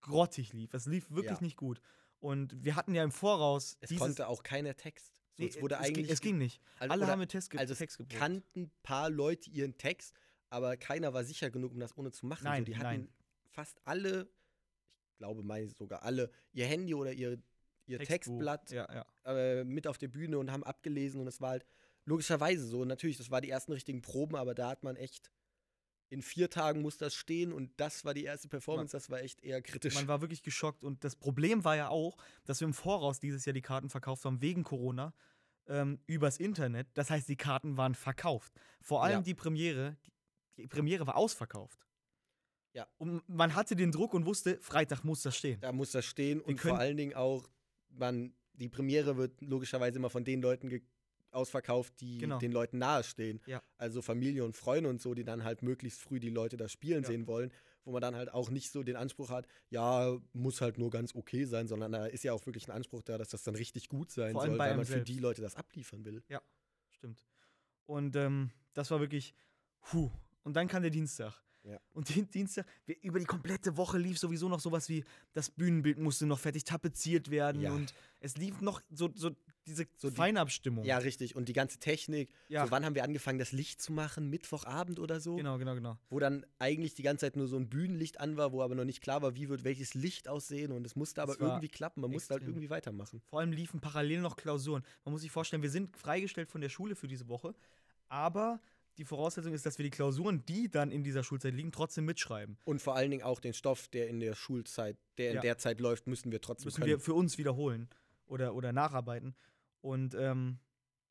grottig 0.01 0.53
lief. 0.53 0.73
Es 0.73 0.85
lief 0.85 1.09
wirklich 1.09 1.37
Ja. 1.39 1.41
nicht 1.41 1.57
gut. 1.57 1.81
Und 2.19 2.63
wir 2.63 2.75
hatten 2.75 2.93
ja 2.93 3.03
im 3.03 3.11
Voraus 3.11 3.77
Es 3.81 3.95
konnte 3.95 4.27
auch 4.27 4.43
keiner 4.43 4.75
Text. 4.75 5.21
Nee, 5.37 5.47
es 5.47 5.59
wurde 5.61 5.75
es, 5.75 5.81
eigentlich. 5.81 6.05
ging, 6.05 6.13
es 6.13 6.21
ging 6.21 6.37
nicht. 6.37 6.61
also, 6.79 6.91
Alle 6.91 7.07
haben 7.07 7.19
mit 7.19 7.31
Text, 7.31 7.49
ge 7.49 7.59
also 7.59 7.73
Text 7.73 7.97
geprobt. 7.97 8.15
kannten 8.19 8.63
ein 8.63 8.71
paar 8.83 9.09
Leute 9.09 9.49
ihren 9.49 9.77
Text, 9.77 10.13
aber 10.49 10.77
keiner 10.77 11.13
war 11.13 11.23
sicher 11.23 11.49
genug, 11.49 11.71
um 11.71 11.79
das 11.79 11.97
ohne 11.97 12.11
zu 12.11 12.27
machen. 12.27 12.43
Nein, 12.43 12.61
so, 12.61 12.65
die 12.65 12.75
hatten 12.77 12.83
nein. 13.01 13.09
fast 13.49 13.81
alle, 13.85 14.29
glaube 15.17 15.43
mal 15.43 15.67
sogar 15.69 16.03
alle, 16.03 16.31
ihr 16.51 16.65
Handy 16.65 16.93
oder 16.93 17.11
ihr, 17.13 17.41
ihr 17.85 17.97
Textbuch. 17.99 18.07
Textblatt 18.39 18.71
Ja, 18.71 18.87
ja. 18.93 19.05
äh, 19.35 19.63
mit 19.63 19.87
auf 19.87 19.97
der 19.97 20.07
Bühne 20.07 20.37
und 20.39 20.51
haben 20.51 20.63
abgelesen 20.63 21.21
und 21.21 21.27
es 21.27 21.41
war 21.41 21.51
halt 21.51 21.65
logischerweise 22.05 22.65
so. 22.65 22.85
Natürlich, 22.85 23.17
das 23.17 23.31
war 23.31 23.41
die 23.41 23.49
ersten 23.49 23.71
richtigen 23.73 24.01
Proben, 24.01 24.35
aber 24.35 24.53
da 24.55 24.69
hat 24.69 24.83
man 24.83 24.95
echt 24.95 25.31
in 26.09 26.21
vier 26.21 26.49
Tagen 26.49 26.81
muss 26.83 26.97
das 26.97 27.15
stehen 27.15 27.51
und 27.51 27.71
das 27.79 28.05
war 28.05 28.13
die 28.13 28.23
erste 28.23 28.47
Performance, 28.47 28.91
das 28.91 29.09
war 29.09 29.21
echt 29.21 29.41
eher 29.41 29.63
kritisch. 29.63 29.95
Man 29.95 30.07
war 30.07 30.21
wirklich 30.21 30.43
geschockt. 30.43 30.83
Und 30.83 31.03
das 31.03 31.15
Problem 31.15 31.63
war 31.63 31.75
ja 31.75 31.89
auch, 31.89 32.17
dass 32.45 32.59
wir 32.59 32.67
im 32.67 32.73
Voraus 32.75 33.19
dieses 33.19 33.45
Jahr 33.45 33.53
die 33.53 33.63
Karten 33.63 33.89
verkauft 33.89 34.23
haben, 34.25 34.39
wegen 34.39 34.63
Corona, 34.63 35.13
ähm, 35.65 35.99
übers 36.05 36.37
Internet. 36.37 36.87
Das 36.93 37.09
heißt, 37.09 37.27
die 37.29 37.35
Karten 37.37 37.77
waren 37.77 37.95
verkauft. 37.95 38.53
Vor 38.79 39.03
allem 39.03 39.19
Ja. 39.19 39.21
die 39.21 39.33
Premiere. 39.33 39.97
Die 40.57 40.67
Premiere 40.67 41.07
war 41.07 41.15
ausverkauft. 41.15 41.79
Ja. 42.73 42.87
Und 42.97 43.27
man 43.29 43.55
hatte 43.55 43.75
den 43.75 43.91
Druck 43.91 44.13
und 44.13 44.25
wusste, 44.25 44.57
Freitag 44.61 45.03
muss 45.03 45.21
das 45.21 45.37
stehen. 45.37 45.59
da 45.61 45.71
muss 45.71 45.91
das 45.91 46.05
stehen 46.05 46.41
und 46.41 46.55
können- 46.57 46.71
vor 46.75 46.79
allen 46.79 46.97
Dingen 46.97 47.13
auch, 47.13 47.47
man, 47.89 48.33
die 48.53 48.69
Premiere 48.69 49.15
wird 49.17 49.39
logischerweise 49.41 49.97
immer 49.99 50.09
von 50.09 50.23
den 50.23 50.41
Leuten 50.41 50.81
ausverkauft, 51.31 51.99
die 52.01 52.19
Genau. 52.19 52.37
den 52.39 52.51
Leuten 52.51 52.77
nahestehen. 52.77 53.41
Ja. 53.47 53.61
Also 53.77 54.01
Familie 54.01 54.43
und 54.43 54.55
Freunde 54.55 54.89
und 54.89 55.01
so, 55.01 55.13
die 55.13 55.23
dann 55.23 55.43
halt 55.43 55.61
möglichst 55.63 56.01
früh 56.01 56.19
die 56.19 56.29
Leute 56.29 56.57
da 56.57 56.67
spielen 56.69 57.03
Ja. 57.03 57.07
sehen 57.09 57.25
wollen, 57.27 57.51
wo 57.85 57.91
man 57.91 58.01
dann 58.01 58.15
halt 58.15 58.31
auch 58.33 58.49
nicht 58.49 58.71
so 58.71 58.83
den 58.83 58.95
Anspruch 58.95 59.29
hat, 59.29 59.47
ja, 59.69 60.17
muss 60.33 60.61
halt 60.61 60.77
nur 60.77 60.89
ganz 60.91 61.15
okay 61.15 61.45
sein, 61.45 61.67
sondern 61.67 61.91
da 61.91 62.05
ist 62.05 62.23
ja 62.23 62.33
auch 62.33 62.45
wirklich 62.45 62.67
ein 62.67 62.71
Anspruch 62.71 63.01
da, 63.01 63.17
dass 63.17 63.29
das 63.29 63.43
dann 63.43 63.55
richtig 63.55 63.89
gut 63.89 64.11
sein 64.11 64.33
soll, 64.33 64.57
weil 64.57 64.75
man 64.75 64.85
für 64.85 64.93
selbst. 64.93 65.09
die 65.09 65.19
Leute 65.19 65.41
das 65.41 65.55
abliefern 65.55 66.05
will. 66.05 66.23
Stimmt. 66.89 67.25
Und 67.85 68.15
ähm, 68.15 68.51
das 68.73 68.89
war 68.91 68.99
wirklich, 68.99 69.33
puh. 69.81 70.09
Und 70.43 70.55
dann 70.55 70.67
kam 70.67 70.81
der 70.83 70.91
Dienstag. 70.91 71.33
Ja. 71.63 71.79
Und 71.93 72.13
den 72.13 72.29
Dienstag, 72.29 72.65
wir, 72.85 73.01
über 73.03 73.19
die 73.19 73.25
komplette 73.25 73.77
Woche 73.77 73.97
lief 73.97 74.19
sowieso 74.19 74.49
noch 74.49 74.59
sowas 74.59 74.89
wie, 74.89 75.05
das 75.31 75.49
Bühnenbild 75.49 75.97
musste 75.97 76.25
noch 76.25 76.39
fertig 76.39 76.65
tapeziert 76.65 77.31
werden 77.31 77.61
Ja. 77.61 77.71
und 77.71 77.93
es 78.19 78.35
lief 78.35 78.59
noch 78.59 78.81
so, 78.91 79.09
so 79.15 79.31
diese 79.65 79.87
So 79.95 80.09
die- 80.09 80.15
Feinabstimmung. 80.17 80.83
Ja, 80.83 80.97
richtig. 80.97 81.37
Und 81.37 81.47
die 81.47 81.53
ganze 81.53 81.79
Technik. 81.79 82.29
Ja. 82.49 82.65
So, 82.65 82.71
wann 82.71 82.83
haben 82.83 82.95
wir 82.95 83.05
angefangen, 83.05 83.39
das 83.39 83.53
Licht 83.53 83.81
zu 83.81 83.93
machen? 83.93 84.29
Mittwochabend 84.29 84.99
oder 84.99 85.21
so? 85.21 85.37
Genau, 85.37 85.57
genau, 85.57 85.73
genau. 85.73 85.97
Wo 86.09 86.19
dann 86.19 86.45
eigentlich 86.59 86.95
die 86.95 87.01
ganze 87.03 87.25
Zeit 87.27 87.37
nur 87.37 87.47
so 87.47 87.55
ein 87.55 87.69
Bühnenlicht 87.69 88.19
an 88.19 88.35
war, 88.35 88.51
wo 88.51 88.61
aber 88.61 88.75
noch 88.75 88.83
nicht 88.83 89.01
klar 89.01 89.21
war, 89.21 89.35
wie 89.35 89.47
wird 89.47 89.63
welches 89.63 89.93
Licht 89.93 90.27
aussehen. 90.27 90.73
Und 90.73 90.85
es 90.85 90.97
musste 90.97 91.21
aber 91.21 91.39
irgendwie 91.39 91.69
klappen. 91.69 92.01
Man 92.01 92.11
musste 92.11 92.31
halt 92.33 92.41
extrem. 92.41 92.55
irgendwie 92.55 92.69
weitermachen. 92.69 93.21
Vor 93.27 93.39
allem 93.39 93.53
liefen 93.53 93.79
parallel 93.79 94.19
noch 94.19 94.35
Klausuren. 94.35 94.83
Man 95.05 95.13
muss 95.13 95.21
sich 95.21 95.31
vorstellen, 95.31 95.61
wir 95.63 95.69
sind 95.69 95.95
freigestellt 95.95 96.49
von 96.49 96.59
der 96.59 96.67
Schule 96.69 96.95
für 96.97 97.07
diese 97.07 97.29
Woche, 97.29 97.55
aber 98.09 98.59
die 98.97 99.05
Voraussetzung 99.05 99.53
ist, 99.53 99.65
dass 99.65 99.77
wir 99.79 99.83
die 99.83 99.89
Klausuren, 99.89 100.45
die 100.45 100.69
dann 100.69 100.91
in 100.91 101.03
dieser 101.03 101.23
Schulzeit 101.23 101.53
liegen, 101.53 101.71
trotzdem 101.71 102.05
mitschreiben. 102.05 102.57
Und 102.65 102.81
vor 102.81 102.95
allen 102.95 103.09
Dingen 103.11 103.23
auch 103.23 103.39
den 103.39 103.53
Stoff, 103.53 103.87
der 103.87 104.07
in 104.07 104.19
der 104.19 104.35
Schulzeit, 104.35 104.97
der 105.17 105.29
in 105.31 105.35
Ja. 105.37 105.41
der 105.41 105.57
Zeit 105.57 105.79
läuft, 105.79 106.07
müssen 106.07 106.31
wir 106.31 106.41
trotzdem 106.41 106.65
müssen 106.67 106.81
können. 106.81 106.89
wir 106.91 106.99
für 106.99 107.13
uns 107.13 107.37
wiederholen 107.37 107.89
oder, 108.27 108.53
oder 108.55 108.71
nacharbeiten. 108.71 109.35
Und 109.81 110.13
ähm, 110.15 110.59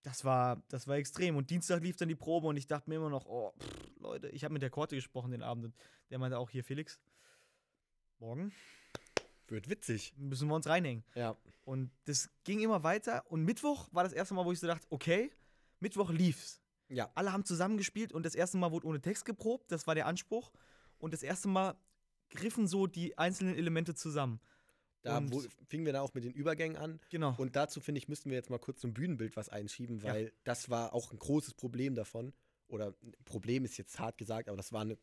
das, 0.02 0.24
war, 0.24 0.62
das 0.68 0.86
war 0.86 0.96
extrem. 0.96 1.36
Und 1.36 1.50
Dienstag 1.50 1.82
lief 1.82 1.96
dann 1.96 2.08
die 2.08 2.14
Probe 2.14 2.46
und 2.46 2.56
ich 2.56 2.66
dachte 2.66 2.88
mir 2.88 2.96
immer 2.96 3.10
noch, 3.10 3.26
oh, 3.26 3.52
pff, 3.58 3.90
Leute, 4.00 4.28
ich 4.28 4.44
habe 4.44 4.52
mit 4.52 4.62
der 4.62 4.70
Korte 4.70 4.94
gesprochen 4.94 5.32
den 5.32 5.42
Abend 5.42 5.64
und 5.66 5.74
der 6.10 6.18
meinte 6.18 6.38
auch 6.38 6.50
hier, 6.50 6.62
Felix, 6.64 7.00
morgen 8.18 8.52
Wird 9.48 9.68
witzig. 9.68 10.14
müssen 10.16 10.48
wir 10.48 10.54
uns 10.54 10.66
reinhängen. 10.68 11.04
Ja. 11.14 11.36
Und 11.64 11.90
das 12.06 12.30
ging 12.44 12.60
immer 12.60 12.82
weiter. 12.84 13.24
Und 13.30 13.44
Mittwoch 13.44 13.88
war 13.92 14.04
das 14.04 14.12
erste 14.12 14.34
Mal, 14.34 14.44
wo 14.44 14.52
ich 14.52 14.60
so 14.60 14.66
dachte, 14.66 14.86
okay, 14.90 15.30
Mittwoch 15.80 16.10
lief's. 16.10 16.62
Ja. 16.92 17.11
Alle 17.14 17.33
haben 17.33 17.44
zusammengespielt 17.44 18.12
und 18.12 18.24
das 18.26 18.35
erste 18.35 18.59
Mal 18.59 18.70
wurde 18.72 18.87
ohne 18.87 19.00
Text 19.00 19.24
geprobt, 19.24 19.70
das 19.72 19.87
war 19.87 19.94
der 19.94 20.07
Anspruch. 20.07 20.52
Und 20.98 21.12
das 21.12 21.22
erste 21.22 21.48
Mal 21.48 21.74
griffen 22.31 22.66
so 22.66 22.87
die 22.87 23.18
einzelnen 23.18 23.57
Elemente 23.57 23.94
zusammen. 23.94 24.40
Da 25.02 25.20
wo, 25.33 25.42
fingen 25.66 25.85
wir 25.85 25.92
dann 25.92 26.02
auch 26.02 26.14
mit 26.14 26.22
den 26.24 26.33
Übergängen 26.33 26.76
an. 26.76 27.00
Genau. 27.11 27.35
Und 27.37 27.57
dazu, 27.57 27.81
finde 27.81 27.98
ich, 27.98 28.07
müssten 28.09 28.31
wir 28.31 28.37
jetzt 28.37 28.50
mal 28.50 28.59
kurz 28.59 28.81
zum 28.81 28.94
Bühnenbild 28.94 29.37
was 29.37 29.48
einschieben, 29.48 29.98
Ja. 29.98 30.12
weil 30.12 30.33
das 30.44 30.70
war 30.70 30.92
auch 30.94 31.11
ein 31.12 31.18
großes 31.18 31.55
Problem 31.55 31.94
davon. 31.96 32.33
Oder 32.68 32.94
ein 33.02 33.12
Problem 33.24 33.64
ist 33.64 33.76
jetzt 33.78 33.98
hart 33.98 34.16
gesagt, 34.16 34.48
aber 34.48 34.57
das 34.57 34.72
war 34.72 34.83
eine, 34.83 34.96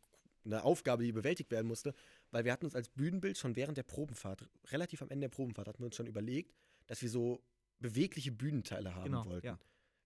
eine 0.46 0.64
Aufgabe, 0.64 1.04
die 1.04 1.12
bewältigt 1.12 1.52
werden 1.52 1.68
musste, 1.68 1.94
weil 2.32 2.46
wir 2.46 2.54
hatten 2.54 2.66
uns 2.66 2.76
als 2.76 2.88
Bühnenbild 2.90 3.38
schon 3.38 3.56
während 3.58 3.78
der 3.78 3.84
Probenfahrt, 3.84 4.48
relativ 4.72 5.02
am 5.02 5.10
Ende 5.10 5.26
der 5.28 5.36
Probenfahrt, 5.36 5.68
hatten 5.68 5.80
wir 5.80 5.88
uns 5.88 5.98
schon 5.98 6.08
überlegt, 6.08 6.56
dass 6.88 7.02
wir 7.02 7.10
so 7.10 7.44
bewegliche 7.80 8.32
Bühnenteile 8.32 8.96
haben 8.96 9.04
Genau, 9.06 9.26
wollten. 9.26 9.48
ja. 9.48 9.60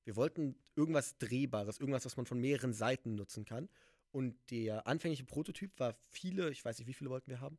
Wir 0.03 0.15
wollten 0.15 0.55
irgendwas 0.75 1.17
Drehbares, 1.17 1.79
irgendwas, 1.79 2.05
was 2.05 2.17
man 2.17 2.25
von 2.25 2.39
mehreren 2.39 2.73
Seiten 2.73 3.15
nutzen 3.15 3.45
kann. 3.45 3.69
Und 4.11 4.35
der 4.51 4.85
anfängliche 4.85 5.23
Prototyp 5.23 5.79
war 5.79 5.95
viele, 6.07 6.51
ich 6.51 6.63
weiß 6.63 6.77
nicht, 6.77 6.87
wie 6.87 6.93
viele 6.93 7.09
wollten 7.09 7.31
wir 7.31 7.41
haben? 7.41 7.57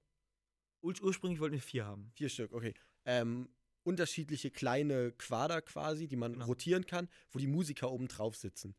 Ur 0.83 0.95
ursprünglich 1.03 1.41
wollten 1.41 1.55
wir 1.55 1.63
vier 1.63 1.87
haben. 1.87 2.13
Vier 2.15 2.29
Stück, 2.29 2.53
okay. 2.53 2.75
Ähm, 3.07 3.49
unterschiedliche 3.83 4.51
kleine 4.51 5.13
Quader 5.13 5.63
quasi, 5.63 6.07
die 6.07 6.17
man 6.17 6.35
Genau. 6.35 6.47
rotieren 6.47 6.87
kann, 6.87 7.09
wo 7.31 7.39
die 7.39 7.47
Musiker 7.47 7.91
oben 7.91 8.09
drauf 8.09 8.37
sitzen. 8.37 8.75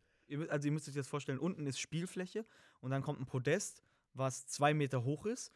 Also 0.50 0.68
ihr 0.68 0.72
müsst 0.72 0.88
euch 0.88 0.96
das 0.96 1.08
vorstellen, 1.08 1.38
unten 1.38 1.68
ist 1.68 1.80
Spielfläche 1.80 2.46
und 2.80 2.92
dann 2.92 3.04
kommt 3.04 3.20
ein 3.20 3.28
Podest, 3.28 3.84
was 4.14 4.48
zwei 4.48 4.74
Meter 4.74 5.04
hoch 5.04 5.26
ist, 5.26 5.52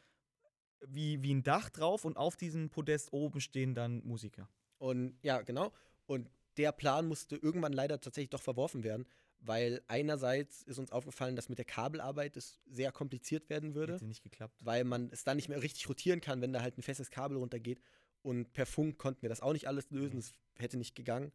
wie, 0.88 1.22
wie 1.24 1.34
ein 1.34 1.44
Dach 1.44 1.70
drauf 1.70 2.06
und 2.06 2.18
auf 2.18 2.36
diesem 2.36 2.70
Podest 2.70 3.12
oben 3.12 3.42
stehen 3.42 3.74
dann 3.74 4.04
Musiker. 4.06 4.48
Und 4.78 5.18
ja, 5.24 5.42
genau. 5.42 5.74
Und 6.06 6.30
der 6.60 6.72
Plan 6.74 7.08
musste 7.08 7.38
irgendwann 7.38 7.74
leider 7.74 8.00
tatsächlich 8.02 8.30
doch 8.30 8.42
verworfen 8.42 8.84
werden, 8.84 9.08
weil 9.40 9.82
einerseits 9.88 10.62
ist 10.64 10.78
uns 10.78 10.92
aufgefallen, 10.92 11.38
dass 11.38 11.48
mit 11.48 11.58
der 11.58 11.66
Kabelarbeit 11.66 12.36
es 12.36 12.60
sehr 12.66 12.92
kompliziert 12.92 13.50
werden 13.50 13.74
würde, 13.74 13.94
Hätte 13.94 14.06
nicht 14.06 14.24
geklappt. 14.24 14.60
weil 14.64 14.84
man 14.84 15.10
es 15.12 15.24
dann 15.24 15.38
nicht 15.38 15.48
mehr 15.48 15.62
richtig 15.64 15.88
rotieren 15.88 16.20
kann, 16.20 16.42
wenn 16.42 16.52
da 16.52 16.62
halt 16.62 16.78
ein 16.78 16.84
festes 16.84 17.10
Kabel 17.10 17.38
runtergeht. 17.38 17.82
Und 18.22 18.52
per 18.52 18.66
Funk 18.66 18.98
konnten 18.98 19.22
wir 19.22 19.30
das 19.30 19.40
auch 19.40 19.54
nicht 19.54 19.68
alles 19.70 19.90
lösen, 19.90 20.20
es 20.20 20.34
hätte 20.58 20.76
nicht 20.78 20.94
gegangen. 20.96 21.32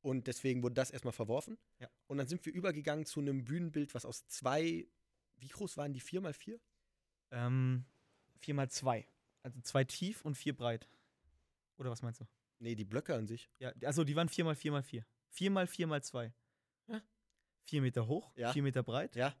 Und 0.00 0.28
deswegen 0.28 0.62
wurde 0.62 0.76
das 0.76 0.92
erstmal 0.92 1.12
verworfen. 1.12 1.58
Ja. 1.80 1.90
Und 2.06 2.18
dann 2.18 2.28
sind 2.28 2.46
wir 2.46 2.52
übergegangen 2.54 3.04
zu 3.04 3.18
einem 3.18 3.44
Bühnenbild, 3.44 3.92
was 3.94 4.04
aus 4.06 4.28
zwei, 4.28 4.86
wie 5.38 5.48
groß 5.48 5.76
waren 5.76 5.92
die? 5.92 5.98
Vier 6.00 6.20
mal 6.20 6.32
vier? 6.32 6.60
Ähm, 7.32 7.84
vier 8.38 8.54
mal 8.54 8.70
zwei. 8.70 9.08
Also 9.42 9.60
zwei 9.62 9.82
tief 9.82 10.24
und 10.24 10.36
vier 10.36 10.56
breit. 10.56 10.88
Oder 11.78 11.90
was 11.90 12.02
meinst 12.02 12.20
du? 12.20 12.26
Nee, 12.60 12.74
die 12.74 12.84
Blöcke 12.84 13.14
an 13.14 13.26
sich. 13.26 13.48
Ja, 13.58 13.72
also 13.84 14.04
die 14.04 14.16
waren 14.16 14.28
vier 14.28 14.44
mal 14.44 14.54
vier 14.56 14.72
mal 14.72 14.82
vier. 14.82 15.06
Vier 15.30 15.50
mal 15.50 15.66
vier 15.66 15.86
mal 15.86 16.02
zwei. 16.02 16.32
Ja. 16.88 17.02
Vier 17.64 17.82
Meter 17.82 18.06
hoch, 18.08 18.32
Ja. 18.36 18.52
vier 18.52 18.62
Meter 18.62 18.82
breit, 18.82 19.14
Ja. 19.14 19.34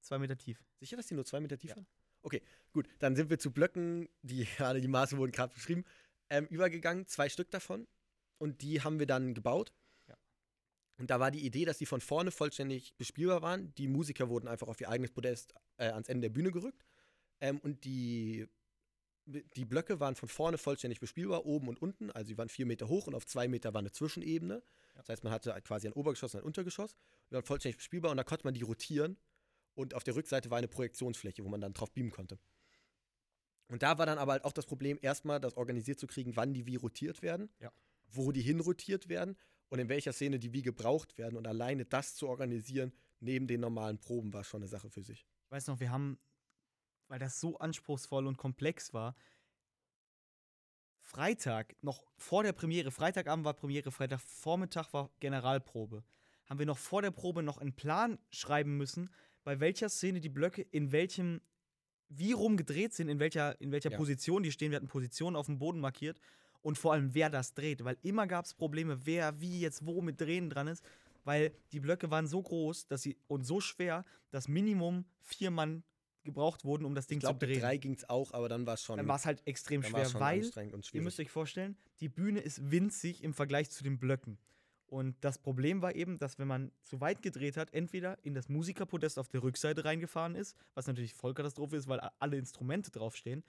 zwei 0.00 0.18
Meter 0.18 0.36
tief. 0.38 0.64
Sicher, 0.80 0.96
dass 0.96 1.06
die 1.06 1.14
nur 1.14 1.24
zwei 1.24 1.40
Meter 1.40 1.58
tief 1.58 1.70
Ja. 1.70 1.76
waren? 1.76 1.86
Okay, 2.22 2.40
gut. 2.72 2.88
Dann 3.00 3.16
sind 3.16 3.30
wir 3.30 3.38
zu 3.38 3.50
Blöcken, 3.52 4.08
die 4.22 4.44
gerade 4.56 4.80
die 4.80 4.88
Maße 4.88 5.16
wurden 5.18 5.32
gerade 5.32 5.52
beschrieben, 5.54 5.84
ähm, 6.30 6.46
übergegangen, 6.46 7.06
zwei 7.06 7.28
Stück 7.28 7.50
davon. 7.50 7.86
Und 8.38 8.62
die 8.62 8.80
haben 8.82 8.98
wir 8.98 9.06
dann 9.06 9.34
gebaut. 9.34 9.72
Ja. 10.08 10.16
Und 10.98 11.10
da 11.10 11.20
war 11.20 11.30
die 11.30 11.44
Idee, 11.44 11.64
dass 11.64 11.78
die 11.78 11.86
von 11.86 12.00
vorne 12.00 12.30
vollständig 12.30 12.96
bespielbar 12.96 13.42
waren. 13.42 13.74
Die 13.74 13.88
Musiker 13.88 14.28
wurden 14.28 14.48
einfach 14.48 14.68
auf 14.68 14.80
ihr 14.80 14.88
eigenes 14.88 15.10
Podest 15.12 15.52
äh, 15.76 15.88
ans 15.88 16.08
Ende 16.08 16.28
der 16.28 16.34
Bühne 16.34 16.50
gerückt. 16.52 16.84
Ähm, 17.40 17.58
und 17.60 17.84
die, 17.84 18.48
die 19.26 19.64
Blöcke 19.64 20.00
waren 20.00 20.16
von 20.16 20.28
vorne 20.28 20.58
vollständig 20.58 21.00
bespielbar, 21.00 21.46
oben 21.46 21.68
und 21.68 21.80
unten. 21.80 22.10
Also 22.10 22.28
sie 22.28 22.38
waren 22.38 22.48
vier 22.48 22.66
Meter 22.66 22.88
hoch 22.88 23.06
und 23.06 23.14
auf 23.14 23.26
zwei 23.26 23.48
Meter 23.48 23.72
war 23.72 23.78
eine 23.78 23.92
Zwischenebene. 23.92 24.62
Das 24.94 25.08
heißt, 25.08 25.24
man 25.24 25.32
hatte 25.32 25.52
quasi 25.62 25.86
ein 25.86 25.92
Obergeschoss 25.92 26.34
und 26.34 26.40
ein 26.40 26.46
Untergeschoss. 26.46 26.96
Die 27.30 27.34
waren 27.34 27.44
vollständig 27.44 27.76
bespielbar 27.76 28.10
und 28.10 28.16
da 28.16 28.24
konnte 28.24 28.44
man 28.44 28.54
die 28.54 28.62
rotieren. 28.62 29.16
Und 29.74 29.94
auf 29.94 30.04
der 30.04 30.16
Rückseite 30.16 30.50
war 30.50 30.58
eine 30.58 30.68
Projektionsfläche, 30.68 31.44
wo 31.44 31.48
man 31.48 31.60
dann 31.60 31.72
drauf 31.72 31.92
beamen 31.92 32.10
konnte. 32.10 32.38
Und 33.68 33.82
da 33.82 33.96
war 33.96 34.04
dann 34.06 34.18
aber 34.18 34.32
halt 34.32 34.44
auch 34.44 34.52
das 34.52 34.66
Problem, 34.66 34.98
erstmal 35.00 35.40
das 35.40 35.56
organisiert 35.56 35.98
zu 35.98 36.06
kriegen, 36.06 36.36
wann 36.36 36.52
die 36.52 36.66
wie 36.66 36.76
rotiert 36.76 37.22
werden, 37.22 37.48
Ja. 37.60 37.72
wo 38.10 38.32
die 38.32 38.42
hinrotiert 38.42 39.08
werden 39.08 39.38
und 39.68 39.78
in 39.78 39.88
welcher 39.88 40.12
Szene 40.12 40.38
die 40.38 40.52
wie 40.52 40.60
gebraucht 40.60 41.16
werden. 41.16 41.36
Und 41.38 41.46
alleine 41.46 41.86
das 41.86 42.14
zu 42.14 42.28
organisieren, 42.28 42.92
neben 43.20 43.46
den 43.46 43.60
normalen 43.60 43.98
Proben, 43.98 44.32
war 44.34 44.44
schon 44.44 44.60
eine 44.60 44.68
Sache 44.68 44.90
für 44.90 45.02
sich. 45.02 45.24
Ich 45.46 45.50
weiß 45.50 45.68
noch, 45.68 45.80
wir 45.80 45.90
haben, 45.90 46.18
weil 47.08 47.18
das 47.18 47.40
so 47.40 47.58
anspruchsvoll 47.58 48.26
und 48.26 48.36
komplex 48.36 48.92
war, 48.92 49.14
Freitag, 51.00 51.74
noch 51.82 52.04
vor 52.16 52.42
der 52.42 52.52
Premiere, 52.52 52.90
Freitagabend 52.90 53.44
war 53.44 53.54
Premiere, 53.54 53.90
Freitagvormittag 53.90 54.92
war 54.92 55.10
Generalprobe, 55.20 56.04
haben 56.46 56.58
wir 56.58 56.66
noch 56.66 56.78
vor 56.78 57.02
der 57.02 57.10
Probe 57.10 57.42
noch 57.42 57.58
einen 57.58 57.74
Plan 57.74 58.18
schreiben 58.30 58.76
müssen, 58.76 59.10
bei 59.44 59.60
welcher 59.60 59.88
Szene 59.88 60.20
die 60.20 60.28
Blöcke 60.28 60.62
in 60.62 60.92
welchem, 60.92 61.40
wie 62.08 62.32
rum 62.32 62.56
gedreht 62.56 62.94
sind, 62.94 63.08
in 63.08 63.18
welcher, 63.18 63.60
in 63.60 63.72
welcher 63.72 63.90
Ja. 63.90 63.96
Position 63.96 64.42
die 64.42 64.52
stehen. 64.52 64.70
Wir 64.70 64.76
hatten 64.76 64.88
Positionen 64.88 65.36
auf 65.36 65.46
dem 65.46 65.58
Boden 65.58 65.80
markiert 65.80 66.20
und 66.62 66.78
vor 66.78 66.92
allem, 66.92 67.14
wer 67.14 67.28
das 67.28 67.54
dreht, 67.54 67.84
weil 67.84 67.98
immer 68.02 68.26
gab 68.26 68.44
es 68.44 68.54
Probleme, 68.54 69.04
wer 69.04 69.40
wie 69.40 69.60
jetzt 69.60 69.84
wo 69.84 70.00
mit 70.00 70.20
Drehen 70.20 70.48
dran 70.48 70.68
ist, 70.68 70.84
weil 71.24 71.52
die 71.72 71.80
Blöcke 71.80 72.10
waren 72.10 72.26
so 72.26 72.40
groß 72.40 72.86
dass 72.86 73.02
sie, 73.02 73.16
und 73.26 73.44
so 73.44 73.60
schwer, 73.60 74.04
dass 74.30 74.48
Minimum 74.48 75.04
vier 75.20 75.50
Mann 75.50 75.82
gebraucht 76.24 76.64
wurden, 76.64 76.84
um 76.84 76.94
das 76.94 77.06
Ding 77.06 77.18
Ich 77.18 77.22
glaube, 77.22 77.38
zu 77.38 77.46
drehen. 77.46 77.60
drei 77.60 77.76
ging 77.76 77.94
es 77.94 78.08
auch, 78.08 78.32
aber 78.32 78.48
dann 78.48 78.66
war 78.66 78.74
es 78.74 78.82
schon, 78.82 78.96
Dann 78.96 79.08
war 79.08 79.16
es 79.16 79.26
halt 79.26 79.42
extrem 79.46 79.82
schwer, 79.82 80.12
weil 80.14 80.42
Ihr 80.92 81.02
müsst 81.02 81.20
euch 81.20 81.30
vorstellen, 81.30 81.76
die 82.00 82.08
Bühne 82.08 82.40
ist 82.40 82.70
winzig 82.70 83.22
im 83.22 83.34
Vergleich 83.34 83.70
zu 83.70 83.82
den 83.82 83.98
Blöcken. 83.98 84.38
Und 84.86 85.16
das 85.22 85.38
Problem 85.38 85.80
war 85.80 85.94
eben, 85.94 86.18
dass 86.18 86.38
wenn 86.38 86.48
man 86.48 86.70
zu 86.82 87.00
weit 87.00 87.22
gedreht 87.22 87.56
hat, 87.56 87.72
entweder 87.72 88.18
in 88.24 88.34
das 88.34 88.50
Musikerpodest 88.50 89.18
auf 89.18 89.28
der 89.28 89.42
Rückseite 89.42 89.86
reingefahren 89.86 90.34
ist, 90.34 90.54
was 90.74 90.86
natürlich 90.86 91.14
Vollkatastrophe 91.14 91.76
ist, 91.76 91.88
weil 91.88 91.98
alle 92.18 92.36
Instrumente 92.36 92.90
draufstehen, 92.90 93.42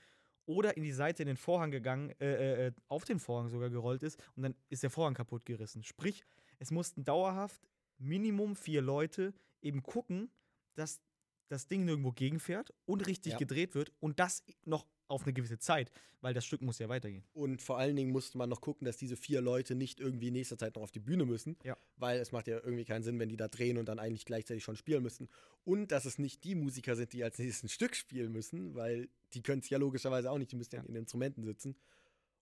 oder 0.45 0.77
in 0.77 0.83
die 0.83 0.91
Seite 0.91 1.23
in 1.23 1.27
den 1.27 1.37
Vorhang 1.37 1.71
gegangen, 1.71 2.11
äh, 2.19 2.67
äh, 2.67 2.71
auf 2.87 3.05
den 3.05 3.19
Vorhang 3.19 3.49
sogar 3.49 3.69
gerollt 3.69 4.03
ist 4.03 4.21
und 4.35 4.43
dann 4.43 4.55
ist 4.69 4.83
der 4.83 4.89
Vorhang 4.89 5.13
kaputt 5.13 5.45
gerissen. 5.45 5.83
Sprich, 5.83 6.23
es 6.59 6.71
mussten 6.71 7.03
dauerhaft 7.03 7.61
Minimum 7.97 8.55
vier 8.55 8.81
Leute 8.81 9.33
eben 9.61 9.83
gucken, 9.83 10.29
dass 10.75 11.01
das 11.49 11.67
Ding 11.67 11.85
nirgendwo 11.85 12.11
gegenfährt 12.11 12.73
und 12.85 13.05
richtig 13.07 13.33
Ja. 13.33 13.37
gedreht 13.39 13.75
wird 13.75 13.91
und 13.99 14.19
das 14.19 14.43
noch 14.65 14.85
auf 15.07 15.23
eine 15.23 15.33
gewisse 15.33 15.59
Zeit, 15.59 15.91
weil 16.21 16.33
das 16.33 16.45
Stück 16.45 16.61
muss 16.61 16.79
ja 16.79 16.89
weitergehen. 16.89 17.23
Und 17.33 17.61
vor 17.61 17.77
allen 17.77 17.95
Dingen 17.95 18.11
musste 18.11 18.37
man 18.37 18.49
noch 18.49 18.61
gucken, 18.61 18.85
dass 18.85 18.97
diese 18.97 19.15
vier 19.15 19.41
Leute 19.41 19.75
nicht 19.75 19.99
irgendwie 19.99 20.29
in 20.29 20.33
nächster 20.33 20.57
Zeit 20.57 20.75
noch 20.75 20.81
auf 20.81 20.91
die 20.91 20.99
Bühne 21.01 21.25
müssen. 21.25 21.55
Ja. 21.63 21.77
Weil 21.97 22.19
es 22.19 22.31
macht 22.31 22.47
ja 22.47 22.55
irgendwie 22.63 22.85
keinen 22.85 23.03
Sinn, 23.03 23.19
wenn 23.19 23.29
die 23.29 23.37
da 23.37 23.47
drehen 23.47 23.77
und 23.77 23.85
dann 23.87 23.99
eigentlich 23.99 24.25
gleichzeitig 24.25 24.63
schon 24.63 24.75
spielen 24.77 25.03
müssen. 25.03 25.29
Und 25.65 25.91
dass 25.91 26.05
es 26.05 26.17
nicht 26.17 26.43
die 26.45 26.55
Musiker 26.55 26.95
sind, 26.95 27.13
die 27.13 27.23
als 27.23 27.37
nächstes 27.37 27.63
ein 27.63 27.69
Stück 27.69 27.95
spielen 27.95 28.31
müssen, 28.31 28.73
weil 28.73 29.09
die 29.33 29.43
können 29.43 29.59
es 29.61 29.69
ja 29.69 29.77
logischerweise 29.77 30.31
auch 30.31 30.37
nicht, 30.39 30.51
die 30.51 30.55
müssen 30.55 30.73
ja 30.75 30.81
Ja. 30.81 30.87
in 30.87 30.93
den 30.93 31.03
Instrumenten 31.03 31.43
sitzen. 31.43 31.75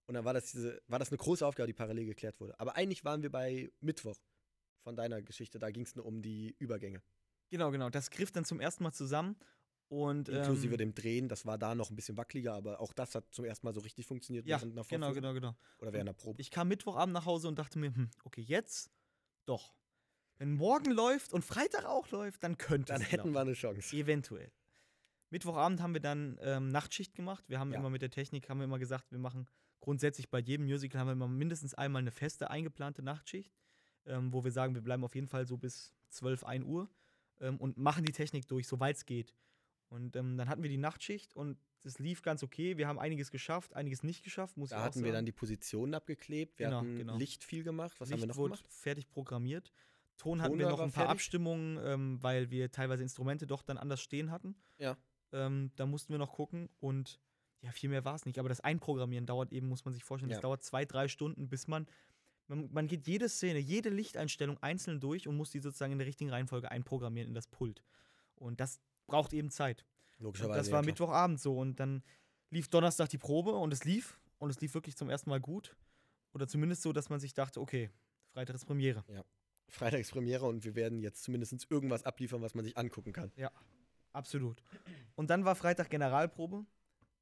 Und 0.08 0.14
dann 0.14 0.24
war 0.24 0.34
das, 0.34 0.52
diese, 0.52 0.82
war 0.88 1.00
das 1.00 1.10
eine 1.10 1.18
große 1.18 1.46
Aufgabe, 1.46 1.68
die 1.68 1.74
parallel 1.74 2.06
geklärt 2.06 2.40
wurde. 2.40 2.58
Aber 2.60 2.76
eigentlich 2.78 3.04
waren 3.04 3.22
wir 3.24 3.32
bei 3.32 3.70
Mittwoch 3.82 4.18
von 4.84 4.96
deiner 4.96 5.22
Geschichte. 5.22 5.58
Da 5.60 5.72
ging 5.72 5.84
es 5.84 5.96
nur 5.96 6.06
um 6.06 6.22
die 6.22 6.56
Übergänge. 6.60 7.02
Genau, 7.52 7.70
genau. 7.72 7.90
Das 7.90 8.10
griff 8.10 8.32
dann 8.32 8.46
zum 8.46 8.60
ersten 8.60 8.84
Mal 8.84 8.92
zusammen. 8.94 9.36
Und, 9.90 10.30
Inklusive 10.30 10.74
ähm, 10.76 10.78
dem 10.78 10.96
Drehen. 10.96 11.28
Das 11.28 11.46
war 11.46 11.58
da 11.58 11.76
noch 11.76 11.90
ein 11.90 11.96
bisschen 11.98 12.16
wackeliger, 12.16 12.54
aber 12.54 12.80
auch 12.80 12.94
das 12.94 13.14
hat 13.14 13.26
zum 13.34 13.44
ersten 13.44 13.68
Mal 13.68 13.74
so 13.74 13.82
richtig 13.82 14.06
funktioniert 14.08 14.46
Ja, 14.48 14.58
während 14.58 14.72
einer 14.72 14.84
genau, 14.86 15.08
Vorführung. 15.08 15.14
genau, 15.16 15.34
genau. 15.34 15.56
Oder 15.80 15.92
während 15.94 16.08
der 16.08 16.14
Probe. 16.14 16.40
Ich 16.42 16.50
kam 16.50 16.70
Mittwochabend 16.70 17.14
nach 17.14 17.26
Hause 17.26 17.50
und 17.50 17.60
dachte 17.60 17.78
mir, 17.78 17.94
hm, 17.94 18.10
okay, 18.24 18.40
jetzt 18.42 18.90
doch. 19.46 19.76
Wenn 20.38 20.54
morgen 20.54 20.92
läuft 20.92 21.34
und 21.34 21.44
Freitag 21.44 21.86
auch 21.86 22.10
läuft, 22.10 22.42
dann 22.44 22.58
könnte 22.58 22.94
Dann 22.94 23.02
es 23.02 23.12
hätten 23.12 23.18
laufen. 23.18 23.34
wir 23.34 23.40
eine 23.42 23.54
Chance. 23.54 23.94
Eventuell. 23.96 24.50
Mittwochabend 25.30 25.82
haben 25.82 25.94
wir 25.94 26.02
dann 26.02 26.38
ähm, 26.42 26.70
Nachtschicht 26.70 27.14
gemacht. 27.14 27.44
Wir 27.50 27.60
haben 27.60 27.72
Ja. 27.74 27.80
immer 27.80 27.90
mit 27.90 28.02
der 28.02 28.10
Technik, 28.12 28.50
haben 28.50 28.60
wir 28.60 28.66
immer 28.66 28.80
gesagt, 28.80 29.12
wir 29.12 29.20
machen 29.20 29.48
grundsätzlich 29.82 30.30
bei 30.30 30.40
jedem 30.40 30.68
Musical 30.68 31.02
haben 31.02 31.08
wir 31.08 31.14
immer 31.14 31.28
mindestens 31.28 31.74
einmal 31.74 32.00
eine 32.02 32.12
feste 32.12 32.50
eingeplante 32.50 33.02
Nachtschicht, 33.04 33.54
ähm, 34.06 34.32
wo 34.32 34.44
wir 34.44 34.52
sagen, 34.52 34.74
wir 34.74 34.82
bleiben 34.82 35.04
auf 35.04 35.16
jeden 35.16 35.28
Fall 35.28 35.46
so 35.46 35.58
bis 35.58 35.94
12, 36.10 36.44
1 36.46 36.66
Uhr 36.66 36.90
ähm, 37.42 37.58
und 37.58 37.78
machen 37.78 38.06
die 38.06 38.14
Technik 38.14 38.48
durch, 38.48 38.68
soweit 38.68 38.96
es 38.96 39.06
geht. 39.06 39.34
Und 39.90 40.16
ähm, 40.16 40.38
dann 40.38 40.48
hatten 40.48 40.64
wir 40.64 40.70
die 40.70 40.78
Nachtschicht 40.78 41.36
und 41.36 41.58
es 41.84 42.00
lief 42.00 42.22
ganz 42.22 42.44
okay. 42.44 42.78
Wir 42.78 42.88
haben 42.88 42.98
einiges 43.00 43.30
geschafft, 43.32 43.74
einiges 43.76 44.04
nicht 44.04 44.24
geschafft, 44.24 44.56
muss 44.56 44.70
ich 44.70 44.76
Da 44.76 44.82
auch 44.82 44.86
hatten 44.86 45.00
wir 45.00 45.08
sagen. 45.08 45.14
dann 45.16 45.26
die 45.26 45.32
Positionen 45.34 45.94
abgeklebt. 45.96 46.58
Wir 46.60 46.68
Genau, 46.68 46.78
hatten 46.80 46.96
genau. 46.96 47.18
Licht 47.18 47.44
viel 47.44 47.64
gemacht. 47.64 48.00
Was 48.00 48.10
haben 48.10 48.20
wir 48.20 48.28
Licht 48.28 48.28
noch 48.30 48.38
wurde 48.38 48.54
gemacht? 48.54 48.72
fertig 48.72 49.10
programmiert. 49.10 49.74
Ton 50.18 50.42
hatten 50.42 50.52
Ton 50.52 50.60
wir 50.60 50.70
noch 50.70 50.80
ein 50.80 50.92
paar 50.92 51.06
fertig? 51.06 51.12
Abstimmungen, 51.12 51.78
ähm, 51.84 52.22
weil 52.24 52.52
wir 52.52 52.72
teilweise 52.72 53.04
Instrumente 53.04 53.48
doch 53.48 53.64
dann 53.64 53.78
anders 53.78 54.00
stehen 54.02 54.32
hatten. 54.32 54.56
Ja. 54.78 54.96
Ähm, 55.34 55.72
da 55.76 55.86
mussten 55.86 56.14
wir 56.14 56.20
noch 56.20 56.32
gucken 56.34 56.70
und 56.80 57.20
ja, 57.62 57.72
viel 57.72 57.90
mehr 57.90 58.06
war 58.06 58.16
es 58.16 58.26
nicht. 58.26 58.38
Aber 58.40 58.50
das 58.50 58.60
Einprogrammieren 58.62 59.26
dauert 59.26 59.52
eben, 59.52 59.68
muss 59.68 59.84
man 59.84 59.94
sich 59.94 60.04
vorstellen, 60.04 60.30
das 60.30 60.38
Ja. 60.38 60.42
dauert 60.42 60.64
zwei, 60.64 60.86
drei 60.86 61.08
Stunden, 61.08 61.50
bis 61.50 61.68
man, 61.68 61.88
man, 62.52 62.70
man 62.72 62.88
geht 62.88 63.08
jede 63.08 63.30
Szene, 63.30 63.60
jede 63.60 63.90
Lichteinstellung 63.90 64.58
einzeln 64.62 65.00
durch 65.00 65.28
und 65.28 65.38
muss 65.38 65.52
die 65.52 65.60
sozusagen 65.60 65.94
in 65.94 66.00
der 66.00 66.08
richtigen 66.08 66.30
Reihenfolge 66.30 66.70
einprogrammieren 66.70 67.30
in 67.30 67.34
das 67.34 67.48
Pult. 67.48 67.82
Und 68.36 68.60
das 68.60 68.82
braucht 69.08 69.34
eben 69.34 69.50
Zeit. 69.50 69.86
Und 70.18 70.26
Logischerweise. 70.26 70.60
das 70.60 70.68
ja, 70.68 70.74
war 70.74 70.82
klar. 70.82 70.92
Mittwochabend 70.92 71.40
so 71.40 71.58
und 71.58 71.80
dann 71.80 72.04
lief 72.50 72.68
Donnerstag 72.68 73.10
die 73.10 73.18
Probe 73.18 73.54
und 73.54 73.72
es 73.72 73.86
lief 73.86 74.20
und 74.38 74.50
es 74.50 74.60
lief 74.60 74.74
wirklich 74.74 74.98
zum 74.98 75.10
ersten 75.10 75.30
Mal 75.30 75.40
gut. 75.40 75.76
Oder 76.34 76.48
zumindest 76.48 76.82
so, 76.82 76.94
dass 76.94 77.10
man 77.10 77.20
sich 77.20 77.34
dachte, 77.34 77.62
okay, 77.62 77.90
Freitag 78.34 78.56
ist 78.56 78.66
Premiere. 78.66 79.04
Freitagspremiere 79.70 80.46
und 80.46 80.66
wir 80.66 80.76
werden 80.76 81.00
jetzt 81.00 81.24
zumindest 81.24 81.66
irgendwas 81.70 82.04
abliefern, 82.04 82.42
was 82.42 82.54
man 82.54 82.66
sich 82.66 82.78
angucken 82.78 83.14
kann. 83.14 83.32
Absolut. 84.12 84.62
Und 85.16 85.30
dann 85.30 85.46
war 85.46 85.56
Freitag 85.56 85.90
Generalprobe 85.90 86.66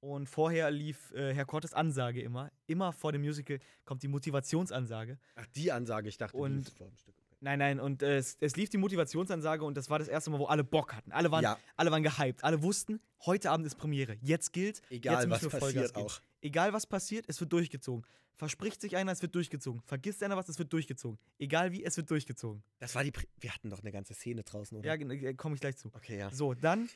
und 0.02 0.28
vorher 0.28 0.72
lief 0.72 1.12
äh, 1.14 1.34
Herr 1.34 1.46
Cortes 1.46 1.74
Ansage 1.74 2.22
immer. 2.22 2.52
Immer 2.68 2.94
vor 2.94 3.12
dem 3.12 3.22
Musical 3.22 3.60
kommt 3.86 4.04
die 4.04 4.08
Motivationsansage. 4.08 5.18
Ach, 5.36 5.46
die 5.56 5.72
Ansage, 5.72 6.10
ich 6.10 6.18
dachte, 6.18 6.36
die 6.38 6.42
Und- 6.44 6.62
ist 6.68 6.78
vor 6.78 6.88
dem 6.88 6.96
Stück. 6.98 7.16
Nein, 7.42 7.60
nein, 7.60 7.80
und 7.80 8.04
äh, 8.04 8.18
es, 8.18 8.36
es 8.42 8.58
lief 8.58 8.70
die 8.70 8.78
Motivationsansage 8.78 9.64
und 9.64 9.78
das 9.78 9.90
war 9.90 9.98
das 9.98 10.10
erste 10.10 10.30
Mal, 10.30 10.40
wo 10.40 10.48
alle 10.48 10.66
Bock 10.66 10.94
hatten. 10.94 11.14
Alle 11.14 11.32
waren, 11.32 11.44
Ja, 11.44 11.58
alle 11.78 11.90
waren 11.90 12.04
gehypt. 12.04 12.44
Alle 12.44 12.62
wussten, 12.64 13.00
heute 13.26 13.50
Abend 13.50 13.66
ist 13.66 13.76
Premiere. 13.76 14.18
Jetzt 14.22 14.52
gilt, 14.52 14.82
egal 14.90 15.24
jetzt 15.30 15.46
was 15.46 15.48
passiert 15.60 15.96
auch. 15.96 16.20
Egal 16.42 16.74
was 16.74 16.86
passiert, 16.86 17.26
es 17.30 17.40
wird 17.40 17.54
durchgezogen. 17.54 18.06
Verspricht 18.34 18.82
sich 18.82 18.96
einer, 18.98 19.12
es 19.14 19.22
wird 19.22 19.36
durchgezogen. 19.36 19.82
Vergisst 19.86 20.22
einer 20.24 20.36
was, 20.36 20.50
es 20.50 20.60
wird 20.60 20.72
durchgezogen. 20.72 21.18
Egal 21.38 21.72
wie, 21.72 21.84
es 21.84 21.96
wird 21.98 22.10
durchgezogen. 22.10 22.62
Das 22.78 22.96
war 22.96 23.04
die. 23.04 23.12
Pri 23.12 23.26
wir 23.40 23.54
hatten 23.54 23.70
doch 23.70 23.80
eine 23.82 23.92
ganze 23.92 24.14
Szene 24.14 24.44
draußen, 24.44 24.78
oder? 24.78 24.96
Ja, 24.96 24.96
äh, 24.96 25.34
komme 25.34 25.56
ich 25.56 25.62
gleich 25.62 25.78
zu. 25.78 25.90
Okay, 25.94 26.18
ja. 26.18 26.30
So, 26.32 26.54
dann, 26.54 26.90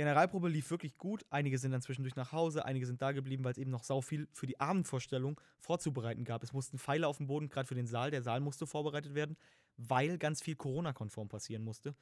Generalprobe 0.00 0.48
lief 0.48 0.70
wirklich 0.70 0.96
gut. 0.96 1.26
Einige 1.28 1.58
sind 1.58 1.72
dann 1.72 1.82
zwischendurch 1.82 2.16
nach 2.16 2.32
Hause, 2.32 2.64
einige 2.64 2.86
sind 2.86 3.02
da 3.02 3.12
geblieben, 3.12 3.44
weil 3.44 3.52
es 3.52 3.58
eben 3.58 3.70
noch 3.70 3.84
sau 3.84 4.00
viel 4.00 4.28
für 4.32 4.46
die 4.46 4.58
Abendvorstellung 4.58 5.38
vorzubereiten 5.58 6.24
gab. 6.24 6.42
Es 6.42 6.54
mussten 6.54 6.78
Pfeile 6.78 7.06
auf 7.06 7.18
dem 7.18 7.26
Boden, 7.26 7.50
gerade 7.50 7.68
für 7.68 7.74
den 7.74 7.86
Saal. 7.86 8.10
Der 8.10 8.22
Saal 8.22 8.40
musste 8.40 8.66
vorbereitet 8.66 9.14
werden, 9.14 9.36
weil 9.76 10.16
ganz 10.16 10.40
viel 10.40 10.56
Corona-konform 10.56 11.28
passieren 11.28 11.62
musste. 11.64 11.94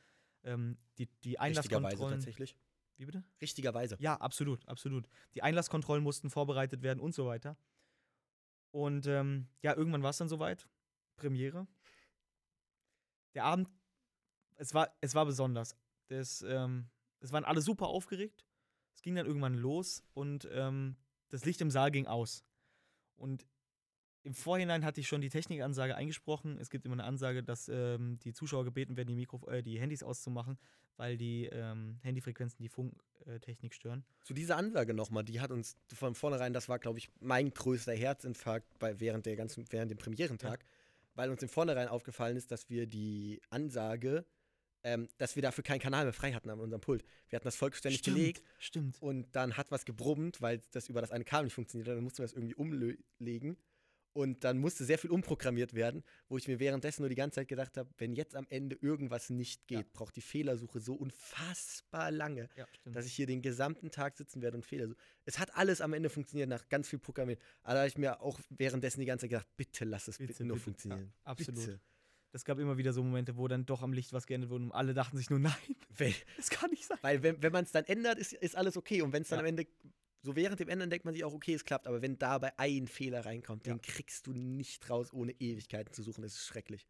Ähm, 0.45 0.79
die, 0.99 1.07
die 1.25 1.31
Richtigerweise 1.31 1.43
Einlasskontrollen. 1.43 2.15
tatsächlich. 2.15 2.57
Wie 2.99 3.07
bitte? 3.07 3.25
Richtigerweise. 3.41 3.97
Ja, 3.99 4.15
absolut, 4.15 4.69
absolut. 4.69 5.09
Die 5.35 5.43
Einlasskontrollen 5.43 6.05
mussten 6.05 6.31
vorbereitet 6.31 6.83
werden 6.83 7.01
und 7.01 7.17
so 7.17 7.27
weiter. 7.27 7.57
Und 8.71 9.09
ähm, 9.09 9.49
ja, 9.61 9.75
irgendwann 9.75 10.05
war 10.05 10.11
es 10.11 10.19
dann 10.19 10.29
soweit. 10.29 10.69
Premiere. 11.17 11.67
Der 13.35 13.43
Abend, 13.43 13.69
es 14.55 14.73
war, 14.73 14.97
es 15.01 15.17
war 15.17 15.27
besonders. 15.27 15.77
Das, 16.07 16.43
ähm, 16.43 16.89
es 17.21 17.33
waren 17.33 17.45
alle 17.45 17.61
super 17.61 17.89
aufgeregt. 17.89 18.45
Es 18.95 19.03
ging 19.03 19.15
dann 19.15 19.27
irgendwann 19.27 19.55
los 19.55 20.03
und 20.15 20.49
ähm, 20.53 20.97
das 21.29 21.45
Licht 21.45 21.61
im 21.61 21.71
Saal 21.71 21.91
ging 21.91 22.07
aus. 22.07 22.45
Und 23.17 23.47
im 24.23 24.35
Vorhinein 24.35 24.85
hatte 24.85 25.01
ich 25.01 25.09
schon 25.09 25.21
die 25.21 25.29
Technikansage 25.29 25.95
eingesprochen. 25.95 26.59
Es 26.59 26.71
gibt 26.71 26.85
immer 26.85 26.95
eine 26.95 27.05
Ansage, 27.05 27.43
dass 27.43 27.69
ähm, 27.69 28.19
die 28.25 28.33
Zuschauer 28.33 28.65
gebeten 28.65 28.97
werden, 28.97 29.09
die, 29.09 29.15
Mikro 29.15 29.47
äh, 29.49 29.63
die 29.63 29.79
Handys 29.79 30.03
auszumachen, 30.03 30.59
weil 30.97 31.17
die 31.17 31.47
ähm, 31.47 31.99
Handyfrequenzen 32.03 32.63
die 32.63 32.69
Funktechnik 32.69 33.73
stören. 33.73 34.05
Zu 34.23 34.35
dieser 34.35 34.57
Ansage 34.57 34.95
nochmal, 34.95 35.25
die 35.25 35.41
hat 35.41 35.51
uns 35.51 35.77
von 35.95 36.15
vornherein, 36.15 36.53
das 36.53 36.69
war, 36.69 36.79
glaube 36.79 36.99
ich, 36.99 37.09
mein 37.21 37.51
größter 37.51 37.95
Herzinfarkt 37.95 38.79
bei, 38.79 38.99
während, 39.01 39.27
der 39.27 39.37
ganzen, 39.37 39.65
während 39.71 39.91
dem 39.91 39.99
Premierentag, 39.99 40.65
weil 41.15 41.31
uns 41.31 41.43
im 41.43 41.49
Vornherein 41.49 41.89
aufgefallen 41.89 42.37
ist, 42.37 42.51
dass 42.51 42.69
wir 42.69 42.87
die 42.87 43.41
Ansage, 43.51 44.27
ähm, 44.85 45.09
dass 45.19 45.35
wir 45.37 45.43
dafür 45.43 45.65
keinen 45.65 45.81
Kanal 45.81 46.05
mehr 46.05 46.13
frei 46.13 46.33
hatten 46.33 46.51
an 46.51 46.61
unserem 46.61 46.81
Pult. 46.81 47.05
Wir 47.29 47.37
hatten 47.37 47.45
das 47.47 47.57
vollständig 47.57 48.03
gelegt 48.03 48.43
Stimmt. 48.59 49.01
und 49.03 49.35
dann 49.35 49.57
hat 49.57 49.71
was 49.71 49.85
gebrummt, 49.85 50.41
weil 50.41 50.61
das 50.73 50.89
über 50.89 51.01
das 51.01 51.11
eine 51.11 51.25
Kabel 51.25 51.45
nicht 51.45 51.55
funktioniert 51.55 51.89
hat. 51.89 51.97
Dann 51.97 52.05
mussten 52.05 52.19
wir 52.19 52.25
das 52.27 52.33
irgendwie 52.35 52.55
umlegen. 52.55 53.57
Und 54.15 54.43
dann 54.43 54.59
musste 54.59 54.85
sehr 54.85 54.99
viel 54.99 55.11
umprogrammiert 55.11 55.75
werden, 55.75 56.03
wo 56.29 56.39
ich 56.39 56.49
mir 56.49 56.59
währenddessen 56.59 57.03
nur 57.03 57.09
die 57.09 57.15
ganze 57.15 57.37
Zeit 57.37 57.47
gedacht 57.49 57.77
habe, 57.77 57.89
wenn 57.99 58.15
jetzt 58.15 58.35
am 58.35 58.47
Ende 58.51 58.75
irgendwas 58.81 59.31
nicht 59.31 59.69
geht, 59.69 59.79
Ja. 59.79 59.85
braucht 59.93 60.17
die 60.17 60.23
Fehlersuche 60.23 60.81
so 60.81 60.95
unfassbar 61.43 62.11
lange, 62.11 62.49
Ja, 62.57 62.67
stimmt. 62.73 62.97
dass 62.97 63.07
ich 63.07 63.13
hier 63.15 63.27
den 63.27 63.43
gesamten 63.43 63.91
Tag 63.91 64.17
sitzen 64.17 64.43
werde 64.43 64.57
und 64.57 64.65
Fehler 64.65 64.89
suche. 64.89 64.99
Es 65.25 65.39
hat 65.39 65.55
alles 65.57 65.81
am 65.81 65.93
Ende 65.93 66.11
funktioniert 66.11 66.49
nach 66.49 66.69
ganz 66.69 66.89
viel 66.89 66.99
Programmieren. 66.99 67.41
Aber 67.63 67.75
da 67.75 67.81
habe 67.81 67.89
ich 67.89 67.99
mir 67.99 68.21
auch 68.21 68.41
währenddessen 68.51 69.01
die 69.01 69.07
ganze 69.07 69.23
Zeit 69.25 69.31
gedacht, 69.31 69.49
bitte 69.57 69.85
lass 69.85 70.09
es 70.09 70.19
bitte, 70.19 70.33
Bitte, 70.33 70.45
nur 70.45 70.57
bitte. 70.57 70.65
funktionieren. 70.65 71.13
Ja, 71.25 71.31
absolut. 71.31 71.61
Bitte. 71.61 71.81
Das 72.33 72.45
gab 72.45 72.59
immer 72.59 72.77
wieder 72.77 72.93
so 72.93 73.03
Momente, 73.03 73.37
wo 73.37 73.49
dann 73.49 73.65
doch 73.65 73.83
am 73.83 73.93
Licht 73.93 74.13
was 74.13 74.27
geändert 74.27 74.51
wurde 74.51 74.65
und 74.65 74.73
alle 74.73 74.93
dachten 74.95 75.17
sich 75.17 75.31
nur, 75.31 75.39
nein, 75.39 75.55
Weil, 75.97 76.15
das 76.37 76.51
kann 76.51 76.71
nicht 76.71 76.85
sein. 76.87 76.99
weil 77.03 77.23
wenn, 77.23 77.43
wenn 77.43 77.53
man 77.53 77.65
es 77.65 77.73
dann 77.73 77.85
ändert, 77.85 78.19
ist, 78.19 78.33
ist 78.35 78.57
alles 78.57 78.77
okay. 78.77 79.03
Und 79.03 79.13
wenn 79.13 79.23
es 79.23 79.29
dann 79.29 79.39
Ja. 79.39 79.41
am 79.43 79.47
Ende 79.47 79.67
so 80.23 80.35
während 80.37 80.59
dem 80.61 80.69
Ändern 80.69 80.91
denkt 80.91 81.05
man 81.05 81.15
sich 81.15 81.25
auch, 81.25 81.33
okay, 81.33 81.55
es 81.55 81.65
klappt, 81.65 81.87
aber 81.87 82.03
wenn 82.03 82.19
dabei 82.19 82.59
ein 82.59 82.87
Fehler 82.89 83.25
reinkommt, 83.25 83.67
Ja. 83.67 83.73
den 83.75 83.81
kriegst 83.81 84.27
du 84.27 84.33
nicht 84.33 84.91
raus, 84.91 85.13
ohne 85.13 85.33
Ewigkeiten 85.33 85.93
zu 85.95 86.03
suchen. 86.03 86.23
Das 86.23 86.35
ist 86.35 86.45
schrecklich. 86.45 86.87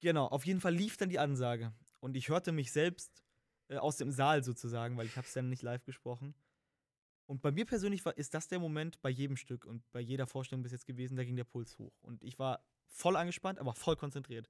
Genau, 0.00 0.26
auf 0.26 0.46
jeden 0.46 0.60
Fall 0.60 0.74
lief 0.74 0.96
dann 0.96 1.08
die 1.08 1.18
Ansage. 1.18 1.72
Und 2.00 2.16
ich 2.16 2.28
hörte 2.28 2.52
mich 2.52 2.70
selbst 2.70 3.24
äh, 3.68 3.76
aus 3.76 3.96
dem 3.96 4.12
Saal 4.12 4.44
sozusagen, 4.44 4.96
weil 4.96 5.06
ich 5.06 5.16
habe 5.16 5.26
es 5.26 5.32
dann 5.32 5.48
nicht 5.48 5.62
live 5.62 5.84
gesprochen. 5.84 6.34
Und 7.28 7.42
bei 7.42 7.50
mir 7.52 7.66
persönlich 7.66 8.04
war, 8.06 8.16
ist 8.16 8.32
das 8.32 8.48
der 8.48 8.58
Moment 8.58 9.00
bei 9.02 9.10
jedem 9.10 9.36
Stück 9.36 9.66
und 9.66 9.82
bei 9.92 10.00
jeder 10.00 10.26
Vorstellung 10.26 10.62
bis 10.62 10.72
jetzt 10.72 10.86
gewesen, 10.86 11.16
da 11.16 11.24
ging 11.24 11.36
der 11.36 11.44
Puls 11.44 11.78
hoch. 11.78 11.92
Und 12.00 12.22
ich 12.24 12.38
war 12.38 12.64
voll 12.86 13.16
angespannt, 13.16 13.58
aber 13.58 13.74
voll 13.74 13.96
konzentriert. 13.96 14.48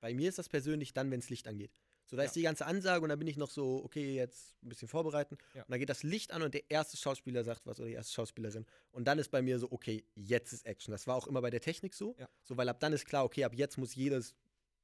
Bei 0.00 0.12
mir 0.12 0.28
ist 0.28 0.38
das 0.38 0.48
persönlich 0.48 0.92
dann, 0.92 1.10
wenn 1.12 1.20
das 1.20 1.30
Licht 1.30 1.46
angeht. 1.46 1.70
So, 2.04 2.16
da 2.16 2.22
Ja. 2.22 2.26
ist 2.26 2.34
die 2.36 2.42
ganze 2.42 2.66
Ansage 2.66 3.02
und 3.02 3.08
dann 3.10 3.18
bin 3.18 3.28
ich 3.28 3.36
noch 3.36 3.50
so, 3.50 3.82
okay, 3.84 4.14
jetzt 4.16 4.56
ein 4.62 4.68
bisschen 4.68 4.88
vorbereiten. 4.88 5.38
Ja. 5.54 5.62
Und 5.62 5.70
dann 5.70 5.78
geht 5.78 5.88
das 5.88 6.02
Licht 6.02 6.32
an 6.32 6.42
und 6.42 6.52
der 6.54 6.68
erste 6.68 6.96
Schauspieler 6.96 7.44
sagt 7.44 7.64
was 7.64 7.78
oder 7.78 7.88
die 7.88 7.94
erste 7.94 8.12
Schauspielerin. 8.14 8.66
Und 8.90 9.04
dann 9.06 9.18
ist 9.20 9.30
bei 9.30 9.40
mir 9.40 9.58
so, 9.60 9.70
okay, 9.70 10.04
jetzt 10.16 10.52
ist 10.52 10.66
Action. 10.66 10.90
Das 10.92 11.06
war 11.06 11.14
auch 11.16 11.28
immer 11.28 11.40
bei 11.42 11.50
der 11.50 11.60
Technik 11.60 11.94
so. 11.94 12.16
Ja. 12.18 12.28
So, 12.42 12.56
weil 12.56 12.68
ab 12.68 12.80
dann 12.80 12.92
ist 12.92 13.06
klar, 13.06 13.24
okay, 13.24 13.44
ab 13.44 13.54
jetzt 13.54 13.78
muss 13.78 13.94
jedes 13.94 14.34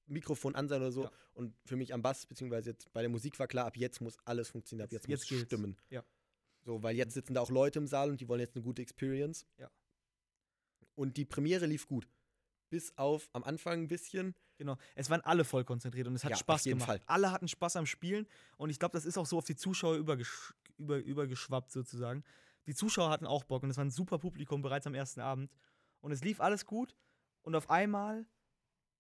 Mikrofon 0.07 0.55
an 0.55 0.69
sein 0.69 0.81
oder 0.81 0.93
so. 0.93 1.11
Und 1.35 1.55
für 1.65 1.77
mich 1.77 1.93
am 1.93 2.03
Bass, 2.03 2.27
beziehungsweise 2.27 2.71
jetzt 2.71 2.93
bei 2.93 3.01
der 3.03 3.11
Musik 3.11 3.39
war 3.39 3.47
klar, 3.49 3.67
ab 3.67 3.77
jetzt 3.77 4.01
muss 4.01 4.17
alles 4.25 4.49
funktionieren, 4.51 4.87
ab 4.87 4.93
Jetzt- 4.93 5.09
jetzt, 5.09 5.21
muss 5.23 5.29
gilt's. 5.29 5.45
stimmen. 5.47 5.77
Ja. 5.91 6.05
So, 6.65 6.83
weil 6.83 6.97
jetzt 6.97 7.15
sitzen 7.15 7.35
da 7.35 7.41
auch 7.41 7.51
Leute 7.51 7.79
im 7.79 7.87
Saal 7.87 8.11
und 8.11 8.21
die 8.21 8.29
wollen 8.29 8.41
jetzt 8.41 8.55
eine 8.55 8.63
gute 8.63 8.83
Experience. 8.83 9.47
Ja. 9.59 9.71
Und 10.95 11.17
die 11.17 11.25
Premiere 11.25 11.67
lief 11.67 11.87
gut. 11.87 12.09
Bis 12.71 12.97
auf 12.97 13.29
am 13.33 13.45
Anfang 13.45 13.83
ein 13.83 13.89
bisschen. 13.89 14.35
Genau. 14.59 14.77
Es 14.95 15.11
waren 15.11 15.21
alle 15.23 15.45
voll 15.45 15.65
konzentriert 15.65 16.07
und 16.07 16.15
es 16.15 16.25
hat 16.25 16.31
Ja, 16.31 16.35
auf 16.37 16.41
Spaß 16.41 16.65
jeden 16.67 16.79
gemacht. 16.79 16.99
Fall. 16.99 17.03
Alle 17.07 17.33
hatten 17.33 17.49
Spaß 17.49 17.77
am 17.77 17.87
Spielen 17.87 18.27
und 18.57 18.71
ich 18.71 18.79
glaube, 18.79 18.93
das 18.93 19.05
ist 19.05 19.19
auch 19.19 19.27
so 19.27 19.39
auf 19.39 19.45
die 19.45 19.57
Zuschauer 19.57 19.97
übergesch 19.97 20.55
über, 20.79 20.99
übergeschwappt 20.99 21.71
sozusagen. 21.73 22.23
Die 22.67 22.75
Zuschauer 22.75 23.11
hatten 23.11 23.27
auch 23.27 23.45
Bock 23.45 23.63
und 23.63 23.71
es 23.71 23.77
war 23.77 23.85
ein 23.85 23.91
super 23.91 24.19
Publikum 24.19 24.63
bereits 24.63 24.87
am 24.87 24.95
ersten 24.95 25.21
Abend. 25.21 25.51
Und 26.01 26.13
es 26.13 26.23
lief 26.23 26.41
alles 26.41 26.65
gut 26.65 26.97
und 27.43 27.55
auf 27.57 27.71
einmal 27.71 28.25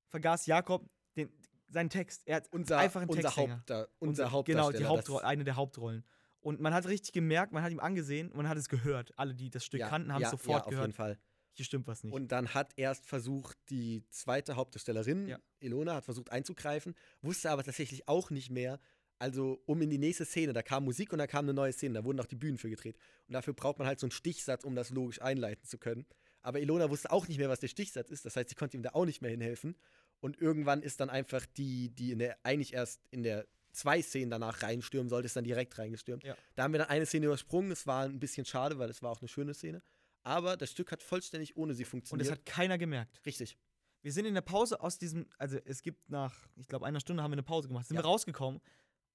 vergaß 0.08 0.46
Jakob 0.46 0.88
den, 1.16 1.30
seinen 1.68 1.90
Text. 1.90 2.22
Er 2.26 2.36
hat 2.36 2.52
Unser, 2.52 2.78
einfach 2.78 3.00
einen 3.00 3.10
unser, 3.10 3.22
Texthänger. 3.22 3.54
Hauptda 3.58 3.82
unser 4.00 4.24
Unser- 4.24 4.32
Hauptdarsteller. 4.32 4.72
Genau, 4.72 4.78
die 4.78 4.84
Hauptrolle, 4.98 5.24
eine 5.24 5.44
der 5.44 5.56
Hauptrollen. 5.56 6.04
Und 6.42 6.60
man 6.60 6.74
hat 6.74 6.86
richtig 6.86 7.12
gemerkt, 7.12 7.52
man 7.52 7.62
hat 7.62 7.72
ihm 7.72 7.80
angesehen 7.80 8.28
und 8.30 8.36
man 8.36 8.48
hat 8.48 8.58
es 8.58 8.68
gehört. 8.68 9.16
Alle, 9.16 9.34
die 9.34 9.48
das 9.48 9.64
Stück 9.64 9.80
ja, 9.80 9.88
kannten, 9.88 10.12
haben 10.12 10.20
ja, 10.20 10.26
es 10.26 10.32
sofort 10.32 10.58
ja, 10.58 10.64
auf 10.64 10.70
gehört. 10.70 10.86
jeden 10.88 10.96
Fall. 10.96 11.18
Hier 11.54 11.64
stimmt 11.64 11.86
was 11.86 12.02
nicht. 12.02 12.12
Und 12.12 12.32
dann 12.32 12.52
hat 12.52 12.72
erst 12.76 13.06
versucht, 13.06 13.56
die 13.70 14.04
zweite 14.10 14.56
Hauptdarstellerin, 14.56 15.28
Ja. 15.28 15.38
Ilona, 15.60 15.94
hat 15.94 16.04
versucht 16.04 16.32
einzugreifen, 16.32 16.94
wusste 17.20 17.50
aber 17.50 17.62
tatsächlich 17.62 18.08
auch 18.08 18.30
nicht 18.30 18.50
mehr. 18.50 18.80
Also, 19.18 19.62
um 19.66 19.80
in 19.82 19.90
die 19.90 19.98
nächste 19.98 20.24
Szene, 20.24 20.52
da 20.52 20.62
kam 20.62 20.84
Musik 20.84 21.12
und 21.12 21.18
da 21.18 21.28
kam 21.28 21.44
eine 21.44 21.54
neue 21.54 21.72
Szene, 21.72 21.94
da 21.94 22.04
wurden 22.04 22.18
auch 22.18 22.26
die 22.26 22.34
Bühnen 22.36 22.58
für 22.58 22.70
gedreht. 22.70 22.96
Und 23.28 23.34
dafür 23.34 23.54
braucht 23.54 23.78
man 23.78 23.86
halt 23.86 24.00
so 24.00 24.06
einen 24.06 24.10
Stichsatz, 24.10 24.64
um 24.64 24.74
das 24.74 24.90
logisch 24.90 25.22
einleiten 25.22 25.64
zu 25.64 25.78
können. 25.78 26.06
Aber 26.40 26.58
Ilona 26.58 26.90
wusste 26.90 27.12
auch 27.12 27.28
nicht 27.28 27.38
mehr, 27.38 27.48
was 27.48 27.60
der 27.60 27.68
Stichsatz 27.68 28.10
ist. 28.10 28.24
Das 28.24 28.34
heißt, 28.34 28.48
sie 28.48 28.56
konnte 28.56 28.76
ihm 28.76 28.82
da 28.82 28.90
auch 28.94 29.04
nicht 29.04 29.22
mehr 29.22 29.30
hinhelfen. 29.30 29.76
Und 30.18 30.40
irgendwann 30.40 30.82
ist 30.82 30.98
dann 30.98 31.10
einfach 31.10 31.46
die, 31.46 31.90
die 31.90 32.10
in 32.10 32.18
der, 32.18 32.36
eigentlich 32.42 32.72
erst 32.72 33.00
in 33.10 33.22
der 33.22 33.46
zwei 33.72 34.00
Szenen 34.02 34.30
danach 34.30 34.62
reinstürmen 34.62 35.08
sollte, 35.08 35.26
ist 35.26 35.36
dann 35.36 35.44
direkt 35.44 35.78
reingestürmt. 35.78 36.24
Ja. 36.24 36.36
Da 36.54 36.62
haben 36.64 36.72
wir 36.72 36.78
dann 36.78 36.88
eine 36.88 37.06
Szene 37.06 37.26
übersprungen. 37.26 37.70
Es 37.72 37.86
war 37.86 38.04
ein 38.04 38.20
bisschen 38.20 38.44
schade, 38.44 38.78
weil 38.78 38.90
es 38.90 39.02
war 39.02 39.10
auch 39.10 39.20
eine 39.20 39.28
schöne 39.28 39.54
Szene. 39.54 39.82
Aber 40.22 40.56
das 40.56 40.70
Stück 40.70 40.92
hat 40.92 41.02
vollständig 41.02 41.56
ohne 41.56 41.74
sie 41.74 41.82
und 41.84 41.90
funktioniert. 41.90 42.26
es 42.26 42.32
hat 42.32 42.44
keiner 42.46 42.78
gemerkt. 42.78 43.20
Richtig. 43.26 43.56
Wir 44.02 44.12
sind 44.12 44.24
in 44.26 44.34
der 44.34 44.40
Pause 44.40 44.80
aus 44.80 44.98
diesem, 44.98 45.26
also 45.38 45.58
es 45.64 45.82
gibt 45.82 46.08
nach, 46.10 46.34
ich 46.56 46.68
glaube, 46.68 46.86
einer 46.86 47.00
Stunde 47.00 47.22
haben 47.22 47.30
wir 47.30 47.34
eine 47.36 47.42
Pause 47.42 47.68
gemacht, 47.68 47.86
sind 47.86 47.96
Ja. 47.96 48.02
wir 48.02 48.06
rausgekommen 48.06 48.60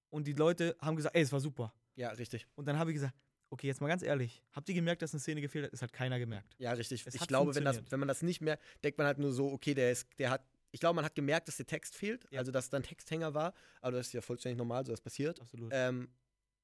und 0.10 0.28
die 0.28 0.34
Leute 0.34 0.76
haben 0.82 0.96
gesagt, 0.96 1.16
ey, 1.16 1.22
es 1.22 1.32
war 1.32 1.40
super. 1.40 1.74
Ja, 1.96 2.10
richtig. 2.12 2.48
Und 2.56 2.68
dann 2.68 2.78
habe 2.80 2.92
ich 2.92 2.96
gesagt, 2.96 3.14
okay, 3.50 3.68
jetzt 3.68 3.82
mal 3.82 3.88
ganz 3.88 4.02
ehrlich, 4.04 4.44
habt 4.52 4.68
ihr 4.70 4.76
gemerkt, 4.76 5.02
dass 5.02 5.14
eine 5.14 5.20
Szene 5.20 5.42
gefehlt 5.42 5.66
hat? 5.66 5.74
Es 5.74 5.82
hat 5.82 5.92
keiner 5.94 6.20
gemerkt. 6.20 6.56
Ja, 6.58 6.72
richtig. 6.74 7.06
Es 7.06 7.16
ich 7.16 7.28
glaube, 7.28 7.54
wenn, 7.56 7.66
das, 7.66 7.82
wenn 7.90 8.00
man 8.00 8.08
das 8.08 8.22
nicht 8.22 8.42
mehr, 8.42 8.60
denkt 8.84 8.98
man 8.98 9.08
halt 9.08 9.20
nur 9.20 9.32
so, 9.34 9.52
okay, 9.52 9.74
der 9.74 9.92
ist, 9.92 10.08
der 10.20 10.30
hat, 10.30 10.42
ich 10.72 10.80
glaube, 10.80 10.96
man 10.96 11.06
hat 11.06 11.16
gemerkt, 11.16 11.48
dass 11.48 11.58
der 11.58 11.66
Text 11.66 11.96
fehlt, 11.96 12.28
Ja. 12.32 12.40
also 12.40 12.52
dass 12.52 12.70
da 12.70 12.78
ein 12.78 12.84
Texthänger 12.84 13.34
war, 13.34 13.54
aber 13.82 13.98
das 13.98 14.08
ist 14.08 14.14
ja 14.14 14.22
vollständig 14.22 14.58
normal, 14.58 14.86
so 14.86 14.92
das 14.92 15.02
passiert. 15.02 15.40
Absolut. 15.42 15.72
Ähm, 15.74 16.10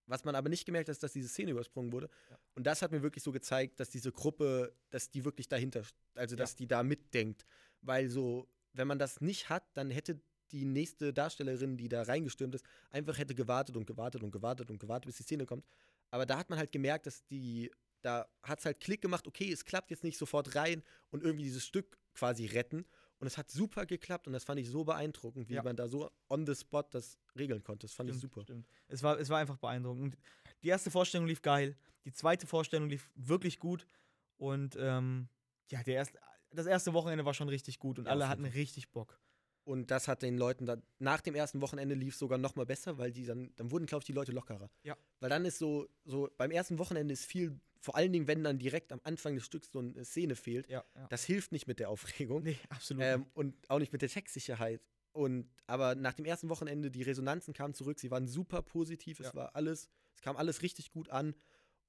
was 0.05 0.25
man 0.25 0.35
aber 0.35 0.49
nicht 0.49 0.65
gemerkt 0.65 0.89
hat, 0.89 0.93
ist, 0.93 1.03
dass 1.03 1.13
diese 1.13 1.29
Szene 1.29 1.51
übersprungen 1.51 1.91
wurde. 1.93 2.09
Ja. 2.29 2.37
Und 2.55 2.67
das 2.67 2.81
hat 2.81 2.91
mir 2.91 3.01
wirklich 3.01 3.23
so 3.23 3.31
gezeigt, 3.31 3.79
dass 3.79 3.89
diese 3.89 4.11
Gruppe, 4.11 4.75
dass 4.89 5.09
die 5.09 5.23
wirklich 5.23 5.47
dahinter, 5.47 5.83
also 6.15 6.35
dass 6.35 6.55
die 6.55 6.67
da 6.67 6.83
mitdenkt. 6.83 7.45
Weil 7.81 8.09
so, 8.09 8.49
wenn 8.73 8.87
man 8.87 8.99
das 8.99 9.21
nicht 9.21 9.49
hat, 9.49 9.63
dann 9.77 9.89
hätte 9.91 10.19
die 10.51 10.65
nächste 10.65 11.13
Darstellerin, 11.13 11.77
die 11.77 11.87
da 11.89 12.03
reingestürmt 12.03 12.53
ist, 12.53 12.65
einfach 12.91 13.17
hätte 13.17 13.33
gewartet 13.33 13.77
und 13.77 13.85
gewartet 13.87 14.21
und 14.23 14.31
gewartet 14.31 14.69
und 14.69 14.79
gewartet, 14.79 15.07
bis 15.07 15.17
die 15.17 15.23
Szene 15.23 15.45
kommt. 15.45 15.65
Aber 16.11 16.25
da 16.25 16.37
hat 16.37 16.49
man 16.49 16.59
halt 16.59 16.71
gemerkt, 16.71 17.07
dass 17.07 17.25
die, 17.25 17.71
da 18.01 18.27
hat 18.43 18.59
es 18.59 18.65
halt 18.65 18.79
Klick 18.81 19.01
gemacht, 19.01 19.25
okay, 19.25 19.51
es 19.51 19.65
klappt 19.65 19.89
jetzt 19.89 20.03
nicht 20.03 20.17
sofort 20.17 20.53
rein 20.55 20.83
und 21.11 21.23
irgendwie 21.23 21.45
dieses 21.45 21.65
Stück 21.65 21.97
quasi 22.13 22.45
retten. 22.45 22.85
Und 23.23 23.27
es 23.27 23.37
hat 23.37 23.49
super 23.49 23.85
geklappt 23.85 24.27
und 24.27 24.33
das 24.33 24.43
fand 24.43 24.59
ich 24.59 24.67
so 24.69 24.83
beeindruckend, 24.83 25.47
wie 25.47 25.53
Ja. 25.53 25.63
man 25.63 25.77
da 25.77 25.87
so 25.87 26.11
on 26.29 26.45
the 26.45 26.53
spot 26.53 26.83
das 26.91 27.17
regeln 27.37 27.63
konnte. 27.63 27.87
Das 27.87 27.93
fand 27.93 28.09
ich 28.09 28.17
Stimmt, 28.17 28.33
super. 28.33 28.41
Stimmt. 28.43 28.67
Es 28.89 29.01
war, 29.01 29.17
es 29.17 29.29
war 29.29 29.37
einfach 29.39 29.55
beeindruckend. 29.55 30.17
Die 30.61 30.67
erste 30.67 30.91
Vorstellung 30.91 31.25
lief 31.25 31.41
geil, 31.41 31.77
die 32.03 32.11
zweite 32.11 32.45
Vorstellung 32.47 32.89
lief 32.89 33.09
wirklich 33.15 33.59
gut 33.59 33.87
und 34.35 34.75
ähm, 34.77 35.29
ja, 35.71 35.81
der 35.83 35.95
erste, 35.95 36.19
das 36.49 36.65
erste 36.65 36.91
Wochenende 36.91 37.23
war 37.23 37.33
schon 37.33 37.47
richtig 37.47 37.79
gut 37.79 37.97
und 37.97 38.07
Ja, 38.07 38.11
alle 38.11 38.27
hatten 38.27 38.43
richtig 38.43 38.91
Bock. 38.91 39.17
Und 39.65 39.91
das 39.91 40.07
hat 40.09 40.21
den 40.23 40.37
Leuten 40.37 40.65
dann, 40.65 40.83
nach 40.99 41.21
dem 41.21 41.35
ersten 41.35 41.61
Wochenende 41.61 41.95
lief 41.95 42.15
sogar 42.15 42.37
noch 42.37 42.55
mal 42.55 42.65
besser, 42.65 42.97
weil 42.97 43.11
die 43.11 43.25
dann, 43.25 43.53
dann 43.55 43.71
wurden, 43.71 43.85
glaube 43.85 44.01
ich, 44.01 44.05
die 44.05 44.11
Leute 44.11 44.31
lockerer. 44.33 44.69
Ja. 44.83 44.97
Weil 45.19 45.29
dann 45.29 45.45
ist 45.45 45.57
so, 45.57 45.87
so, 46.03 46.29
beim 46.37 46.51
ersten 46.51 46.79
Wochenende 46.79 47.13
ist 47.13 47.25
viel, 47.25 47.57
vor 47.79 47.95
allen 47.95 48.11
Dingen, 48.11 48.27
wenn 48.27 48.43
dann 48.43 48.59
direkt 48.59 48.91
am 48.91 48.99
Anfang 49.03 49.35
des 49.35 49.45
Stücks 49.45 49.71
so 49.71 49.79
eine 49.79 50.03
Szene 50.03 50.35
fehlt, 50.35 50.69
Ja, 50.69 50.83
ja. 50.95 51.07
das 51.07 51.23
hilft 51.23 51.51
nicht 51.53 51.65
mit 51.67 51.79
der 51.79 51.89
Aufregung. 51.89 52.43
Nee, 52.43 52.57
absolut. 52.69 53.03
Ähm, 53.03 53.25
und 53.33 53.55
auch 53.69 53.79
nicht 53.79 53.93
mit 53.93 54.01
der 54.01 54.09
Textsicherheit. 54.09 54.81
Und 55.13 55.47
aber 55.67 55.95
nach 55.95 56.13
dem 56.13 56.25
ersten 56.25 56.49
Wochenende, 56.49 56.89
die 56.91 57.03
Resonanzen 57.03 57.53
kamen 57.53 57.73
zurück, 57.73 57.99
sie 57.99 58.11
waren 58.11 58.27
super 58.27 58.63
positiv, 58.63 59.19
es 59.19 59.27
Ja. 59.27 59.35
war 59.35 59.55
alles, 59.55 59.87
es 60.15 60.21
kam 60.21 60.35
alles 60.35 60.61
richtig 60.61 60.91
gut 60.91 61.09
an 61.09 61.35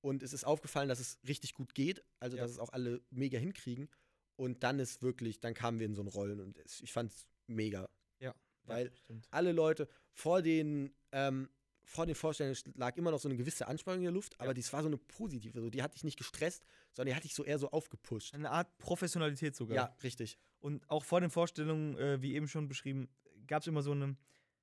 und 0.00 0.22
es 0.22 0.32
ist 0.32 0.44
aufgefallen, 0.44 0.88
dass 0.88 1.00
es 1.00 1.18
richtig 1.26 1.54
gut 1.54 1.74
geht, 1.74 2.04
also 2.20 2.36
dass 2.36 2.50
es 2.52 2.58
auch 2.58 2.72
alle 2.72 3.00
mega 3.10 3.38
hinkriegen. 3.38 3.88
Und 4.36 4.62
dann 4.62 4.78
ist 4.78 5.02
wirklich, 5.02 5.40
dann 5.40 5.54
kamen 5.54 5.78
wir 5.78 5.86
in 5.86 5.94
so 5.94 6.02
ein 6.02 6.08
Rollen 6.08 6.40
und 6.40 6.58
ich 6.82 6.92
fand 6.92 7.12
es 7.12 7.26
mega. 7.46 7.88
ja, 8.20 8.34
weil- 8.64 8.92
ja. 9.08 9.16
Alle 9.30 9.52
Leute 9.52 9.88
vor 10.12 10.42
den, 10.42 10.94
ähm, 11.12 11.48
vor 11.86 12.06
den 12.06 12.14
Vorstellungen 12.14 12.56
lag 12.76 12.96
immer 12.96 13.10
noch 13.10 13.18
so 13.18 13.28
eine 13.28 13.36
gewisse 13.36 13.66
Anspannung 13.68 13.98
in 14.00 14.04
der 14.04 14.12
Luft, 14.12 14.34
aber 14.40 14.48
Ja. 14.50 14.54
dies 14.54 14.72
war 14.72 14.80
so 14.82 14.88
eine 14.88 14.96
positive, 14.96 15.60
so, 15.60 15.68
die 15.68 15.82
hat 15.82 15.94
dich 15.94 16.02
nicht 16.04 16.16
gestresst, 16.16 16.64
sondern 16.92 17.12
die 17.12 17.16
hat 17.16 17.24
dich 17.24 17.34
so 17.34 17.44
eher 17.44 17.58
so 17.58 17.70
aufgepusht. 17.70 18.32
Eine 18.34 18.50
Art 18.50 18.78
Professionalität 18.78 19.54
sogar. 19.54 19.76
Ja, 19.76 19.96
richtig. 20.02 20.38
Und 20.60 20.88
auch 20.88 21.04
vor 21.04 21.20
den 21.20 21.28
Vorstellungen, 21.30 21.96
äh, 21.98 22.22
wie 22.22 22.34
eben 22.34 22.48
schon 22.48 22.68
beschrieben, 22.68 23.08
gab 23.46 23.60
es 23.60 23.66
immer 23.66 23.82
so, 23.82 23.92
eine, 23.92 24.16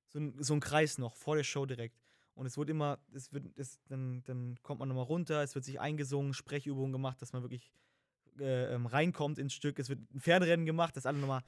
so, 0.08 0.18
ein, 0.18 0.42
so 0.42 0.52
einen 0.54 0.60
Kreis 0.60 0.98
noch 0.98 1.14
vor 1.14 1.36
der 1.36 1.44
Show 1.44 1.64
direkt. 1.64 1.96
Und 2.34 2.46
es 2.46 2.56
wird 2.56 2.70
immer, 2.70 2.98
es 3.12 3.32
wird, 3.32 3.56
es, 3.56 3.78
dann, 3.86 4.24
dann 4.24 4.58
kommt 4.62 4.80
man 4.80 4.88
nochmal 4.88 5.04
runter, 5.04 5.42
es 5.42 5.54
wird 5.54 5.64
sich 5.64 5.78
eingesungen, 5.78 6.32
Sprechübungen 6.34 6.90
gemacht, 6.90 7.22
dass 7.22 7.32
man 7.32 7.42
wirklich 7.42 7.70
äh, 8.40 8.74
ähm, 8.74 8.86
reinkommt 8.86 9.38
ins 9.38 9.52
Stück. 9.52 9.78
Es 9.78 9.90
wird 9.90 10.00
ein 10.12 10.20
Pferderennen 10.20 10.64
gemacht, 10.66 10.96
dass 10.96 11.04
alle 11.06 11.18
nochmal 11.18 11.42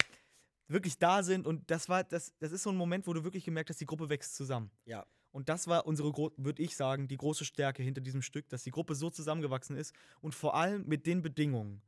wirklich 0.68 0.98
da 0.98 1.22
sind. 1.22 1.46
Und 1.46 1.70
das 1.70 1.88
war, 1.88 2.04
das, 2.04 2.32
das 2.38 2.52
ist 2.52 2.62
so 2.62 2.70
ein 2.70 2.76
Moment, 2.76 3.06
wo 3.06 3.12
du 3.12 3.24
wirklich 3.24 3.44
gemerkt 3.44 3.70
hast, 3.70 3.80
die 3.80 3.86
Gruppe 3.86 4.08
wächst 4.08 4.34
zusammen. 4.34 4.70
Ja. 4.84 5.06
Und 5.30 5.48
das 5.48 5.66
war 5.66 5.86
unsere, 5.86 6.12
würde 6.36 6.62
ich 6.62 6.76
sagen, 6.76 7.08
die 7.08 7.16
große 7.16 7.44
Stärke 7.44 7.82
hinter 7.82 8.00
diesem 8.00 8.22
Stück, 8.22 8.48
dass 8.50 8.62
die 8.62 8.70
Gruppe 8.70 8.94
so 8.94 9.10
zusammengewachsen 9.10 9.76
ist 9.76 9.92
und 10.20 10.34
vor 10.34 10.54
allem 10.54 10.86
mit 10.86 11.06
den 11.06 11.22
Bedingungen. 11.22 11.82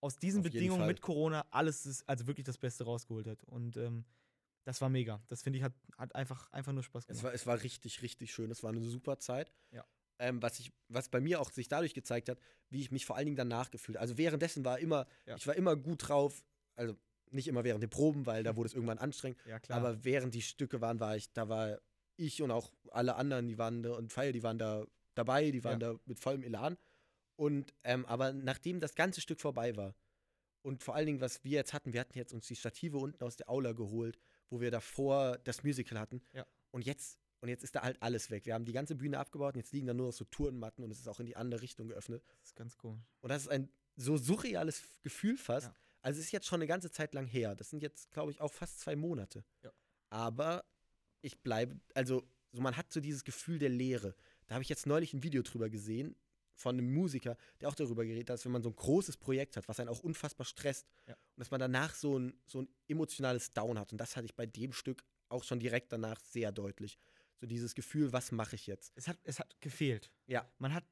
Aus 0.00 0.16
diesen 0.16 0.40
Auf 0.40 0.44
Bedingungen 0.52 0.86
mit 0.86 1.00
Corona 1.00 1.44
alles 1.50 1.86
ist, 1.86 2.08
also 2.08 2.26
wirklich 2.26 2.44
das 2.44 2.58
Beste 2.58 2.84
rausgeholt 2.84 3.26
hat. 3.26 3.42
Und 3.44 3.76
ähm, 3.76 4.04
das 4.64 4.80
war 4.80 4.88
mega. 4.88 5.20
Das 5.28 5.42
finde 5.42 5.58
ich 5.58 5.64
hat, 5.64 5.72
hat 5.96 6.14
einfach, 6.14 6.52
einfach 6.52 6.72
nur 6.72 6.82
Spaß 6.82 7.04
Es 7.04 7.06
gemacht. 7.08 7.24
war, 7.24 7.32
es 7.34 7.46
war 7.46 7.62
richtig, 7.62 8.02
richtig 8.02 8.32
schön. 8.32 8.50
Es 8.50 8.62
war 8.62 8.70
eine 8.70 8.80
super 8.82 9.18
Zeit. 9.18 9.52
Ja. 9.72 9.84
Ähm, 10.20 10.42
was, 10.42 10.58
ich, 10.58 10.72
was 10.88 11.08
bei 11.08 11.20
mir 11.20 11.40
auch 11.40 11.50
sich 11.50 11.68
dadurch 11.68 11.94
gezeigt 11.94 12.28
hat, 12.28 12.38
wie 12.70 12.80
ich 12.80 12.90
mich 12.90 13.06
vor 13.06 13.16
allen 13.16 13.26
Dingen 13.26 13.36
danach 13.36 13.70
gefühlt 13.70 13.96
habe. 13.96 14.02
Also 14.02 14.18
währenddessen 14.18 14.64
war 14.64 14.78
immer, 14.80 15.06
Ja. 15.26 15.36
ich 15.36 15.46
war 15.46 15.54
immer 15.54 15.76
gut 15.76 16.08
drauf. 16.08 16.44
Also 16.76 16.96
nicht 17.32 17.48
immer 17.48 17.64
während 17.64 17.82
der 17.82 17.88
Proben, 17.88 18.26
weil 18.26 18.42
da 18.42 18.56
wurde 18.56 18.68
es 18.68 18.74
irgendwann 18.74 18.98
anstrengend. 18.98 19.38
ja. 19.46 19.58
Aber 19.68 20.04
während 20.04 20.34
die 20.34 20.42
Stücke 20.42 20.80
waren, 20.80 21.00
war 21.00 21.16
ich, 21.16 21.32
da 21.32 21.48
war 21.48 21.78
ich 22.16 22.42
und 22.42 22.50
auch 22.50 22.72
alle 22.90 23.16
anderen, 23.16 23.46
die 23.46 23.58
waren 23.58 23.82
da 23.82 23.92
und 23.92 24.12
Feier, 24.12 24.32
die 24.32 24.42
waren 24.42 24.58
da 24.58 24.84
dabei, 25.14 25.50
die 25.50 25.64
waren 25.64 25.80
da 25.80 25.94
mit 26.06 26.18
vollem 26.18 26.42
Elan. 26.42 26.76
Und 27.36 27.72
ähm, 27.84 28.04
aber 28.06 28.32
nachdem 28.32 28.80
das 28.80 28.94
ganze 28.94 29.20
Stück 29.20 29.40
vorbei 29.40 29.76
war 29.76 29.94
und 30.62 30.82
vor 30.82 30.94
allen 30.94 31.06
Dingen, 31.06 31.20
was 31.20 31.44
wir 31.44 31.52
jetzt 31.52 31.72
hatten, 31.72 31.92
wir 31.92 32.00
hatten 32.00 32.18
jetzt 32.18 32.32
uns 32.32 32.46
die 32.46 32.56
Stative 32.56 32.98
unten 32.98 33.22
aus 33.22 33.36
der 33.36 33.48
Aula 33.48 33.72
geholt, 33.72 34.18
wo 34.50 34.60
wir 34.60 34.70
davor 34.70 35.38
das 35.44 35.62
Musical 35.62 35.98
hatten. 35.98 36.20
Ja. 36.32 36.46
Und 36.72 36.84
jetzt 36.84 37.18
und 37.40 37.48
jetzt 37.48 37.62
ist 37.62 37.76
da 37.76 37.82
halt 37.82 38.02
alles 38.02 38.30
weg. 38.30 38.46
Wir 38.46 38.54
haben 38.54 38.64
die 38.64 38.72
ganze 38.72 38.96
Bühne 38.96 39.18
abgebaut 39.18 39.54
und 39.54 39.60
jetzt 39.60 39.72
liegen 39.72 39.86
da 39.86 39.94
nur 39.94 40.06
noch 40.06 40.12
so 40.12 40.24
Turnmatten 40.24 40.82
und 40.82 40.90
es 40.90 40.98
ist 40.98 41.08
auch 41.08 41.20
in 41.20 41.26
die 41.26 41.36
andere 41.36 41.62
Richtung 41.62 41.88
geöffnet. 41.88 42.22
das 42.40 42.48
ist 42.48 42.56
ganz 42.56 42.76
cool. 42.82 42.98
Und 43.20 43.28
das 43.28 43.42
ist 43.42 43.48
ein 43.48 43.68
so 43.96 44.16
surreales 44.16 44.82
Gefühl 45.02 45.36
fast. 45.36 45.70
Also 46.02 46.20
es 46.20 46.26
ist 46.26 46.32
jetzt 46.32 46.46
schon 46.46 46.58
eine 46.60 46.66
ganze 46.66 46.90
Zeit 46.90 47.14
lang 47.14 47.26
her. 47.26 47.54
Das 47.54 47.70
sind 47.70 47.82
jetzt, 47.82 48.10
glaube 48.12 48.30
ich, 48.30 48.40
auch 48.40 48.52
fast 48.52 48.80
zwei 48.80 48.96
Monate. 48.96 49.44
Ja. 49.62 49.72
Aber 50.10 50.64
ich 51.20 51.40
bleibe, 51.40 51.80
also 51.94 52.26
so 52.52 52.62
man 52.62 52.76
hat 52.76 52.92
so 52.92 53.00
dieses 53.00 53.24
Gefühl 53.24 53.58
der 53.58 53.68
Leere. 53.68 54.14
Da 54.46 54.54
habe 54.54 54.62
ich 54.62 54.68
jetzt 54.68 54.86
neulich 54.86 55.12
ein 55.12 55.22
Video 55.22 55.42
drüber 55.42 55.68
gesehen 55.68 56.16
von 56.54 56.76
einem 56.76 56.92
Musiker, 56.92 57.36
der 57.60 57.68
auch 57.68 57.74
darüber 57.74 58.04
geredet 58.04 58.30
hat, 58.30 58.34
dass 58.34 58.44
wenn 58.44 58.52
man 58.52 58.62
so 58.62 58.70
ein 58.70 58.76
großes 58.76 59.16
Projekt 59.16 59.56
hat, 59.56 59.68
was 59.68 59.78
einen 59.78 59.88
auch 59.88 60.00
unfassbar 60.00 60.44
stresst 60.44 60.86
Ja. 61.06 61.14
und 61.14 61.38
dass 61.40 61.50
man 61.50 61.60
danach 61.60 61.94
so 61.94 62.18
ein, 62.18 62.34
so 62.46 62.62
ein 62.62 62.68
emotionales 62.88 63.52
Down 63.52 63.78
hat. 63.78 63.92
Und 63.92 63.98
das 63.98 64.16
hatte 64.16 64.26
ich 64.26 64.34
bei 64.34 64.46
dem 64.46 64.72
Stück 64.72 65.04
auch 65.28 65.44
schon 65.44 65.60
direkt 65.60 65.92
danach 65.92 66.20
sehr 66.20 66.50
deutlich. 66.50 66.98
So 67.40 67.46
dieses 67.46 67.74
Gefühl, 67.74 68.12
was 68.12 68.32
mache 68.32 68.56
ich 68.56 68.66
jetzt? 68.66 68.92
Es 68.96 69.06
hat, 69.06 69.18
es 69.22 69.38
hat 69.38 69.60
gefehlt. 69.60 70.10
Ja. 70.26 70.50
Man 70.58 70.74
hat, 70.74 70.84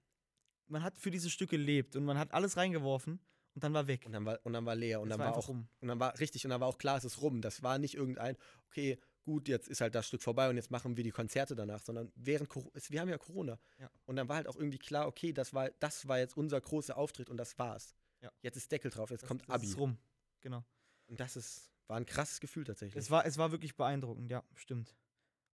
man 0.68 0.82
hat 0.84 0.98
für 0.98 1.10
dieses 1.10 1.32
Stück 1.32 1.50
gelebt 1.50 1.96
und 1.96 2.04
man 2.04 2.18
hat 2.18 2.32
alles 2.32 2.56
reingeworfen 2.56 3.18
und 3.56 3.64
dann 3.64 3.74
war 3.74 3.86
weg. 3.88 4.04
Und 4.06 4.12
dann 4.12 4.24
war, 4.24 4.38
und 4.44 4.52
dann 4.52 4.64
war 4.66 4.76
leer 4.76 5.00
und 5.00 5.08
Es 5.10 5.16
dann 5.16 5.26
war, 5.26 5.36
auch 5.36 5.48
rum. 5.48 5.66
Und 5.80 5.88
dann 5.88 5.98
war 5.98 6.16
richtig, 6.20 6.44
und 6.44 6.50
dann 6.50 6.60
war 6.60 6.68
auch 6.68 6.78
klar, 6.78 6.96
es 6.98 7.04
ist 7.04 7.20
rum. 7.22 7.40
Das 7.40 7.62
war 7.64 7.78
nicht 7.78 7.94
irgendein, 7.94 8.36
okay, 8.68 8.98
gut, 9.24 9.48
jetzt 9.48 9.66
ist 9.66 9.80
halt 9.80 9.94
das 9.96 10.06
Stück 10.06 10.22
vorbei 10.22 10.48
und 10.48 10.56
jetzt 10.56 10.70
machen 10.70 10.96
wir 10.96 11.02
die 11.02 11.10
Konzerte 11.10 11.56
danach, 11.56 11.80
sondern 11.82 12.12
während 12.14 12.48
Cor- 12.48 12.70
es, 12.74 12.90
wir 12.92 13.00
haben 13.00 13.08
ja 13.08 13.18
Corona. 13.18 13.58
Ja. 13.78 13.90
Und 14.04 14.14
dann 14.16 14.28
war 14.28 14.36
halt 14.36 14.46
auch 14.46 14.54
irgendwie 14.56 14.78
klar, 14.78 15.08
okay, 15.08 15.32
das 15.32 15.52
war, 15.54 15.70
das 15.80 16.06
war 16.06 16.18
jetzt 16.18 16.36
unser 16.36 16.60
großer 16.60 16.96
Auftritt 16.96 17.28
und 17.30 17.36
das 17.38 17.58
war's. 17.58 17.96
Ja. 18.20 18.30
Jetzt 18.42 18.56
ist 18.56 18.70
Deckel 18.70 18.90
drauf, 18.92 19.10
jetzt 19.10 19.22
Das- 19.22 19.28
kommt 19.28 19.42
das 19.42 19.48
Abi. 19.50 19.66
Ist 19.66 19.78
rum. 19.78 19.98
Genau. 20.42 20.62
Und 21.06 21.18
das 21.18 21.34
ist, 21.36 21.72
war 21.88 21.96
ein 21.96 22.06
krasses 22.06 22.38
Gefühl 22.40 22.64
tatsächlich. 22.64 23.02
Es 23.02 23.10
war, 23.10 23.24
es 23.26 23.36
war 23.38 23.50
wirklich 23.52 23.74
beeindruckend, 23.74 24.30
ja, 24.30 24.44
stimmt. 24.54 24.94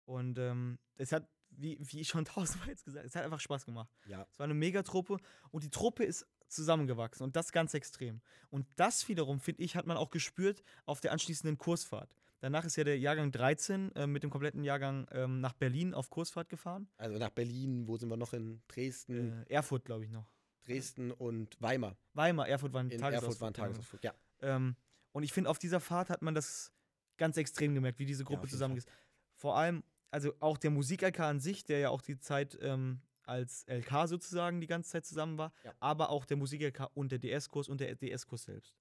Und 0.06 0.38
ähm, 0.40 0.80
es 0.96 1.12
hat, 1.12 1.28
wie, 1.50 1.78
wie 1.80 2.02
ich 2.02 2.08
schon 2.10 2.26
tausendmal 2.26 2.70
jetzt 2.70 2.84
gesagt 2.84 3.06
es 3.06 3.16
hat 3.16 3.24
einfach 3.24 3.40
Spaß 3.40 3.66
gemacht. 3.66 3.90
ja. 4.06 4.26
Es 4.34 4.40
war 4.40 4.46
eine 4.46 4.54
Megatruppe 4.54 5.18
und 5.52 5.64
die 5.64 5.70
Truppe 5.70 6.04
ist 6.04 6.26
zusammengewachsen 6.52 7.24
und 7.24 7.36
das 7.36 7.52
ganz 7.52 7.74
extrem. 7.74 8.22
Und 8.50 8.68
das 8.76 9.08
wiederum, 9.08 9.40
finde 9.40 9.64
ich, 9.64 9.76
hat 9.76 9.88
man 9.88 9.98
auch 9.98 10.10
gespürt 10.10 10.64
auf 10.86 11.02
der 11.02 11.12
anschließenden 11.12 11.58
Kursfahrt. 11.58 12.16
Danach 12.40 12.66
ist 12.66 12.76
ja 12.76 12.84
der 12.84 12.98
Jahrgang 12.98 13.32
13 13.32 13.96
äh, 13.96 14.08
mit 14.08 14.24
dem 14.24 14.32
kompletten 14.32 14.64
Jahrgang 14.64 15.08
ähm, 15.12 15.42
nach 15.42 15.54
Berlin 15.54 15.94
auf 15.94 16.10
Kursfahrt 16.10 16.50
gefahren. 16.50 16.88
Also 16.98 17.18
nach 17.20 17.30
Berlin, 17.30 17.88
wo 17.88 17.98
sind 17.98 18.10
wir 18.10 18.18
noch 18.18 18.34
in 18.34 18.62
Dresden, 18.68 19.44
Äh, 19.48 19.54
Erfurt, 19.54 19.86
glaube 19.86 20.06
ich, 20.06 20.12
noch. 20.12 20.32
Dresden 20.66 21.12
und 21.12 21.60
Weimar. 21.62 21.96
Weimar, 22.14 22.48
Erfurt 22.48 22.74
war 22.74 22.82
ein 22.82 22.90
In 22.90 23.00
Tagesausflug. 23.00 23.30
Erfurt 23.30 23.42
war 23.42 23.50
ein 23.50 23.54
genau. 23.54 23.66
Tagesausflug, 23.68 24.04
ja. 24.04 24.14
Ähm, 24.42 24.76
und 25.12 25.24
ich 25.24 25.34
finde, 25.34 25.50
auf 25.50 25.60
dieser 25.60 25.80
Fahrt 25.80 26.10
hat 26.10 26.22
man 26.22 26.34
das 26.34 26.72
ganz 27.18 27.38
extrem 27.38 27.76
gemerkt, 27.76 28.00
wie 28.00 28.06
diese 28.06 28.24
Gruppe 28.24 28.42
jeden 28.42 28.52
zusammen 28.52 28.78
ist. 28.78 28.90
Vor 29.36 29.58
allem, 29.58 29.84
also 30.10 30.34
auch 30.40 30.58
der 30.58 30.72
Musik-LK 30.72 31.20
an 31.20 31.40
sich, 31.40 31.64
der 31.64 31.80
ja 31.80 31.90
auch 31.90 32.02
die 32.02 32.20
Zeit 32.20 32.58
ähm, 32.62 33.02
als 33.32 33.66
LK 33.68 34.08
sozusagen 34.08 34.60
die 34.62 34.68
ganze 34.68 34.92
Zeit 34.92 35.06
zusammen 35.06 35.38
war, 35.38 35.54
Ja. 35.64 35.74
aber 35.80 36.10
auch 36.10 36.26
der 36.26 36.38
Musik-LK 36.38 36.90
und 36.94 37.12
der 37.12 37.20
DS-Kurs 37.20 37.70
und 37.70 37.80
der 37.80 37.96
DS-Kurs 37.96 38.44
selbst. 38.44 38.76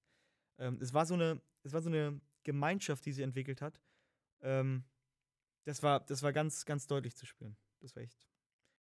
Ähm, 0.57 0.77
es, 0.81 0.93
war 0.93 1.05
so 1.05 1.13
eine, 1.13 1.41
es 1.63 1.71
war 1.73 1.81
so 1.81 1.89
eine 1.89 2.19
Gemeinschaft, 2.43 3.05
die 3.05 3.13
sie 3.13 3.23
entwickelt 3.23 3.61
hat. 3.61 3.79
Ähm, 4.41 4.83
das, 5.63 5.81
war, 5.83 6.01
das 6.05 6.21
war 6.21 6.33
ganz, 6.33 6.65
ganz 6.65 6.85
deutlich 6.87 7.15
zu 7.15 7.25
spüren. 7.25 7.55
Das 7.79 7.95
war 7.95 8.03
echt. 8.03 8.27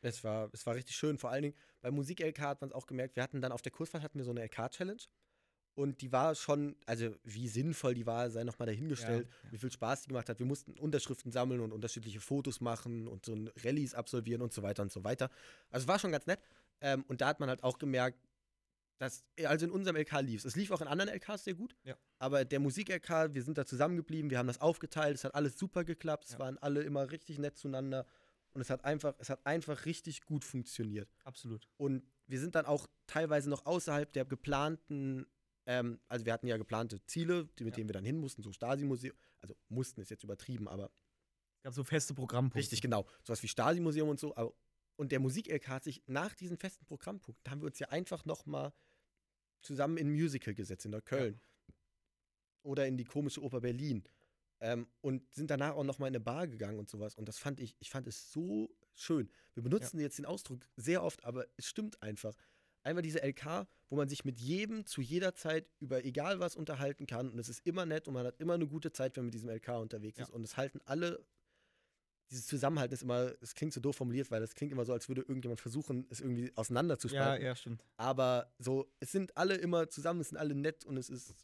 Es 0.00 0.22
war, 0.24 0.48
es 0.52 0.64
war 0.64 0.74
richtig 0.74 0.96
schön. 0.96 1.18
Vor 1.18 1.30
allen 1.30 1.42
Dingen 1.42 1.56
bei 1.80 1.90
Musik-LK 1.90 2.38
hat 2.40 2.60
man 2.60 2.70
es 2.70 2.74
auch 2.74 2.86
gemerkt. 2.86 3.16
Wir 3.16 3.22
hatten 3.22 3.40
dann 3.40 3.52
auf 3.52 3.62
der 3.62 3.72
Kursfahrt 3.72 4.02
hatten 4.02 4.18
wir 4.18 4.24
so 4.24 4.30
eine 4.30 4.42
LK-Challenge. 4.44 5.02
Und 5.78 6.00
die 6.00 6.10
war 6.10 6.34
schon, 6.34 6.74
also 6.86 7.14
wie 7.22 7.46
sinnvoll 7.46 7.94
die 7.94 8.04
war, 8.04 8.30
sei 8.30 8.42
nochmal 8.42 8.66
dahingestellt, 8.66 9.28
Ja, 9.28 9.34
ja. 9.44 9.52
wie 9.52 9.58
viel 9.58 9.70
Spaß 9.70 10.02
die 10.02 10.08
gemacht 10.08 10.28
hat. 10.28 10.40
Wir 10.40 10.44
mussten 10.44 10.72
Unterschriften 10.72 11.30
sammeln 11.30 11.60
und 11.60 11.70
unterschiedliche 11.70 12.18
Fotos 12.18 12.60
machen 12.60 13.06
und 13.06 13.24
so 13.24 13.32
ein 13.32 13.48
Rallyes 13.62 13.94
absolvieren 13.94 14.42
und 14.42 14.52
so 14.52 14.64
weiter 14.64 14.82
und 14.82 14.90
so 14.90 15.04
weiter. 15.04 15.30
Also 15.70 15.84
es 15.84 15.88
war 15.88 16.00
schon 16.00 16.10
ganz 16.10 16.26
nett. 16.26 16.40
Ähm, 16.80 17.04
und 17.06 17.20
da 17.20 17.28
hat 17.28 17.38
man 17.38 17.48
halt 17.48 17.62
auch 17.62 17.78
gemerkt, 17.78 18.18
dass, 18.98 19.24
also 19.44 19.66
in 19.66 19.70
unserem 19.70 19.94
LK 19.94 20.20
lief 20.22 20.40
es. 20.40 20.46
Es 20.46 20.56
lief 20.56 20.72
auch 20.72 20.80
in 20.80 20.88
anderen 20.88 21.10
LKs 21.10 21.44
sehr 21.44 21.54
gut. 21.54 21.76
Ja. 21.84 21.96
Aber 22.18 22.44
der 22.44 22.58
Musik-LK, 22.58 23.32
wir 23.34 23.44
sind 23.44 23.56
da 23.56 23.64
zusammengeblieben, 23.64 24.32
wir 24.32 24.38
haben 24.38 24.48
das 24.48 24.60
aufgeteilt, 24.60 25.14
es 25.14 25.22
hat 25.22 25.36
alles 25.36 25.56
super 25.56 25.84
geklappt, 25.84 26.24
es 26.24 26.40
waren 26.40 26.58
alle 26.58 26.82
immer 26.82 27.12
richtig 27.12 27.38
nett 27.38 27.56
zueinander. 27.56 28.04
Und 28.52 28.62
es 28.62 28.70
hat 28.70 28.84
einfach, 28.84 29.14
es 29.18 29.30
hat 29.30 29.46
einfach 29.46 29.84
richtig 29.84 30.22
gut 30.22 30.44
funktioniert. 30.44 31.08
Absolut. 31.22 31.68
Und 31.76 32.02
wir 32.26 32.40
sind 32.40 32.56
dann 32.56 32.66
auch 32.66 32.88
teilweise 33.06 33.48
noch 33.48 33.64
außerhalb 33.64 34.12
der 34.12 34.24
geplanten, 34.24 35.24
ähm, 35.68 36.00
also 36.08 36.24
wir 36.24 36.32
hatten 36.32 36.46
ja 36.48 36.56
geplante 36.56 37.04
Ziele, 37.06 37.46
die, 37.58 37.64
mit 37.64 37.74
Ja. 37.74 37.76
denen 37.76 37.90
wir 37.90 37.92
dann 37.92 38.04
hin 38.04 38.18
mussten, 38.18 38.42
so 38.42 38.50
Stasi-Museum, 38.52 39.14
also 39.40 39.54
mussten 39.68 40.00
ist 40.00 40.10
jetzt 40.10 40.24
übertrieben, 40.24 40.66
aber 40.66 40.90
Es 41.58 41.62
gab 41.62 41.74
so 41.74 41.84
feste 41.84 42.14
Programmpunkte. 42.14 42.58
richtig 42.58 42.80
genau, 42.80 43.06
sowas 43.22 43.42
wie 43.42 43.48
Stasi-Museum 43.48 44.08
und 44.08 44.18
so. 44.18 44.34
Aber, 44.34 44.54
und 44.96 45.12
der 45.12 45.20
Musik-LK 45.20 45.68
hat 45.68 45.84
sich 45.84 46.02
nach 46.06 46.34
diesen 46.34 46.56
festen 46.56 46.86
Programmpunkten, 46.86 47.40
da 47.44 47.50
haben 47.52 47.60
wir 47.60 47.66
uns 47.66 47.78
ja 47.78 47.88
einfach 47.90 48.24
noch 48.24 48.46
mal 48.46 48.72
zusammen 49.60 49.98
in 49.98 50.08
ein 50.08 50.12
Musical 50.12 50.54
gesetzt 50.54 50.86
in 50.86 50.92
der 50.92 51.02
Köln. 51.02 51.40
Oder 52.62 52.86
in 52.86 52.96
die 52.96 53.04
komische 53.04 53.42
Oper 53.42 53.60
Berlin. 53.60 54.04
Ähm, 54.60 54.88
und 55.02 55.22
sind 55.34 55.50
danach 55.50 55.74
auch 55.76 55.84
noch 55.84 55.98
mal 55.98 56.06
in 56.08 56.12
eine 56.16 56.20
Bar 56.20 56.48
gegangen 56.48 56.78
und 56.78 56.88
sowas. 56.90 57.14
Und 57.14 57.28
das 57.28 57.38
fand 57.38 57.60
ich, 57.60 57.76
ich 57.78 57.90
fand 57.90 58.06
es 58.08 58.32
so 58.32 58.68
schön. 58.94 59.30
Wir 59.54 59.62
benutzen 59.62 60.00
jetzt 60.00 60.18
den 60.18 60.26
Ausdruck 60.26 60.66
sehr 60.76 61.02
oft, 61.04 61.24
aber 61.24 61.46
es 61.56 61.66
stimmt 61.66 62.02
einfach. 62.02 62.34
Einfach 62.82 63.02
diese 63.02 63.22
LK, 63.22 63.66
wo 63.90 63.96
man 63.96 64.08
sich 64.08 64.24
mit 64.24 64.38
jedem 64.40 64.86
zu 64.86 65.00
jeder 65.00 65.34
Zeit 65.34 65.68
über 65.80 66.04
egal 66.04 66.40
was 66.40 66.56
unterhalten 66.56 67.06
kann. 67.06 67.30
Und 67.30 67.38
es 67.38 67.48
ist 67.48 67.66
immer 67.66 67.84
nett 67.86 68.08
und 68.08 68.14
man 68.14 68.26
hat 68.26 68.40
immer 68.40 68.54
eine 68.54 68.66
gute 68.66 68.92
Zeit, 68.92 69.16
wenn 69.16 69.22
man 69.24 69.26
mit 69.26 69.34
diesem 69.34 69.48
LK 69.50 69.78
unterwegs 69.80 70.18
Ja. 70.18 70.24
ist. 70.24 70.30
Und 70.30 70.42
es 70.44 70.56
halten 70.56 70.80
alle, 70.84 71.24
dieses 72.30 72.46
Zusammenhalten 72.46 72.92
ist 72.94 73.02
immer, 73.02 73.32
es 73.40 73.54
klingt 73.54 73.72
so 73.72 73.80
doof 73.80 73.96
formuliert, 73.96 74.30
weil 74.30 74.42
es 74.42 74.54
klingt 74.54 74.72
immer 74.72 74.84
so, 74.84 74.92
als 74.92 75.08
würde 75.08 75.22
irgendjemand 75.22 75.60
versuchen, 75.60 76.06
es 76.10 76.20
irgendwie 76.20 76.46
Ja, 76.46 76.52
auseinanderzuspalten. 76.56 77.44
ja, 77.44 77.56
stimmt. 77.56 77.84
Aber 77.96 78.52
so, 78.58 78.90
es 79.00 79.12
sind 79.12 79.36
alle 79.36 79.54
immer 79.54 79.88
zusammen, 79.88 80.20
es 80.20 80.28
sind 80.28 80.38
alle 80.38 80.54
nett 80.54 80.84
und 80.84 80.96
es 80.98 81.08
ist, 81.08 81.34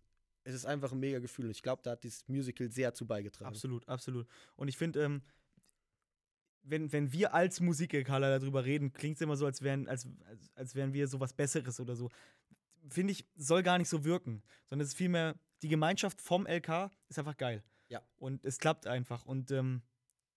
es 0.45 0.55
ist 0.55 0.67
einfach 0.67 0.93
ein 0.93 1.01
mega 1.01 1.21
Gefühl. 1.21 1.47
Und 1.47 1.53
ich 1.53 1.63
glaube, 1.63 1.81
da 1.83 1.93
hat 1.93 2.05
dieses 2.05 2.29
Musical 2.29 2.71
sehr 2.71 2.93
zu 2.93 3.07
beigetragen. 3.07 3.49
Absolut, 3.49 3.89
absolut. 3.89 4.27
Und 4.57 4.69
ich 4.69 4.77
finde, 4.77 5.03
ähm, 5.03 5.23
wenn, 6.65 6.93
wenn 6.93 7.13
wir 7.13 7.35
als 7.35 7.61
Musikerkaler 7.61 8.39
darüber 8.39 8.65
reden, 8.65 8.93
klingt 8.93 9.17
es 9.17 9.21
immer 9.21 9.37
so, 9.37 9.47
als 9.47 9.63
wären, 9.63 9.89
als, 9.89 10.09
als, 10.55 10.75
wären 10.75 10.93
wir 10.93 11.09
sowas 11.09 11.33
Besseres 11.33 11.79
oder 11.79 11.95
so. 11.95 12.11
Finde 12.89 13.13
ich, 13.13 13.27
soll 13.37 13.63
gar 13.63 13.79
nicht 13.79 13.89
so 13.89 14.05
wirken, 14.05 14.43
sondern 14.67 14.85
es 14.85 14.93
ist 14.93 14.99
vielmehr, 14.99 15.37
die 15.63 15.69
Gemeinschaft 15.69 16.21
vom 16.21 16.47
LK 16.47 16.91
ist 17.09 17.19
einfach 17.19 17.37
geil. 17.37 17.63
Ja. 17.89 18.03
Und 18.17 18.45
es 18.45 18.59
klappt 18.59 18.87
einfach. 18.87 19.25
Und 19.25 19.51
ähm, 19.51 19.83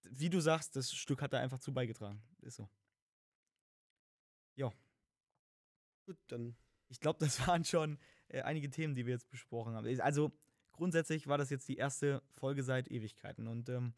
wie 0.03 0.29
du 0.29 0.39
sagst, 0.39 0.75
das 0.75 0.91
Stück 0.91 1.21
hat 1.21 1.33
da 1.33 1.39
einfach 1.39 1.59
zu 1.59 1.73
beigetragen. 1.73 2.21
Ist 2.41 2.57
so. 2.57 2.69
Gut, 6.07 6.17
dann 6.27 6.55
Ich 6.89 6.99
glaube, 6.99 7.19
das 7.19 7.39
waren 7.47 7.63
schon 7.63 7.99
äh, 8.29 8.41
einige 8.41 8.69
Themen, 8.69 8.95
die 8.95 9.05
wir 9.05 9.13
jetzt 9.13 9.29
besprochen 9.29 9.73
haben. 9.73 10.01
Also 10.01 10.31
grundsätzlich 10.71 11.27
war 11.27 11.37
das 11.37 11.49
jetzt 11.49 11.67
die 11.67 11.77
erste 11.77 12.21
Folge 12.31 12.63
seit 12.63 12.89
Ewigkeiten. 12.89 13.47
Und 13.47 13.69
ähm, 13.69 13.93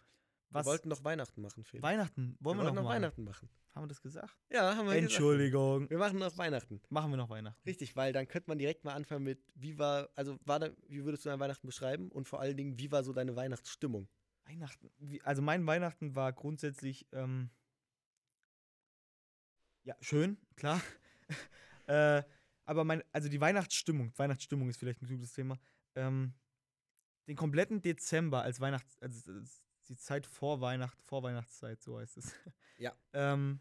was 0.49 0.65
wir 0.65 0.71
wollten 0.71 0.89
noch 0.89 1.03
Weihnachten 1.03 1.41
machen, 1.41 1.63
Felix. 1.63 1.83
Weihnachten 1.83 2.37
wollen 2.39 2.57
wir, 2.57 2.63
wollten 2.63 2.75
noch 2.75 2.83
machen? 2.83 2.95
Weihnachten 2.95 3.23
machen. 3.23 3.49
Haben 3.73 3.83
wir 3.83 3.87
das 3.87 4.01
gesagt? 4.01 4.35
Ja, 4.51 4.75
haben 4.75 4.87
wir 4.87 4.95
Entschuldigung. 4.95 5.87
gesagt. 5.87 5.91
Wir 5.91 5.97
machen 5.97 6.19
noch 6.19 6.37
Weihnachten. 6.37 6.81
Machen 6.89 7.11
wir 7.11 7.17
noch 7.17 7.29
Weihnachten. 7.29 7.61
Richtig, 7.65 7.95
weil 7.95 8.13
dann 8.13 8.27
könnte 8.27 8.49
man 8.49 8.57
direkt 8.57 8.83
mal 8.83 8.93
anfangen 8.93 9.23
mit, 9.23 9.39
wie 9.55 9.77
war, 9.77 10.09
also 10.15 10.37
war 10.45 10.59
da, 10.59 10.69
wie 10.87 11.05
würdest 11.05 11.25
du 11.25 11.29
dein 11.29 11.39
Weihnachten 11.39 11.67
beschreiben? 11.67 12.11
Und 12.11 12.27
vor 12.27 12.39
allen 12.39 12.57
Dingen, 12.57 12.77
wie 12.79 12.91
war 12.91 13.03
so 13.03 13.13
deine 13.13 13.35
Weihnachtsstimmung? 13.35 14.07
Weihnachten. 14.45 14.89
Wie, 14.97 15.21
also 15.21 15.41
mein 15.41 15.65
Weihnachten 15.67 16.15
war 16.15 16.33
grundsätzlich 16.33 17.07
ähm, 17.11 17.51
ja 19.83 19.95
schön, 20.01 20.37
klar. 20.55 20.81
äh, 21.87 22.23
aber 22.65 22.83
mein, 22.83 23.03
also 23.11 23.29
die 23.29 23.41
Weihnachtsstimmung, 23.41 24.11
Weihnachtsstimmung 24.17 24.69
ist 24.69 24.77
vielleicht 24.77 25.01
ein 25.01 25.07
gutes 25.07 25.33
Thema. 25.33 25.57
Ähm, 25.95 26.33
den 27.27 27.35
kompletten 27.35 27.81
Dezember 27.81 28.41
als 28.41 28.59
Weihnachts, 28.59 28.99
also 28.99 29.31
als 29.31 29.63
die 29.89 29.97
Zeit 29.97 30.25
vor 30.25 30.61
Weihnachten, 30.61 31.01
vor 31.03 31.23
Weihnachtszeit, 31.23 31.81
so 31.81 31.99
heißt 31.99 32.17
es. 32.17 32.33
Ja. 32.77 32.93
ähm, 33.13 33.59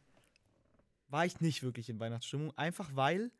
war 1.08 1.24
ich 1.24 1.40
nicht 1.40 1.62
wirklich 1.62 1.88
in 1.88 1.98
Weihnachtsstimmung, 1.98 2.56
einfach 2.56 2.90
weil 2.94 3.32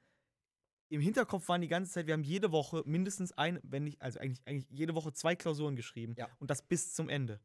im 0.89 1.03
Hinterkopf 1.03 1.49
waren 1.49 1.61
die 1.61 1.69
ganze 1.69 1.93
Zeit, 1.93 2.07
wir 2.07 2.15
haben 2.15 2.23
jede 2.23 2.51
Woche 2.51 2.83
mindestens 2.87 3.33
ein, 3.33 3.61
wenn 3.63 3.85
nicht, 3.85 4.01
also 4.01 4.19
eigentlich, 4.21 4.41
eigentlich 4.47 4.67
jede 4.71 4.95
Woche 4.95 5.13
zwei 5.13 5.37
Klausuren 5.37 5.77
geschrieben. 5.77 6.15
Ja. 6.17 6.29
Und 6.39 6.51
das 6.51 6.63
bis 6.63 6.95
zum 6.95 7.11
Ende. 7.11 7.41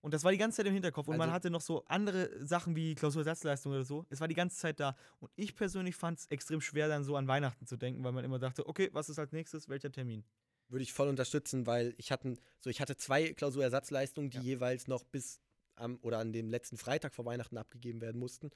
Und 0.00 0.14
das 0.14 0.24
war 0.24 0.32
die 0.32 0.38
ganze 0.38 0.56
Zeit 0.56 0.66
im 0.66 0.72
Hinterkopf. 0.72 1.08
Und 1.08 1.18
man 1.18 1.28
Also- 1.28 1.34
hatte 1.34 1.50
noch 1.50 1.60
so 1.60 1.84
andere 1.84 2.30
Sachen 2.46 2.74
wie 2.74 2.94
Klausurersatzleistung 2.94 3.72
oder 3.72 3.84
so. 3.84 4.06
Es 4.08 4.18
war 4.18 4.28
die 4.28 4.34
ganze 4.34 4.56
Zeit 4.56 4.80
da. 4.80 4.96
Und 5.18 5.30
ich 5.36 5.54
persönlich 5.54 5.94
fand 5.94 6.20
es 6.20 6.26
extrem 6.28 6.62
schwer, 6.62 6.88
dann 6.88 7.04
so 7.04 7.16
an 7.16 7.28
Weihnachten 7.28 7.66
zu 7.66 7.76
denken, 7.76 8.02
weil 8.02 8.12
man 8.12 8.24
immer 8.24 8.38
dachte, 8.38 8.66
okay, 8.66 8.88
was 8.92 9.10
ist 9.10 9.18
als 9.18 9.32
nächstes, 9.32 9.68
welcher 9.68 9.92
Termin? 9.92 10.24
Würde 10.70 10.82
ich 10.84 10.92
voll 10.92 11.08
unterstützen, 11.08 11.66
weil 11.66 11.94
ich 11.98 12.10
hatte, 12.12 12.36
so 12.60 12.70
ich 12.70 12.80
hatte 12.80 12.96
zwei 12.96 13.32
Klausurersatzleistungen, 13.32 14.30
die 14.30 14.38
Ja. 14.38 14.42
jeweils 14.42 14.86
noch 14.88 15.04
bis 15.04 15.40
am 15.74 15.98
oder 16.02 16.18
an 16.18 16.32
dem 16.32 16.48
letzten 16.48 16.76
Freitag 16.78 17.14
vor 17.14 17.24
Weihnachten 17.24 17.56
abgegeben 17.58 18.00
werden 18.00 18.18
mussten. 18.18 18.50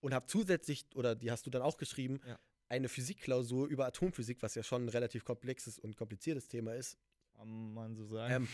Und 0.00 0.14
habe 0.14 0.26
zusätzlich, 0.26 0.86
oder 0.94 1.14
die 1.14 1.30
hast 1.30 1.46
du 1.46 1.50
dann 1.50 1.62
auch 1.62 1.76
geschrieben, 1.76 2.20
Ja. 2.26 2.38
eine 2.68 2.88
Physikklausur 2.88 3.66
über 3.66 3.86
Atomphysik, 3.86 4.42
was 4.42 4.54
ja 4.54 4.62
schon 4.62 4.84
ein 4.84 4.88
relativ 4.88 5.24
komplexes 5.24 5.78
und 5.78 5.96
kompliziertes 5.96 6.48
Thema 6.48 6.74
ist, 6.74 6.96
Kann 7.34 7.74
man 7.74 7.94
so 7.96 8.06
sagen. 8.06 8.32
ähm, 8.44 8.48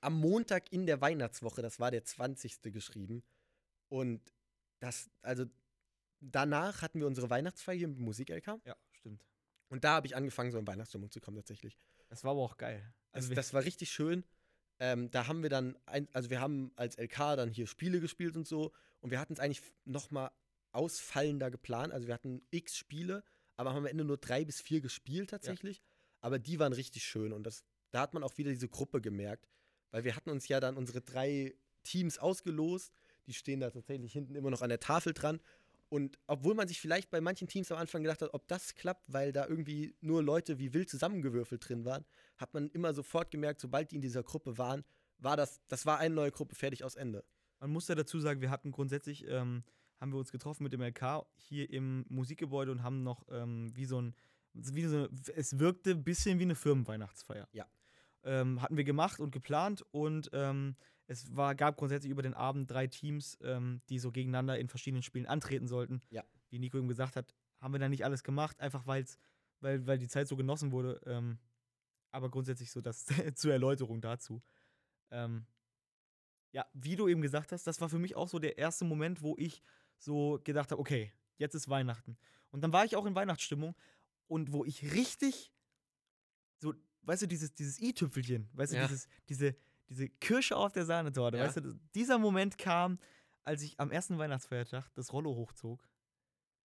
am 0.00 0.14
Montag 0.18 0.72
in 0.72 0.86
der 0.86 1.00
Weihnachtswoche, 1.00 1.62
das 1.62 1.78
war 1.78 1.90
der 1.90 2.04
20. 2.04 2.72
geschrieben. 2.72 3.22
Und 3.88 4.20
das, 4.80 5.10
also 5.22 5.44
danach 6.20 6.82
hatten 6.82 7.00
wir 7.00 7.06
unsere 7.06 7.28
Weihnachtsfeier 7.30 7.76
hier 7.76 7.88
mit 7.88 7.98
dem 7.98 8.04
Musik-LK. 8.04 8.60
ja, 8.64 8.76
stimmt. 8.92 9.24
Und 9.68 9.84
da 9.84 9.90
habe 9.96 10.06
ich 10.06 10.16
angefangen, 10.16 10.50
so 10.50 10.58
in 10.58 10.66
Weihnachtsstimmung 10.66 11.10
zu 11.10 11.20
kommen 11.20 11.36
tatsächlich. 11.36 11.78
Das 12.10 12.22
war 12.24 12.32
aber 12.32 12.40
auch 12.42 12.56
geil. 12.58 12.82
Also 13.12 13.30
wir- 13.30 13.36
das 13.36 13.54
war 13.54 13.64
richtig 13.64 13.90
schön. 13.90 14.24
Ähm, 14.78 15.10
da 15.10 15.26
haben 15.26 15.42
wir 15.42 15.50
dann, 15.50 15.76
ein, 15.86 16.08
also 16.12 16.28
wir 16.30 16.40
haben 16.40 16.72
als 16.76 16.96
LK 16.96 17.36
dann 17.36 17.50
hier 17.50 17.66
Spiele 17.66 18.00
gespielt 18.00 18.36
und 18.36 18.46
so. 18.46 18.72
Und 19.00 19.10
wir 19.10 19.18
hatten 19.18 19.32
es 19.32 19.40
eigentlich 19.40 19.62
noch 19.84 20.10
mal 20.10 20.30
ausfallender 20.72 21.50
geplant. 21.50 21.92
Also 21.92 22.06
wir 22.06 22.14
hatten 22.14 22.42
x 22.50 22.76
Spiele, 22.76 23.22
aber 23.56 23.70
haben 23.70 23.78
am 23.78 23.86
Ende 23.86 24.04
nur 24.04 24.16
drei 24.18 24.44
bis 24.44 24.60
vier 24.60 24.80
gespielt 24.80 25.30
tatsächlich. 25.30 25.82
Aber 26.20 26.38
die 26.38 26.58
waren 26.58 26.72
richtig 26.72 27.04
schön 27.04 27.32
und 27.32 27.44
das, 27.44 27.64
da 27.90 28.00
hat 28.00 28.14
man 28.14 28.22
auch 28.22 28.36
wieder 28.38 28.50
diese 28.50 28.68
Gruppe 28.68 29.00
gemerkt, 29.00 29.48
weil 29.90 30.04
wir 30.04 30.14
hatten 30.16 30.30
uns 30.30 30.48
ja 30.48 30.60
dann 30.60 30.76
unsere 30.76 31.00
drei 31.00 31.54
Teams 31.82 32.18
ausgelost. 32.18 32.92
Die 33.26 33.32
stehen 33.34 33.60
da 33.60 33.70
tatsächlich 33.70 34.12
hinten 34.12 34.34
immer 34.34 34.50
noch 34.50 34.62
an 34.62 34.68
der 34.68 34.80
Tafel 34.80 35.12
dran. 35.14 35.40
Und 35.90 36.18
obwohl 36.28 36.54
man 36.54 36.68
sich 36.68 36.80
vielleicht 36.80 37.10
bei 37.10 37.20
manchen 37.20 37.48
Teams 37.48 37.70
am 37.72 37.78
Anfang 37.78 38.02
gedacht 38.02 38.22
hat, 38.22 38.32
ob 38.32 38.46
das 38.46 38.76
klappt, 38.76 39.12
weil 39.12 39.32
da 39.32 39.46
irgendwie 39.46 39.96
nur 40.00 40.22
Leute 40.22 40.60
wie 40.60 40.72
wild 40.72 40.88
zusammengewürfelt 40.88 41.68
drin 41.68 41.84
waren, 41.84 42.04
hat 42.38 42.54
man 42.54 42.70
immer 42.70 42.94
sofort 42.94 43.32
gemerkt, 43.32 43.60
sobald 43.60 43.90
die 43.90 43.96
in 43.96 44.00
dieser 44.00 44.22
Gruppe 44.22 44.56
waren, 44.56 44.84
war 45.18 45.36
das, 45.36 45.60
das 45.66 45.86
war 45.86 45.98
eine 45.98 46.14
neue 46.14 46.30
Gruppe, 46.30 46.54
fertig 46.54 46.84
aus 46.84 46.94
Ende. 46.94 47.24
Man 47.58 47.72
muss 47.72 47.88
ja 47.88 47.96
dazu 47.96 48.20
sagen, 48.20 48.40
wir 48.40 48.50
hatten 48.50 48.70
grundsätzlich, 48.70 49.26
ähm, 49.26 49.64
haben 50.00 50.12
wir 50.12 50.18
uns 50.18 50.30
getroffen 50.30 50.62
mit 50.62 50.72
dem 50.72 50.80
LK 50.80 51.26
hier 51.34 51.68
im 51.68 52.06
Musikgebäude 52.08 52.70
und 52.70 52.84
haben 52.84 53.02
noch 53.02 53.26
ähm, 53.28 53.74
wie 53.74 53.84
so 53.84 54.00
ein, 54.00 54.14
wie 54.54 54.84
so, 54.84 55.08
es 55.34 55.58
wirkte 55.58 55.90
ein 55.90 56.04
bisschen 56.04 56.38
wie 56.38 56.44
eine 56.44 56.54
Firmenweihnachtsfeier. 56.54 57.48
Ja. 57.52 57.66
Ähm, 58.22 58.62
hatten 58.62 58.76
wir 58.76 58.84
gemacht 58.84 59.18
und 59.18 59.32
geplant 59.32 59.84
und 59.90 60.30
ähm, 60.32 60.76
es 61.10 61.34
war, 61.34 61.56
gab 61.56 61.76
grundsätzlich 61.76 62.12
über 62.12 62.22
den 62.22 62.34
Abend 62.34 62.70
drei 62.70 62.86
Teams, 62.86 63.36
ähm, 63.42 63.82
die 63.88 63.98
so 63.98 64.12
gegeneinander 64.12 64.56
in 64.60 64.68
verschiedenen 64.68 65.02
Spielen 65.02 65.26
antreten 65.26 65.66
sollten. 65.66 66.02
Ja. 66.10 66.24
Wie 66.50 66.60
Nico 66.60 66.78
eben 66.78 66.86
gesagt 66.86 67.16
hat, 67.16 67.34
haben 67.58 67.74
wir 67.74 67.80
da 67.80 67.88
nicht 67.88 68.04
alles 68.04 68.22
gemacht, 68.22 68.60
einfach 68.60 68.86
weil's, 68.86 69.18
weil, 69.58 69.84
weil 69.88 69.98
die 69.98 70.06
Zeit 70.06 70.28
so 70.28 70.36
genossen 70.36 70.70
wurde. 70.70 71.00
Ähm, 71.06 71.40
aber 72.12 72.30
grundsätzlich 72.30 72.70
so 72.70 72.80
das 72.80 73.06
zur 73.34 73.52
Erläuterung 73.52 74.00
dazu. 74.00 74.40
Ähm, 75.10 75.46
ja, 76.52 76.64
wie 76.74 76.94
du 76.94 77.08
eben 77.08 77.22
gesagt 77.22 77.50
hast, 77.50 77.66
das 77.66 77.80
war 77.80 77.88
für 77.88 77.98
mich 77.98 78.14
auch 78.14 78.28
so 78.28 78.38
der 78.38 78.56
erste 78.56 78.84
Moment, 78.84 79.20
wo 79.20 79.34
ich 79.36 79.62
so 79.98 80.40
gedacht 80.44 80.70
habe, 80.70 80.80
okay, 80.80 81.12
jetzt 81.38 81.54
ist 81.56 81.68
Weihnachten. 81.68 82.18
Und 82.50 82.62
dann 82.62 82.72
war 82.72 82.84
ich 82.84 82.94
auch 82.94 83.06
in 83.06 83.16
Weihnachtsstimmung 83.16 83.74
und 84.28 84.52
wo 84.52 84.64
ich 84.64 84.92
richtig 84.92 85.52
so, 86.58 86.72
weißt 87.02 87.22
du, 87.22 87.26
dieses, 87.26 87.52
dieses 87.52 87.80
i-Tüpfelchen, 87.80 88.48
weißt 88.52 88.72
du, 88.72 88.76
Ja. 88.76 88.86
dieses, 88.86 89.08
diese, 89.28 89.56
diese 89.90 90.08
Kirsche 90.08 90.56
auf 90.56 90.72
der 90.72 90.84
Sahnetorte, 90.86 91.36
Ja. 91.36 91.44
weißt 91.44 91.58
du, 91.58 91.74
dieser 91.94 92.18
Moment 92.18 92.56
kam, 92.56 92.98
als 93.44 93.62
ich 93.62 93.78
am 93.78 93.90
ersten 93.90 94.16
Weihnachtsfeiertag 94.18 94.88
das 94.94 95.12
Rollo 95.12 95.34
hochzog 95.34 95.86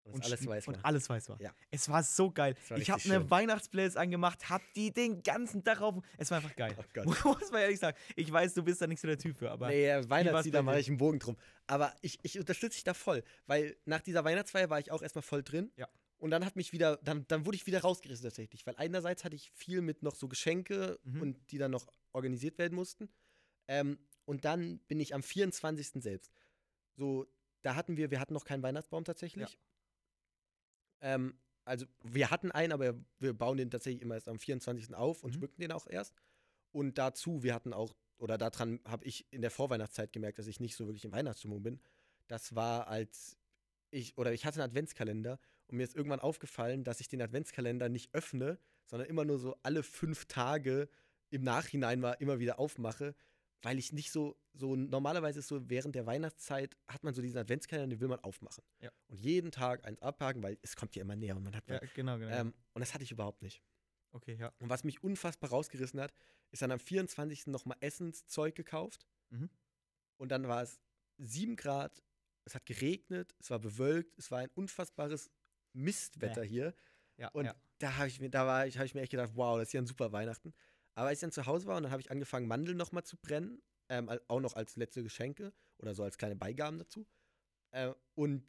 Und 0.03 0.23
das 0.23 0.31
alles 0.31 0.45
weiß 0.47 0.67
man. 0.67 0.75
und 0.75 0.85
alles 0.85 1.09
weiß 1.09 1.29
war. 1.29 1.41
Ja. 1.41 1.51
Es 1.71 1.89
war 1.89 2.03
so 2.03 2.29
geil. 2.31 2.55
War 2.69 2.77
Ich 2.77 2.89
habe 2.91 3.01
eine. 3.05 3.29
Weihnachtsplaylist 3.31 3.97
angemacht, 3.97 4.49
hab 4.49 4.61
die 4.75 4.93
den 4.93 5.23
ganzen 5.23 5.63
Tag 5.63 5.81
auf. 5.81 5.95
Es 6.17 6.29
war 6.29 6.37
einfach 6.37 6.55
geil. 6.55 6.75
Oh. 6.97 7.03
Muss 7.39 7.51
man 7.51 7.61
ehrlich 7.61 7.79
sagen. 7.79 7.97
Ich 8.15 8.31
weiß, 8.31 8.53
du 8.53 8.61
bist 8.63 8.81
da 8.81 8.87
nicht 8.87 8.99
so 9.01 9.07
der 9.07 9.17
Typ 9.17 9.35
für, 9.35 9.49
aber 9.49 9.67
Nee, 9.69 9.87
äh, 9.89 10.07
Weihnachtslieder 10.09 10.61
mache 10.61 10.79
ich 10.79 10.87
einen 10.89 10.97
Bogen 10.97 11.17
drum. 11.19 11.35
Aber 11.65 11.93
ich, 12.01 12.19
ich 12.21 12.37
unterstütze 12.37 12.75
dich 12.77 12.83
da 12.83 12.93
voll, 12.93 13.23
weil 13.47 13.75
nach 13.85 14.01
dieser 14.01 14.23
Weihnachtsfeier 14.23 14.69
war 14.69 14.79
ich 14.79 14.91
auch 14.91 15.01
erstmal 15.01 15.23
voll 15.23 15.41
drin. 15.41 15.71
Ja. 15.75 15.87
Und 16.17 16.31
dann 16.31 16.45
hat 16.45 16.55
mich 16.55 16.71
wieder, 16.71 16.97
dann, 17.03 17.27
dann 17.27 17.45
wurde 17.45 17.55
ich 17.57 17.65
wieder 17.67 17.81
rausgerissen 17.81 18.23
tatsächlich, 18.23 18.65
weil 18.65 18.75
einerseits 18.77 19.23
hatte 19.23 19.35
ich 19.35 19.51
viel 19.51 19.81
mit 19.81 20.01
noch 20.01 20.15
so 20.15 20.27
Geschenke 20.27 20.99
Mhm. 21.03 21.21
und 21.21 21.51
die 21.51 21.57
dann 21.57 21.71
noch 21.71 21.87
organisiert 22.13 22.57
werden 22.57 22.75
mussten. 22.75 23.09
Ähm, 23.67 23.99
und 24.25 24.45
dann 24.45 24.79
bin 24.87 24.99
ich 24.99 25.13
am 25.13 25.21
24. 25.23 26.01
selbst. 26.01 26.31
So, 26.95 27.27
da 27.61 27.75
hatten 27.75 27.97
wir, 27.97 28.11
wir 28.11 28.19
hatten 28.19 28.33
noch 28.33 28.45
keinen 28.45 28.63
Weihnachtsbaum 28.63 29.03
tatsächlich. 29.03 29.59
Ähm, 31.01 31.37
also 31.65 31.85
wir 32.03 32.29
hatten 32.31 32.51
einen, 32.51 32.71
aber 32.71 32.95
wir 33.19 33.33
bauen 33.33 33.57
den 33.57 33.71
tatsächlich 33.71 34.01
immer 34.01 34.15
erst 34.15 34.27
am 34.29 34.39
24. 34.39 34.95
auf 34.95 35.23
und 35.23 35.31
Mhm. 35.31 35.37
schmücken 35.39 35.61
den 35.61 35.71
auch 35.71 35.87
erst. 35.87 36.13
Und 36.71 36.97
dazu, 36.97 37.43
wir 37.43 37.53
hatten 37.53 37.73
auch, 37.73 37.95
oder 38.17 38.37
daran 38.37 38.79
habe 38.85 39.05
ich 39.05 39.25
in 39.31 39.41
der 39.41 39.51
Vorweihnachtszeit 39.51 40.13
gemerkt, 40.13 40.39
dass 40.39 40.47
ich 40.47 40.59
nicht 40.59 40.75
so 40.75 40.85
wirklich 40.87 41.05
in 41.05 41.11
Weihnachtsstimmung 41.11 41.63
bin. 41.63 41.81
Das 42.27 42.55
war, 42.55 42.87
als 42.87 43.37
ich, 43.91 44.17
oder 44.17 44.31
ich 44.33 44.45
hatte 44.45 44.61
einen 44.61 44.69
Adventskalender 44.69 45.39
und 45.67 45.77
mir 45.77 45.83
ist 45.83 45.95
irgendwann 45.95 46.19
aufgefallen, 46.19 46.83
dass 46.83 46.99
ich 46.99 47.07
den 47.07 47.21
Adventskalender 47.21 47.89
nicht 47.89 48.13
öffne, 48.13 48.59
sondern 48.85 49.09
immer 49.09 49.25
nur 49.25 49.39
so 49.39 49.55
alle 49.63 49.83
fünf 49.83 50.25
Tage 50.25 50.89
im 51.29 51.43
Nachhinein 51.43 51.99
mal 51.99 52.13
immer 52.13 52.39
wieder 52.39 52.59
aufmache, 52.59 53.15
weil 53.61 53.79
ich 53.79 53.91
nicht 53.91 54.11
so, 54.11 54.37
so 54.53 54.75
normalerweise 54.75 55.39
ist 55.39 55.47
so 55.47 55.69
während 55.69 55.95
der 55.95 56.05
Weihnachtszeit 56.05 56.77
hat 56.87 57.03
man 57.03 57.13
so 57.13 57.21
diesen 57.21 57.39
Adventskalender, 57.39 57.95
den 57.95 57.99
will 57.99 58.07
man 58.07 58.19
aufmachen. 58.19 58.63
Ja. 58.79 58.91
Und 59.07 59.19
jeden 59.19 59.51
Tag 59.51 59.85
eins 59.85 60.01
abhaken, 60.01 60.43
weil 60.43 60.59
es 60.61 60.75
kommt 60.75 60.95
ja 60.95 61.01
immer 61.01 61.15
näher 61.15 61.35
und 61.35 61.43
man 61.43 61.55
hat 61.55 61.67
ja, 61.67 61.79
genau, 61.95 62.17
genau. 62.19 62.31
ähm, 62.31 62.53
und 62.73 62.79
das 62.79 62.93
hatte 62.93 63.03
ich 63.03 63.11
überhaupt 63.11 63.41
nicht. 63.41 63.63
okay, 64.11 64.35
ja. 64.39 64.53
Und 64.59 64.69
was 64.69 64.83
mich 64.83 65.03
unfassbar 65.03 65.49
rausgerissen 65.49 65.99
hat, 65.99 66.13
ist 66.51 66.61
dann 66.61 66.71
am 66.71 66.79
24. 66.79 67.47
nochmal 67.47 67.77
Essenszeug 67.79 68.55
gekauft. 68.55 69.07
Mhm. 69.29 69.49
Und 70.17 70.29
dann 70.29 70.47
war 70.47 70.61
es 70.61 70.79
7 71.17 71.55
Grad, 71.55 72.03
es 72.45 72.55
hat 72.55 72.65
geregnet, 72.65 73.35
es 73.39 73.49
war 73.49 73.59
bewölkt, 73.59 74.17
es 74.17 74.31
war 74.31 74.39
ein 74.39 74.51
unfassbares 74.53 75.31
Mistwetter 75.75 76.41
Bäh. 76.41 76.47
hier. 76.47 76.73
Ja, 77.17 77.29
Und 77.29 77.45
ja. 77.45 77.55
da 77.79 77.97
habe 77.97 78.07
ich 78.07 78.19
mir, 78.19 78.29
da 78.29 78.45
war 78.45 78.67
ich, 78.67 78.77
habe 78.77 78.85
ich 78.85 78.95
mir 78.95 79.01
echt 79.01 79.11
gedacht, 79.11 79.31
wow, 79.35 79.57
das 79.57 79.69
ist 79.69 79.73
ja 79.73 79.81
ein 79.81 79.87
super 79.87 80.11
Weihnachten. 80.11 80.53
Aber 80.95 81.09
als 81.09 81.17
ich 81.17 81.21
dann 81.21 81.31
zu 81.31 81.45
Hause 81.45 81.67
war 81.67 81.77
und 81.77 81.83
dann 81.83 81.91
habe 81.91 82.01
ich 82.01 82.11
angefangen, 82.11 82.47
Mandeln 82.47 82.77
nochmal 82.77 83.03
zu 83.03 83.17
brennen, 83.17 83.61
ähm, 83.89 84.09
auch 84.27 84.39
noch 84.39 84.55
als 84.55 84.75
letzte 84.75 85.03
Geschenke 85.03 85.53
oder 85.77 85.93
so 85.93 86.03
als 86.03 86.17
kleine 86.17 86.35
Beigaben 86.35 86.77
dazu. 86.77 87.05
Äh, 87.71 87.93
und 88.15 88.47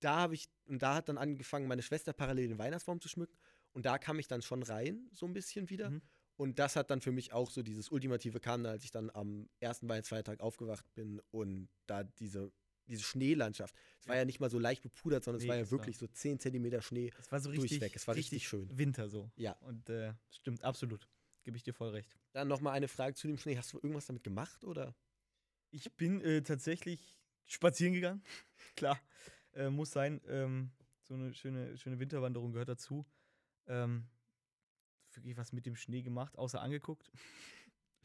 da 0.00 0.16
habe 0.20 0.34
ich, 0.34 0.48
und 0.66 0.82
da 0.82 0.96
hat 0.96 1.08
dann 1.08 1.18
angefangen, 1.18 1.66
meine 1.66 1.82
Schwester 1.82 2.12
parallel 2.12 2.48
den 2.48 2.58
Weihnachtsbaum 2.58 3.00
zu 3.00 3.08
schmücken. 3.08 3.36
Und 3.72 3.86
da 3.86 3.98
kam 3.98 4.18
ich 4.18 4.28
dann 4.28 4.42
schon 4.42 4.62
rein, 4.62 5.08
so 5.12 5.26
ein 5.26 5.32
bisschen 5.32 5.70
wieder. 5.70 5.90
Mhm. 5.90 6.02
Und 6.36 6.58
das 6.58 6.76
hat 6.76 6.90
dann 6.90 7.00
für 7.00 7.12
mich 7.12 7.32
auch 7.32 7.50
so 7.50 7.62
dieses 7.62 7.88
Ultimative 7.88 8.40
kam, 8.40 8.64
als 8.66 8.84
ich 8.84 8.90
dann 8.90 9.10
am 9.10 9.48
ersten 9.58 9.88
Weihnachtsfeiertag 9.88 10.40
aufgewacht 10.40 10.84
bin 10.94 11.20
und 11.30 11.68
da 11.86 12.04
diese, 12.04 12.52
diese 12.86 13.02
Schneelandschaft. 13.02 13.74
Es 14.00 14.08
war 14.08 14.16
Ja. 14.16 14.24
nicht 14.24 14.40
mal 14.40 14.50
so 14.50 14.58
leicht 14.58 14.82
bepudert, 14.82 15.24
sondern 15.24 15.40
Nee, 15.40 15.46
es 15.46 15.48
war 15.48 15.56
ja 15.56 15.70
wirklich 15.70 15.98
so 15.98 16.06
10 16.06 16.38
Zentimeter 16.38 16.82
Schnee. 16.82 17.12
Es 17.18 17.30
war 17.32 17.40
so 17.40 17.50
richtig, 17.50 17.70
durchweg. 17.70 17.96
Es 17.96 18.06
war 18.06 18.14
richtig 18.14 18.46
schön. 18.46 18.68
Winter 18.76 19.08
so. 19.08 19.30
Ja. 19.36 19.52
Und 19.60 19.88
äh, 19.88 20.12
stimmt, 20.30 20.62
absolut. 20.64 21.08
Gebe 21.44 21.56
ich 21.56 21.62
dir 21.62 21.74
voll 21.74 21.90
recht. 21.90 22.16
Dann 22.32 22.48
nochmal 22.48 22.72
eine 22.74 22.88
Frage 22.88 23.14
zu 23.14 23.26
dem 23.28 23.38
Schnee. 23.38 23.56
Hast 23.56 23.72
du 23.72 23.78
irgendwas 23.78 24.06
damit 24.06 24.24
gemacht 24.24 24.64
oder? 24.64 24.94
Ich 25.70 25.92
bin 25.94 26.20
äh, 26.22 26.42
tatsächlich 26.42 27.18
spazieren 27.46 27.92
gegangen. 27.94 28.22
Klar, 28.76 29.00
äh, 29.52 29.70
muss 29.70 29.90
sein. 29.90 30.20
Ähm, 30.26 30.70
so 31.02 31.14
eine 31.14 31.32
schöne, 31.34 31.76
schöne 31.76 31.98
Winterwanderung 31.98 32.52
gehört 32.52 32.68
dazu. 32.68 33.06
Ähm, 33.66 34.06
wirklich 35.12 35.36
was 35.36 35.52
mit 35.52 35.66
dem 35.66 35.76
Schnee 35.76 36.02
gemacht, 36.02 36.36
außer 36.36 36.60
angeguckt. 36.60 37.10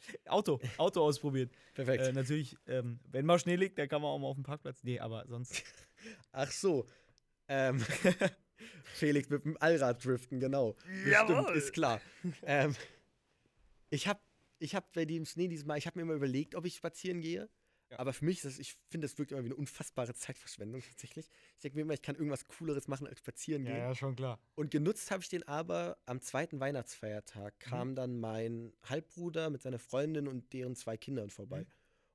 Auto, 0.26 0.60
Auto 0.78 1.02
ausprobiert. 1.02 1.52
Perfekt. 1.74 2.04
Äh, 2.04 2.14
natürlich, 2.14 2.56
ähm, 2.68 2.99
wenn 3.12 3.26
mal 3.26 3.39
Schnee 3.39 3.56
liegt, 3.56 3.78
dann 3.78 3.88
kann 3.88 4.02
man 4.02 4.12
auch 4.12 4.20
mal 4.20 4.28
auf 4.28 4.36
dem 4.36 4.43
Parkplatz. 4.43 4.84
Nee, 4.84 4.99
aber 4.99 5.26
sonst. 5.28 5.64
Ach 6.32 6.52
so. 6.52 6.86
Ähm, 7.47 7.80
Felix 8.93 9.30
mit 9.30 9.43
dem 9.45 9.58
Allrad 9.60 10.04
driften, 10.04 10.39
genau. 10.39 10.74
Bestimmt, 10.74 11.30
Jawohl. 11.30 11.56
ist 11.56 11.74
klar. 11.74 12.02
ähm, 12.43 12.76
ich 13.89 14.08
habe 14.08 14.20
ich 14.60 14.76
hab 14.76 14.91
bei 14.93 15.06
dem 15.06 15.26
Schnee 15.26 15.47
diesmal, 15.47 15.78
ich 15.78 15.88
habe 15.88 15.97
mir 15.97 16.04
immer 16.04 16.14
überlegt, 16.14 16.56
ob 16.56 16.66
ich 16.66 16.76
spazieren 16.76 17.22
gehe. 17.22 17.49
Ja. 17.92 18.00
Aber 18.00 18.14
für 18.14 18.24
mich 18.26 18.38
ist 18.38 18.46
das, 18.46 18.58
ich 18.60 18.78
finde, 18.89 19.06
das 19.06 19.18
wirkt 19.18 19.32
immer 19.32 19.42
wie 19.42 19.48
eine 19.48 19.56
unfassbare 19.56 20.14
Zeitverschwendung 20.14 20.82
tatsächlich. 20.82 21.30
Ich 21.56 21.62
denke 21.62 21.76
mir 21.76 21.82
immer, 21.82 21.94
ich 21.94 22.02
kann 22.02 22.16
irgendwas 22.16 22.46
Cooleres 22.48 22.88
machen 22.88 23.06
als 23.06 23.20
spazieren 23.20 23.66
gehen. 23.66 23.96
schon 23.96 24.16
klar. 24.16 24.39
Und 24.56 24.72
genutzt 24.72 25.12
habe 25.12 25.22
ich 25.22 25.30
den 25.30 25.48
aber 25.48 25.98
am 26.06 26.22
zweiten 26.22 26.60
Weihnachtsfeiertag 26.60 27.60
kam 27.60 27.96
dann 27.96 28.20
mein 28.20 28.74
Halbbruder 28.84 29.50
mit 29.50 29.62
seiner 29.62 29.80
Freundin 29.80 30.28
und 30.28 30.54
deren 30.54 30.76
zwei 30.76 30.96
Kindern 30.98 31.30
vorbei. 31.30 31.62
Mhm. 31.62 31.68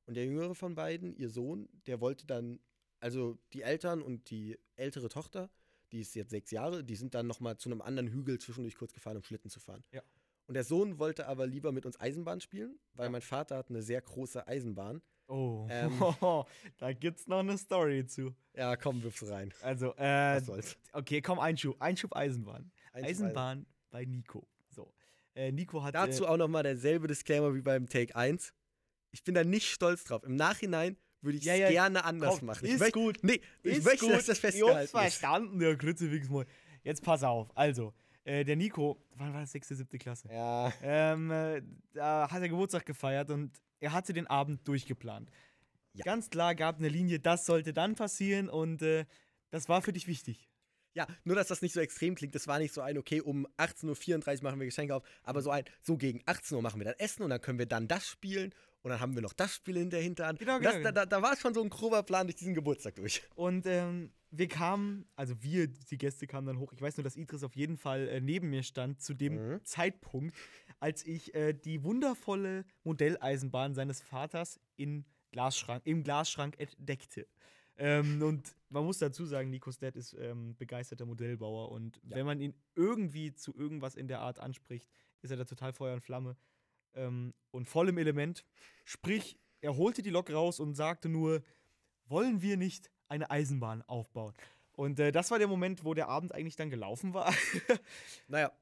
Und 0.07 0.15
der 0.15 0.25
jüngere 0.25 0.55
von 0.55 0.75
beiden, 0.75 1.15
ihr 1.17 1.29
Sohn, 1.29 1.69
der 1.87 2.01
wollte 2.01 2.27
dann, 2.27 2.59
also 3.01 3.39
die 3.53 3.63
Eltern 3.63 4.03
und 4.03 4.31
die 4.31 4.59
ältere 4.77 5.09
Tochter, 5.09 5.51
die 5.93 6.01
ist 6.01 6.15
jetzt 6.15 6.31
sechs 6.31 6.51
Jahre, 6.51 6.83
die 6.85 6.97
sind 6.97 7.15
dann 7.15 7.27
nochmal 7.27 7.59
zu 7.59 7.69
einem 7.69 7.83
anderen 7.83 8.09
Hügel 8.09 8.39
zwischendurch 8.39 8.77
kurz 8.77 8.93
gefahren, 8.93 9.17
um 9.17 9.23
Schlitten 9.23 9.51
zu 9.51 9.61
fahren. 9.61 9.85
Ja. 9.93 10.03
Und 10.47 10.55
der 10.55 10.65
Sohn 10.65 10.99
wollte 10.99 11.27
aber 11.27 11.47
lieber 11.47 11.73
mit 11.73 11.87
uns 11.87 11.99
Eisenbahn 12.01 12.41
spielen, 12.41 12.79
weil 12.95 13.07
Ja. 13.07 13.11
mein 13.11 13.21
Vater 13.23 13.57
hat 13.57 13.69
eine 13.69 13.83
sehr 13.83 14.01
große 14.01 14.47
Eisenbahn. 14.47 15.03
Oh, 15.29 15.67
Ähm. 15.71 15.93
da 16.79 16.93
gibt's 16.93 17.27
noch 17.27 17.41
eine 17.41 17.59
Story 17.59 18.07
zu. 18.07 18.35
Ja, 18.55 18.77
komm, 18.77 19.03
wirf's 19.03 19.29
rein. 19.29 19.53
Also, 19.63 19.95
äh, 19.97 20.37
Was 20.37 20.47
soll's. 20.47 20.77
okay, 20.93 21.21
komm, 21.21 21.39
Einschub. 21.41 21.81
Einschub 21.81 22.15
Eisenbahn. 22.15 22.71
Einschub 22.93 23.11
Eisenbahn 23.11 23.67
bei 23.91 24.05
Nico. 24.05 24.47
So. 24.71 24.93
Äh, 25.35 25.53
Nico 25.53 25.83
hat. 25.83 25.95
Dazu 25.95 26.25
äh, 26.25 26.29
auch 26.29 26.37
nochmal 26.37 26.63
derselbe 26.63 27.09
Disclaimer 27.09 27.55
wie 27.55 27.61
beim 27.63 27.89
Take 27.89 28.15
1. 28.15 28.53
Ich 29.11 29.25
bin 29.25 29.35
da 29.35 29.45
nicht 29.45 29.69
stolz 29.69 30.05
drauf. 30.05 30.23
Im 30.25 30.37
Nachhinein 30.37 30.97
würde 31.23 31.39
ich 31.39 31.43
es 31.43 31.49
Ja, 31.49 31.55
ja, 31.55 31.71
gerne 31.71 32.05
anders 32.05 32.39
komm, 32.39 32.47
machen. 32.47 32.65
Ich 32.65 32.73
ist 32.81 32.93
gut. 32.93 33.19
Nee, 33.23 33.41
ich 33.63 33.79
ist 33.79 33.85
möchte, 33.85 34.07
gut. 34.07 34.15
dass 34.15 34.27
das 34.27 34.39
festgehalten 34.39 34.85
ist. 34.85 34.91
verstanden, 34.91 35.59
der 35.59 35.77
Kruzifix 35.77 36.29
mal. 36.29 36.47
Jetzt 36.85 37.03
pass 37.03 37.23
auf. 37.25 37.49
Also, 37.57 37.93
äh, 38.25 38.45
der 38.45 38.57
Nico, 38.57 38.97
wann 39.17 39.33
war 39.33 39.41
das? 39.41 39.53
Sechste, 39.53 39.75
siebte 39.75 39.99
Klasse? 39.99 40.29
Ja, 40.33 40.73
Ähm, 40.83 41.31
äh, 41.31 41.63
da 41.93 42.31
hat 42.31 42.41
er 42.43 42.49
Geburtstag 42.49 42.87
gefeiert 42.87 43.31
und 43.31 43.51
er 43.81 43.93
hatte 43.93 44.13
den 44.13 44.27
Abend 44.27 44.67
durchgeplant. 44.67 45.31
Ja. 45.93 46.05
Ganz 46.05 46.31
klar 46.31 46.55
gab 46.55 46.79
eine 46.79 46.89
Linie, 46.89 47.21
das 47.21 47.47
sollte 47.47 47.73
dann 47.73 47.95
passieren 47.95 48.49
und 48.49 48.83
äh, 48.83 49.07
das 49.51 49.69
war 49.69 49.83
für 49.83 49.93
dich 49.93 50.07
wichtig. 50.07 50.49
ja, 50.95 51.07
nur 51.25 51.37
dass 51.37 51.49
das 51.49 51.63
nicht 51.63 51.75
so 51.75 51.81
extrem 51.81 52.15
klingt. 52.15 52.35
Das 52.35 52.47
war 52.47 52.59
nicht 52.59 52.73
so 52.73 52.81
ein, 52.81 52.97
okay, 52.99 53.21
um 53.21 53.47
18.34 53.59 54.39
Uhr 54.39 54.43
machen 54.45 54.61
wir 54.61 54.67
Geschenke 54.67 54.95
auf, 54.95 55.03
aber 55.23 55.43
so 55.43 55.51
ein, 55.51 55.65
so 55.83 55.97
gegen 55.97 56.23
18 56.27 56.57
Uhr 56.57 56.63
machen 56.63 56.81
wir 56.81 56.87
dann 56.87 56.99
Essen 56.99 57.23
und 57.23 57.31
dann 57.31 57.41
können 57.41 57.59
wir 57.59 57.67
dann 57.67 57.87
das 57.87 58.07
spielen 58.07 58.55
Und 58.87 58.91
dann 58.91 59.01
haben 59.01 59.17
wir 59.17 59.23
noch 59.23 59.33
das 59.33 59.53
Spiel 59.57 59.79
in 59.79 59.91
der 59.91 60.01
Hinterhand. 60.01 60.39
Genau, 60.39 60.59
Und 60.59 60.65
das, 60.65 60.75
genau, 60.75 60.85
Da, 60.85 60.93
da, 60.93 61.07
da 61.07 61.21
war 61.21 61.37
schon 61.37 61.53
so 61.53 61.61
ein 61.61 61.69
grober 61.71 62.05
Plan 62.05 62.29
durch 62.29 62.37
diesen 62.37 62.55
Geburtstag 62.55 62.95
durch. 62.95 63.21
Und 63.35 63.67
ähm, 63.67 64.13
wir 64.31 64.47
kamen, 64.47 65.09
also 65.17 65.35
wir, 65.43 65.67
die 65.67 65.99
Gäste 65.99 66.29
kamen 66.29 66.47
dann 66.47 66.61
hoch. 66.61 66.73
Ich 66.73 66.81
weiß 66.81 66.97
nur, 66.97 67.03
dass 67.03 67.17
Idris 67.17 67.43
auf 67.43 67.57
jeden 67.57 67.79
Fall 67.79 68.07
äh, 68.07 68.21
neben 68.21 68.49
mir 68.49 68.63
stand 68.63 69.03
zu 69.03 69.13
dem 69.13 69.35
Mhm. 69.55 69.65
Zeitpunkt, 69.65 70.37
als 70.79 71.05
ich 71.05 71.35
äh, 71.35 71.53
die 71.53 71.83
wundervolle 71.83 72.65
Modelleisenbahn 72.85 73.75
seines 73.75 74.03
Vaters 74.03 74.61
in 74.77 75.05
Glasschrank, 75.33 75.83
im 75.85 76.05
Glasschrank 76.05 76.55
entdeckte. 76.61 77.27
Ähm, 77.79 78.23
und 78.23 78.55
man 78.69 78.85
muss 78.85 78.99
dazu 78.99 79.25
sagen, 79.27 79.51
Nikos 79.51 79.79
Dad 79.79 79.97
ist 79.97 80.15
ähm, 80.17 80.55
begeisterter 80.57 81.07
Modellbauer 81.07 81.73
und 81.73 81.97
Ja. 82.05 82.15
wenn 82.19 82.27
man 82.27 82.41
ihn 82.41 82.55
irgendwie 82.77 83.35
zu 83.35 83.53
irgendwas 83.53 83.97
in 83.97 84.07
der 84.07 84.21
Art 84.21 84.39
anspricht, 84.39 84.89
ist 85.23 85.33
er 85.33 85.39
da 85.39 85.45
total 85.45 85.73
Feuer 85.73 85.95
und 85.95 86.03
Flamme 86.03 86.37
ähm, 86.97 87.35
und 87.51 87.69
voll 87.69 87.89
im 87.89 87.99
Element. 87.99 88.45
Sprich, 88.85 89.39
er 89.61 89.77
holte 89.77 90.03
die 90.03 90.11
Lok 90.11 90.31
raus 90.31 90.61
und 90.61 90.75
sagte 90.75 91.09
nur, 91.09 91.43
wollen 92.07 92.43
wir 92.43 92.57
nicht 92.57 92.91
eine 93.09 93.31
Eisenbahn 93.31 93.83
aufbauen? 93.83 94.35
Und 94.73 95.01
äh, 95.01 95.11
das 95.13 95.31
war 95.31 95.39
der 95.39 95.49
Moment, 95.49 95.85
wo 95.85 95.95
der 95.95 96.09
Abend 96.09 96.35
eigentlich 96.35 96.57
dann 96.57 96.71
gelaufen 96.71 97.15
war. 97.15 97.33
Naja, 98.29 98.53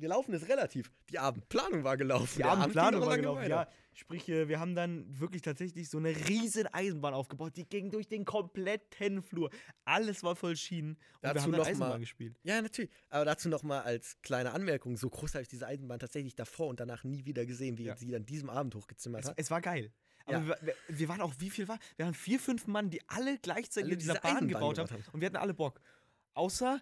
gelaufen 0.00 0.32
ist 0.34 0.48
relativ. 0.48 0.90
Die 1.10 1.18
Abendplanung 1.18 1.84
war 1.84 1.96
gelaufen. 1.96 2.38
Die 2.38 2.44
Abendplanung 2.44 3.02
war 3.06 3.16
gelaufen. 3.16 3.42
weiter. 3.42 3.48
Ja, 3.48 3.68
sprich, 3.92 4.28
äh, 4.28 4.48
wir 4.48 4.58
haben 4.58 4.74
dann 4.74 5.06
wirklich 5.18 5.42
tatsächlich 5.42 5.88
so 5.88 5.98
eine 5.98 6.08
riesen 6.28 6.66
Eisenbahn 6.66 7.14
aufgebaut. 7.14 7.56
Die 7.56 7.64
ging 7.68 7.90
durch 7.90 8.08
den 8.08 8.24
kompletten 8.24 9.22
Flur. 9.22 9.50
Alles 9.84 10.22
war 10.22 10.34
voll 10.36 10.56
Schienen. 10.56 10.92
Und 10.92 10.98
wir 11.22 11.34
Dazu 11.34 11.42
haben 11.44 11.52
dann 11.52 11.60
noch 11.60 11.66
Eisenbahn 11.66 11.88
mal- 11.90 11.98
gespielt. 12.00 12.36
Ja, 12.42 12.60
natürlich. 12.60 12.90
Aber 13.10 13.24
dazu 13.24 13.48
nochmal 13.48 13.82
als 13.82 14.16
kleine 14.22 14.52
Anmerkung: 14.52 14.96
So 14.96 15.08
groß 15.10 15.34
habe 15.34 15.42
ich 15.42 15.48
diese 15.48 15.66
Eisenbahn 15.66 15.98
tatsächlich 15.98 16.34
davor 16.34 16.68
und 16.68 16.80
danach 16.80 17.04
nie 17.04 17.24
wieder 17.24 17.46
gesehen, 17.46 17.78
wie 17.78 17.84
Ja. 17.84 17.96
sie 17.96 18.14
an 18.16 18.24
diesem 18.26 18.50
Abend 18.50 18.74
hochgezimmert 18.74 19.22
Es, 19.22 19.28
hat. 19.30 19.38
es 19.38 19.50
war 19.50 19.60
geil. 19.60 19.92
Aber 20.26 20.38
Ja. 20.38 20.46
wir, 20.46 20.58
wir, 20.62 20.74
wir 20.88 21.08
waren 21.08 21.20
auch, 21.20 21.34
wie 21.38 21.50
viel 21.50 21.66
war? 21.66 21.78
Wir 21.96 22.04
waren 22.04 22.14
vier, 22.14 22.38
fünf 22.38 22.66
Mann, 22.66 22.90
die 22.90 23.00
alle 23.08 23.38
gleichzeitig 23.38 23.84
Alle 23.86 23.92
in 23.94 23.98
dieser 23.98 24.14
diese 24.14 24.22
Bahn 24.34 24.48
gebaut 24.48 24.78
haben. 24.78 24.88
Und 25.12 25.20
wir 25.20 25.26
hatten 25.26 25.36
alle 25.36 25.54
Bock. 25.54 25.80
Außer 26.34 26.80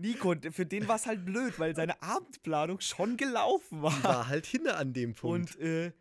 Nico, 0.00 0.34
für 0.50 0.66
den 0.66 0.88
war 0.88 0.96
es 0.96 1.06
halt 1.06 1.24
blöd, 1.24 1.58
weil 1.58 1.74
seine 1.74 2.00
Abendplanung 2.02 2.80
schon 2.80 3.16
gelaufen 3.16 3.82
war. 3.82 4.02
war 4.04 4.28
halt 4.28 4.46
hinne 4.46 4.74
an 4.76 4.92
dem 4.92 5.14
Punkt. 5.14 5.56
Und 5.56 5.62
äh, 5.64 5.92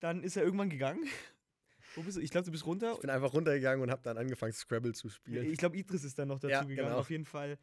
dann 0.00 0.22
ist 0.22 0.36
er 0.36 0.42
irgendwann 0.44 0.70
gegangen. 0.70 1.04
Wo 1.94 2.02
bist 2.02 2.16
du? 2.16 2.20
Ich 2.20 2.30
glaube, 2.30 2.44
du 2.44 2.52
bist 2.52 2.66
runter. 2.66 2.92
ich 2.94 3.00
bin 3.00 3.10
einfach 3.10 3.32
runtergegangen 3.32 3.82
und 3.82 3.90
habe 3.90 4.02
dann 4.02 4.18
angefangen, 4.18 4.52
Scrabble 4.52 4.92
zu 4.94 5.08
spielen. 5.08 5.50
Ich 5.50 5.58
glaube, 5.58 5.76
Idris 5.76 6.04
ist 6.04 6.18
dann 6.18 6.28
noch 6.28 6.38
dazu 6.38 6.52
Ja, 6.52 6.62
gegangen. 6.62 6.88
genau. 6.88 6.98
Auf 7.00 7.10
jeden 7.10 7.24
Fall. 7.24 7.58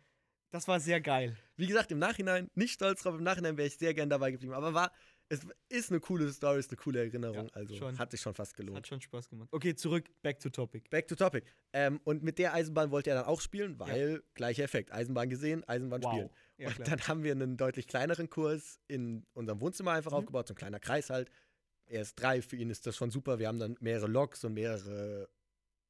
Das 0.52 0.68
war 0.68 0.80
sehr 0.80 1.02
geil. 1.02 1.38
Wie 1.58 1.68
gesagt, 1.68 1.92
im 1.92 2.00
Nachhinein 2.00 2.50
nicht 2.56 2.74
stolz 2.74 3.02
drauf, 3.04 3.16
im 3.16 3.24
Nachhinein 3.24 3.58
wäre 3.58 3.68
ich 3.68 3.78
sehr 3.78 3.94
gern 3.94 4.10
dabei 4.10 4.32
geblieben. 4.32 4.54
Aber 4.54 4.74
war, 4.74 4.92
es 5.30 5.42
ist 5.70 5.92
eine 5.92 6.00
coole 6.00 6.32
Story, 6.32 6.60
ist 6.60 6.70
eine 6.72 6.78
coole 6.78 7.00
Erinnerung. 7.00 7.48
Ja, 7.48 7.54
also 7.54 7.76
schon. 7.76 7.98
hat 7.98 8.12
sich 8.12 8.22
schon 8.22 8.34
fast 8.34 8.56
gelohnt. 8.56 8.78
hat 8.78 8.88
schon 8.88 9.02
Spaß 9.02 9.30
gemacht. 9.30 9.50
Okay, 9.52 9.76
zurück, 9.76 10.06
back 10.22 10.40
to 10.40 10.50
topic. 10.50 10.90
Back 10.90 11.08
to 11.08 11.16
topic. 11.16 11.46
Ähm, 11.74 12.00
und 12.04 12.22
mit 12.24 12.38
der 12.38 12.54
Eisenbahn 12.54 12.92
wollte 12.92 13.10
er 13.10 13.18
dann 13.18 13.26
auch 13.26 13.42
spielen, 13.42 13.80
weil 13.80 14.24
gleicher 14.36 14.64
Effekt. 14.64 14.92
Eisenbahn 14.92 15.30
gesehen, 15.30 15.64
Eisenbahn 15.68 16.04
spielen. 16.04 16.30
Ja, 16.58 16.70
und 16.70 16.88
dann 16.88 17.00
haben 17.08 17.24
wir 17.24 17.32
einen 17.32 17.58
deutlich 17.58 17.88
kleineren 17.88 18.30
Kurs 18.30 18.80
in 18.88 19.26
unserem 19.34 19.60
Wohnzimmer 19.62 19.92
einfach 19.92 20.12
Mhm. 20.12 20.18
aufgebaut, 20.18 20.48
so 20.48 20.54
ein 20.54 20.58
kleiner 20.58 20.80
Kreis 20.80 21.10
halt. 21.10 21.30
Er 21.88 22.02
ist 22.02 22.16
drei, 22.16 22.42
für 22.42 22.56
ihn 22.56 22.70
ist 22.70 22.86
das 22.88 22.96
schon 22.96 23.12
super. 23.12 23.40
Wir 23.40 23.48
haben 23.48 23.60
dann 23.60 23.76
mehrere 23.80 24.08
Loks 24.08 24.44
und 24.44 24.54
mehrere 24.54 25.28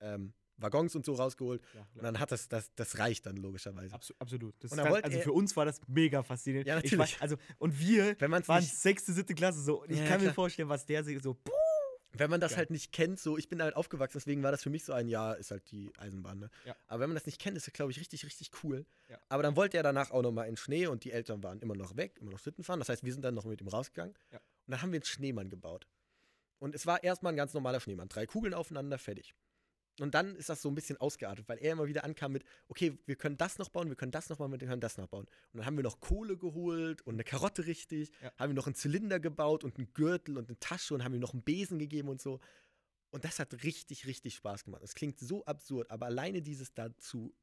ähm, 0.01 0.33
Waggons 0.57 0.95
und 0.95 1.05
so 1.05 1.13
rausgeholt. 1.13 1.61
Ja, 1.73 1.85
Und 1.95 2.03
dann 2.03 2.19
hat 2.19 2.31
das, 2.31 2.47
das, 2.47 2.73
das 2.75 2.97
reicht 2.97 3.25
dann 3.25 3.37
logischerweise. 3.37 3.93
Absu 3.93 4.13
absolut. 4.19 4.55
Das 4.63 4.71
Und 4.71 4.77
dann 4.77 4.87
also 4.87 5.19
für 5.19 5.33
uns 5.33 5.55
war 5.55 5.65
das 5.65 5.81
mega 5.87 6.23
faszinierend. 6.23 6.67
Ja, 6.67 6.77
Ich 6.77 6.91
natürlich. 6.91 7.15
war, 7.15 7.21
also, 7.23 7.35
und 7.57 7.79
wir 7.79 8.15
Wenn 8.19 8.31
waren 8.31 8.61
nicht 8.61 8.75
sechste, 8.75 9.13
siebte 9.13 9.35
Klasse 9.35 9.61
so. 9.61 9.81
Und 9.81 9.91
ich 9.91 9.99
Ja, 9.99 10.07
kann 10.07 10.23
mir 10.23 10.33
vorstellen, 10.33 10.69
was 10.69 10.85
der 10.85 11.03
sich 11.03 11.21
so. 11.21 11.33
puh, 11.33 11.51
Wenn 12.13 12.29
man 12.29 12.39
das 12.39 12.51
Geil. 12.51 12.59
halt 12.59 12.69
nicht 12.69 12.93
kennt, 12.93 13.19
so, 13.19 13.37
ich 13.37 13.49
bin 13.49 13.61
halt 13.61 13.75
aufgewachsen, 13.75 14.17
deswegen 14.17 14.41
war 14.43 14.51
das 14.51 14.63
für 14.63 14.69
mich 14.69 14.85
so 14.85 14.93
ein 14.93 15.09
Jahr, 15.09 15.35
ist 15.37 15.51
halt 15.51 15.69
die 15.71 15.91
Eisenbahn, 15.97 16.39
ne? 16.39 16.49
Ja. 16.65 16.73
Aber 16.87 17.01
wenn 17.01 17.09
man 17.09 17.15
das 17.15 17.25
nicht 17.25 17.39
kennt, 17.41 17.57
ist 17.57 17.67
das, 17.67 17.73
glaube 17.73 17.91
ich, 17.91 17.99
richtig, 17.99 18.25
richtig 18.25 18.51
cool. 18.63 18.85
Ja. 19.09 19.19
Aber 19.27 19.43
dann 19.43 19.57
wollte 19.57 19.75
er 19.75 19.83
danach 19.83 20.11
auch 20.11 20.21
nochmal 20.21 20.47
in 20.47 20.55
Schnee 20.55 20.87
und 20.87 21.03
die 21.03 21.11
Eltern 21.11 21.43
waren 21.43 21.59
immer 21.59 21.75
noch 21.75 21.97
weg, 21.97 22.17
immer 22.21 22.31
noch 22.31 22.39
Schlitten 22.39 22.63
fahren. 22.63 22.79
Das 22.79 22.87
heißt, 22.87 23.03
wir 23.03 23.11
sind 23.11 23.23
dann 23.23 23.35
noch 23.35 23.43
mit 23.43 23.59
ihm 23.59 23.67
rausgegangen. 23.67 24.15
Ja. 24.31 24.37
Und 24.37 24.71
dann 24.71 24.81
haben 24.81 24.91
wir 24.93 24.97
einen 24.99 25.05
Schneemann 25.05 25.49
gebaut. 25.49 25.87
Und 26.59 26.73
es 26.73 26.85
war 26.85 27.03
erstmal 27.03 27.33
ein 27.33 27.35
ganz 27.35 27.53
normaler 27.53 27.81
Schneemann. 27.81 28.07
Drei 28.07 28.25
Kugeln 28.25 28.53
aufeinander, 28.53 28.97
fertig. 28.97 29.35
Und 29.99 30.13
dann 30.13 30.35
ist 30.35 30.49
das 30.49 30.61
so 30.61 30.69
ein 30.69 30.75
bisschen 30.75 30.97
ausgeartet, 30.97 31.47
weil 31.47 31.57
er 31.59 31.71
immer 31.71 31.87
wieder 31.87 32.03
ankam 32.03 32.33
mit, 32.33 32.43
okay, 32.67 32.97
wir 33.05 33.15
können 33.15 33.37
das 33.37 33.57
noch 33.57 33.69
bauen, 33.69 33.87
wir 33.87 33.95
können 33.95 34.11
das 34.11 34.27
noch 34.29 34.37
bauen, 34.37 34.51
wir 34.51 34.57
können 34.59 34.81
das 34.81 34.97
noch 34.97 35.07
bauen. 35.07 35.25
Und 35.53 35.57
dann 35.59 35.65
haben 35.65 35.77
wir 35.77 35.83
noch 35.83 36.01
Kohle 36.01 36.37
geholt 36.37 37.01
und 37.03 37.13
eine 37.13 37.23
Karotte 37.23 37.65
richtig, 37.65 38.11
Ja. 38.21 38.31
haben 38.37 38.49
wir 38.49 38.55
noch 38.55 38.65
einen 38.67 38.75
Zylinder 38.75 39.19
gebaut 39.21 39.63
und 39.63 39.77
einen 39.77 39.93
Gürtel 39.93 40.37
und 40.37 40.49
eine 40.49 40.59
Tasche 40.59 40.93
und 40.93 41.03
haben 41.03 41.13
ihm 41.13 41.21
noch 41.21 41.33
einen 41.33 41.43
Besen 41.43 41.79
gegeben 41.79 42.09
und 42.09 42.21
so. 42.21 42.41
Und 43.11 43.23
das 43.23 43.39
hat 43.39 43.63
richtig, 43.63 44.05
richtig 44.05 44.35
Spaß 44.35 44.65
gemacht. 44.65 44.81
Es 44.83 44.95
klingt 44.95 45.17
so 45.19 45.45
absurd, 45.45 45.89
aber 45.89 46.07
alleine 46.07 46.41
dieses 46.41 46.73
dazu, 46.73 47.33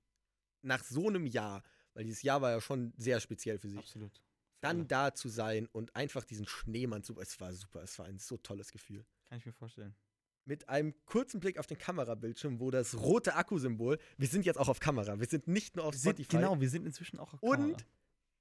nach 0.60 0.84
so 0.84 1.08
einem 1.08 1.26
Jahr, 1.26 1.62
weil 1.94 2.04
dieses 2.04 2.22
Jahr 2.22 2.42
war 2.42 2.50
ja 2.50 2.60
schon 2.60 2.92
sehr 2.98 3.20
speziell 3.20 3.58
für 3.58 3.68
sich, 3.68 3.78
Absolut. 3.78 4.20
Dann 4.60 4.86
da 4.86 5.12
zu 5.12 5.28
sein 5.28 5.66
und 5.72 5.96
einfach 5.96 6.24
diesen 6.24 6.46
Schneemann 6.46 7.02
zu, 7.02 7.18
es 7.18 7.40
war 7.40 7.52
super, 7.52 7.82
es 7.82 7.98
war 7.98 8.06
ein 8.06 8.18
so 8.18 8.36
tolles 8.36 8.70
Gefühl 8.70 9.04
Kann 9.24 9.38
ich 9.38 9.46
mir 9.46 9.52
vorstellen. 9.52 9.96
Mit 10.44 10.68
einem 10.68 10.94
kurzen 11.06 11.40
Blick 11.40 11.58
auf 11.58 11.66
den 11.66 11.78
Kamerabildschirm, 11.78 12.58
wo 12.60 12.70
das 12.70 12.98
rote 12.98 13.34
Akkusymbol, 13.36 13.98
wir 14.18 14.28
sind 14.28 14.44
jetzt 14.44 14.58
auch 14.58 14.68
auf 14.68 14.80
Kamera, 14.80 15.18
wir 15.20 15.26
sind 15.26 15.46
nicht 15.48 15.76
nur 15.76 15.84
auf 15.84 15.94
Wir 15.94 15.98
sind, 16.00 16.10
Spotify. 16.16 16.36
genau, 16.36 16.60
wir 16.60 16.68
sind 16.68 16.86
inzwischen 16.86 17.18
auch 17.18 17.32
auf 17.34 17.42
Und 17.42 17.56
Kamera. 17.58 17.78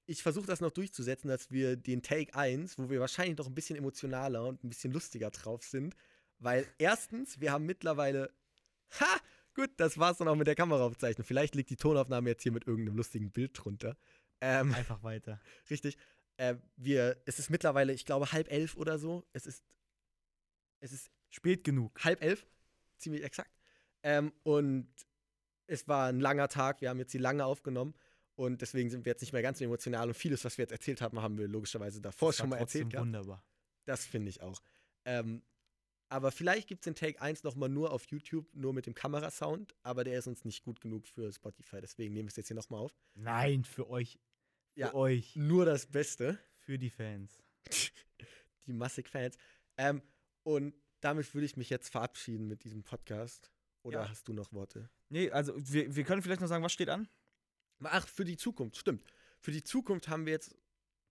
ich 0.07 0.23
versuche 0.23 0.47
das 0.47 0.61
noch 0.61 0.71
durchzusetzen, 0.71 1.27
dass 1.27 1.51
wir 1.51 1.75
den 1.77 2.01
Take 2.01 2.33
1, 2.35 2.77
wo 2.79 2.89
wir 2.89 2.99
wahrscheinlich 2.99 3.37
noch 3.37 3.47
ein 3.47 3.53
bisschen 3.53 3.75
emotionaler 3.75 4.45
und 4.45 4.63
ein 4.63 4.69
bisschen 4.69 4.91
lustiger 4.91 5.29
drauf 5.29 5.63
sind, 5.63 5.95
weil 6.39 6.65
erstens, 6.79 7.39
wir 7.39 7.51
haben 7.51 7.65
mittlerweile, 7.67 8.33
ha, 8.99 9.17
gut, 9.53 9.69
das 9.77 9.99
war's 9.99 10.17
dann 10.17 10.27
auch 10.27 10.35
mit 10.35 10.47
der 10.47 10.55
Kameraaufzeichnung. 10.55 11.23
Vielleicht 11.25 11.53
liegt 11.53 11.69
die 11.69 11.75
Tonaufnahme 11.75 12.29
jetzt 12.29 12.41
hier 12.41 12.51
mit 12.51 12.65
irgendeinem 12.65 12.97
lustigen 12.97 13.29
Bild 13.31 13.51
drunter. 13.53 13.95
Ähm, 14.41 14.73
Einfach 14.73 15.03
weiter. 15.03 15.39
richtig. 15.69 15.97
Äh, 16.37 16.55
wir, 16.77 17.21
es 17.25 17.37
ist 17.37 17.51
mittlerweile, 17.51 17.93
ich 17.93 18.05
glaube, 18.05 18.31
halb 18.31 18.51
elf 18.51 18.75
oder 18.75 18.97
so. 18.97 19.23
Es 19.33 19.45
ist, 19.45 19.63
es 20.79 20.91
ist 20.93 21.11
Spät 21.31 21.63
genug. 21.63 21.99
halb 22.03 22.21
elf, 22.21 22.45
ziemlich 22.97 23.23
exakt. 23.23 23.51
Ähm, 24.03 24.31
und 24.43 24.87
es 25.67 25.87
war 25.87 26.07
ein 26.09 26.19
langer 26.19 26.47
Tag, 26.49 26.81
wir 26.81 26.89
haben 26.89 26.99
jetzt 26.99 27.13
die 27.13 27.17
lange 27.17 27.45
aufgenommen 27.45 27.95
und 28.35 28.61
deswegen 28.61 28.89
sind 28.89 29.05
wir 29.05 29.11
jetzt 29.11 29.21
nicht 29.21 29.33
mehr 29.33 29.41
ganz 29.41 29.59
so 29.59 29.65
emotional 29.65 30.07
und 30.09 30.13
vieles, 30.13 30.43
was 30.45 30.57
wir 30.57 30.63
jetzt 30.63 30.71
erzählt 30.71 31.01
haben, 31.01 31.21
haben 31.21 31.37
wir 31.37 31.47
logischerweise 31.47 32.01
davor 32.01 32.29
Das 32.29 32.37
schon 32.37 32.49
mal 32.49 32.57
erzählt 32.57 32.89
gehabt. 32.89 33.05
Wunderbar. 33.07 33.43
Das 33.85 34.05
finde 34.05 34.29
ich 34.29 34.41
auch. 34.41 34.61
Ähm, 35.05 35.41
aber 36.09 36.31
vielleicht 36.31 36.67
gibt 36.67 36.81
es 36.81 36.85
den 36.85 36.95
Take 36.95 37.21
1 37.21 37.43
nochmal 37.43 37.69
nur 37.69 37.91
auf 37.93 38.05
YouTube, 38.07 38.53
nur 38.53 38.73
mit 38.73 38.85
dem 38.85 38.93
Kamerasound, 38.93 39.73
aber 39.81 40.03
der 40.03 40.19
ist 40.19 40.27
uns 40.27 40.43
nicht 40.43 40.63
gut 40.63 40.81
genug 40.81 41.07
für 41.07 41.31
Spotify, 41.31 41.79
deswegen 41.81 42.13
nehmen 42.13 42.27
wir 42.27 42.31
es 42.31 42.35
jetzt 42.35 42.47
hier 42.47 42.55
nochmal 42.55 42.81
auf. 42.81 42.93
Nein, 43.15 43.63
für 43.63 43.89
euch. 43.89 44.19
Für 44.73 44.79
Ja. 44.79 44.93
euch. 44.93 45.35
Nur 45.35 45.63
das 45.65 45.85
Beste. 45.85 46.37
Für 46.57 46.77
die 46.77 46.89
Fans. 46.89 47.41
die 48.65 48.73
massig 48.73 49.07
Fans. 49.07 49.37
Ähm, 49.77 50.01
und 50.43 50.73
damit 51.01 51.33
würde 51.33 51.45
ich 51.45 51.57
mich 51.57 51.69
jetzt 51.69 51.89
verabschieden 51.89 52.47
mit 52.47 52.63
diesem 52.63 52.83
Podcast. 52.83 53.51
Oder 53.83 54.01
Ja. 54.03 54.09
hast 54.09 54.27
du 54.27 54.33
noch 54.33 54.53
Worte? 54.53 54.89
Nee, 55.09 55.31
also 55.31 55.53
wir, 55.57 55.95
wir 55.95 56.03
können 56.03 56.21
vielleicht 56.21 56.41
noch 56.41 56.47
sagen, 56.47 56.63
was 56.63 56.71
steht 56.71 56.89
an? 56.89 57.09
Ach, 57.83 58.07
für 58.07 58.25
die 58.25 58.37
Zukunft, 58.37 58.77
stimmt. 58.77 59.03
Für 59.39 59.51
die 59.51 59.63
Zukunft 59.63 60.07
haben 60.07 60.25
wir 60.25 60.33
jetzt 60.33 60.55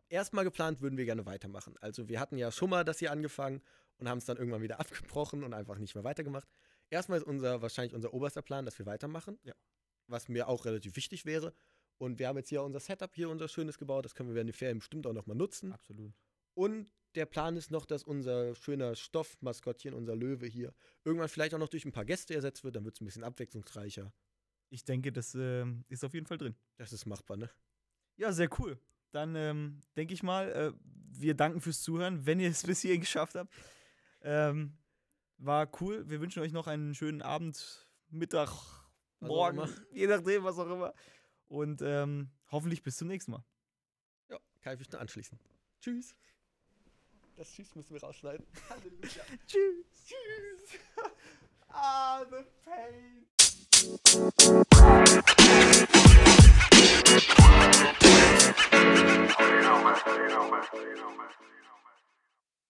erstmal 0.09 0.45
geplant, 0.45 0.81
würden 0.81 0.97
wir 0.97 1.05
gerne 1.05 1.27
weitermachen. 1.27 1.77
Also 1.81 2.09
wir 2.09 2.21
hatten 2.21 2.37
ja 2.39 2.53
schon 2.53 2.71
mal 2.71 2.85
das 2.85 3.01
hier 3.01 3.11
angefangen 3.11 3.61
und 3.99 4.09
haben 4.09 4.19
es 4.19 4.25
dann 4.25 4.37
irgendwann 4.37 4.63
wieder 4.63 4.79
abgebrochen 5.21 5.43
und 5.43 5.53
einfach 5.53 5.79
nicht 5.79 5.95
mehr 5.95 6.05
weitergemacht. 6.05 6.49
Erstmal 6.91 7.19
ist 7.19 7.25
unser, 7.27 7.61
wahrscheinlich 7.63 7.95
unser 7.95 8.15
oberster 8.15 8.43
Plan, 8.43 8.65
dass 8.65 8.79
wir 8.79 8.87
weitermachen. 8.87 9.39
Ja. 9.43 9.55
Was 10.07 10.29
mir 10.29 10.49
auch 10.49 10.65
relativ 10.65 10.97
wichtig 10.97 11.25
wäre. 11.25 11.53
Und 11.99 12.19
wir 12.19 12.29
haben 12.29 12.37
jetzt 12.37 12.49
hier 12.49 12.63
unser 12.63 12.81
Setup 12.81 13.15
hier, 13.15 13.29
unser 13.29 13.49
schönes 13.49 13.79
gebaut. 13.79 14.05
Das 14.05 14.15
können 14.15 14.29
wir 14.31 14.35
während 14.35 14.49
den 14.49 14.55
Ferien 14.55 14.79
bestimmt 14.79 15.07
auch 15.07 15.13
nochmal 15.13 15.37
nutzen. 15.37 15.73
Absolut. 15.73 16.13
Und 16.55 16.91
der 17.15 17.27
Plan 17.27 17.57
ist 17.57 17.71
noch, 17.71 17.87
dass 17.87 18.03
unser 18.03 18.55
schöner 18.55 18.95
Stoffmaskottchen, 18.95 19.95
unser 19.95 20.15
Löwe 20.17 20.47
hier, 20.47 20.73
irgendwann 21.05 21.29
vielleicht 21.29 21.55
auch 21.55 21.59
noch 21.59 21.69
durch 21.69 21.85
ein 21.85 21.93
paar 21.93 22.05
Gäste 22.05 22.35
ersetzt 22.35 22.65
wird. 22.65 22.77
Dann 22.77 22.85
wird 22.85 22.97
es 22.97 23.01
ein 23.01 23.07
bisschen 23.07 23.25
abwechslungsreicher. 23.25 24.13
Ich 24.69 24.85
denke, 24.85 25.13
das 25.13 25.35
ähm, 25.35 25.85
ist 25.89 26.05
auf 26.05 26.15
jeden 26.15 26.27
Fall 26.27 26.39
drin. 26.39 26.55
Das 26.77 26.93
ist 26.93 27.07
machbar, 27.07 27.37
ne? 27.37 27.51
Ja, 28.17 28.33
sehr 28.33 28.49
cool. 28.61 28.79
Dann 29.11 29.35
ähm, 29.35 29.81
denke 29.97 30.15
ich 30.15 30.23
mal, 30.23 30.53
äh, 30.53 30.73
wir 30.85 31.35
danken 31.35 31.61
fürs 31.61 31.83
Zuhören, 31.83 32.27
wenn 32.27 32.39
ihr 32.39 32.51
es 32.51 32.63
bis 32.67 32.83
hierhin 32.83 33.01
geschafft 33.01 33.35
habt. 33.35 33.53
Ähm, 34.23 34.77
war 35.39 35.71
cool. 35.81 36.09
Wir 36.09 36.21
wünschen 36.21 36.43
euch 36.43 36.53
noch 36.53 36.67
einen 36.67 36.95
schönen 36.95 37.23
Abend, 37.23 37.89
Mittag, 38.09 38.51
Morgen, 39.21 39.69
je 39.93 40.07
nachdem, 40.07 40.45
was 40.45 40.59
auch 40.59 40.71
immer. 40.71 40.95
Und 41.49 41.83
ähm, 41.83 42.31
hoffentlich 42.51 42.83
bis 42.83 42.97
zum 42.97 43.09
nächsten 43.09 43.33
Mal. 43.33 43.45
Ja, 44.29 44.39
kann 44.61 44.75
ich 44.75 44.79
mich 44.79 44.91
nur 44.91 45.01
anschließen. 45.01 45.39
Tschüss. 45.81 46.15
Das 47.41 47.55
Tschüss 47.55 47.75
müssen 47.75 47.95
wir 47.95 48.03
rausschneiden. 48.03 48.47
Halleluja. 48.69 49.23
Tschüss. 49.47 49.87
Tschüss. 50.05 50.79
ah, 51.71 52.23
the 52.31 52.45
pain. 52.67 53.27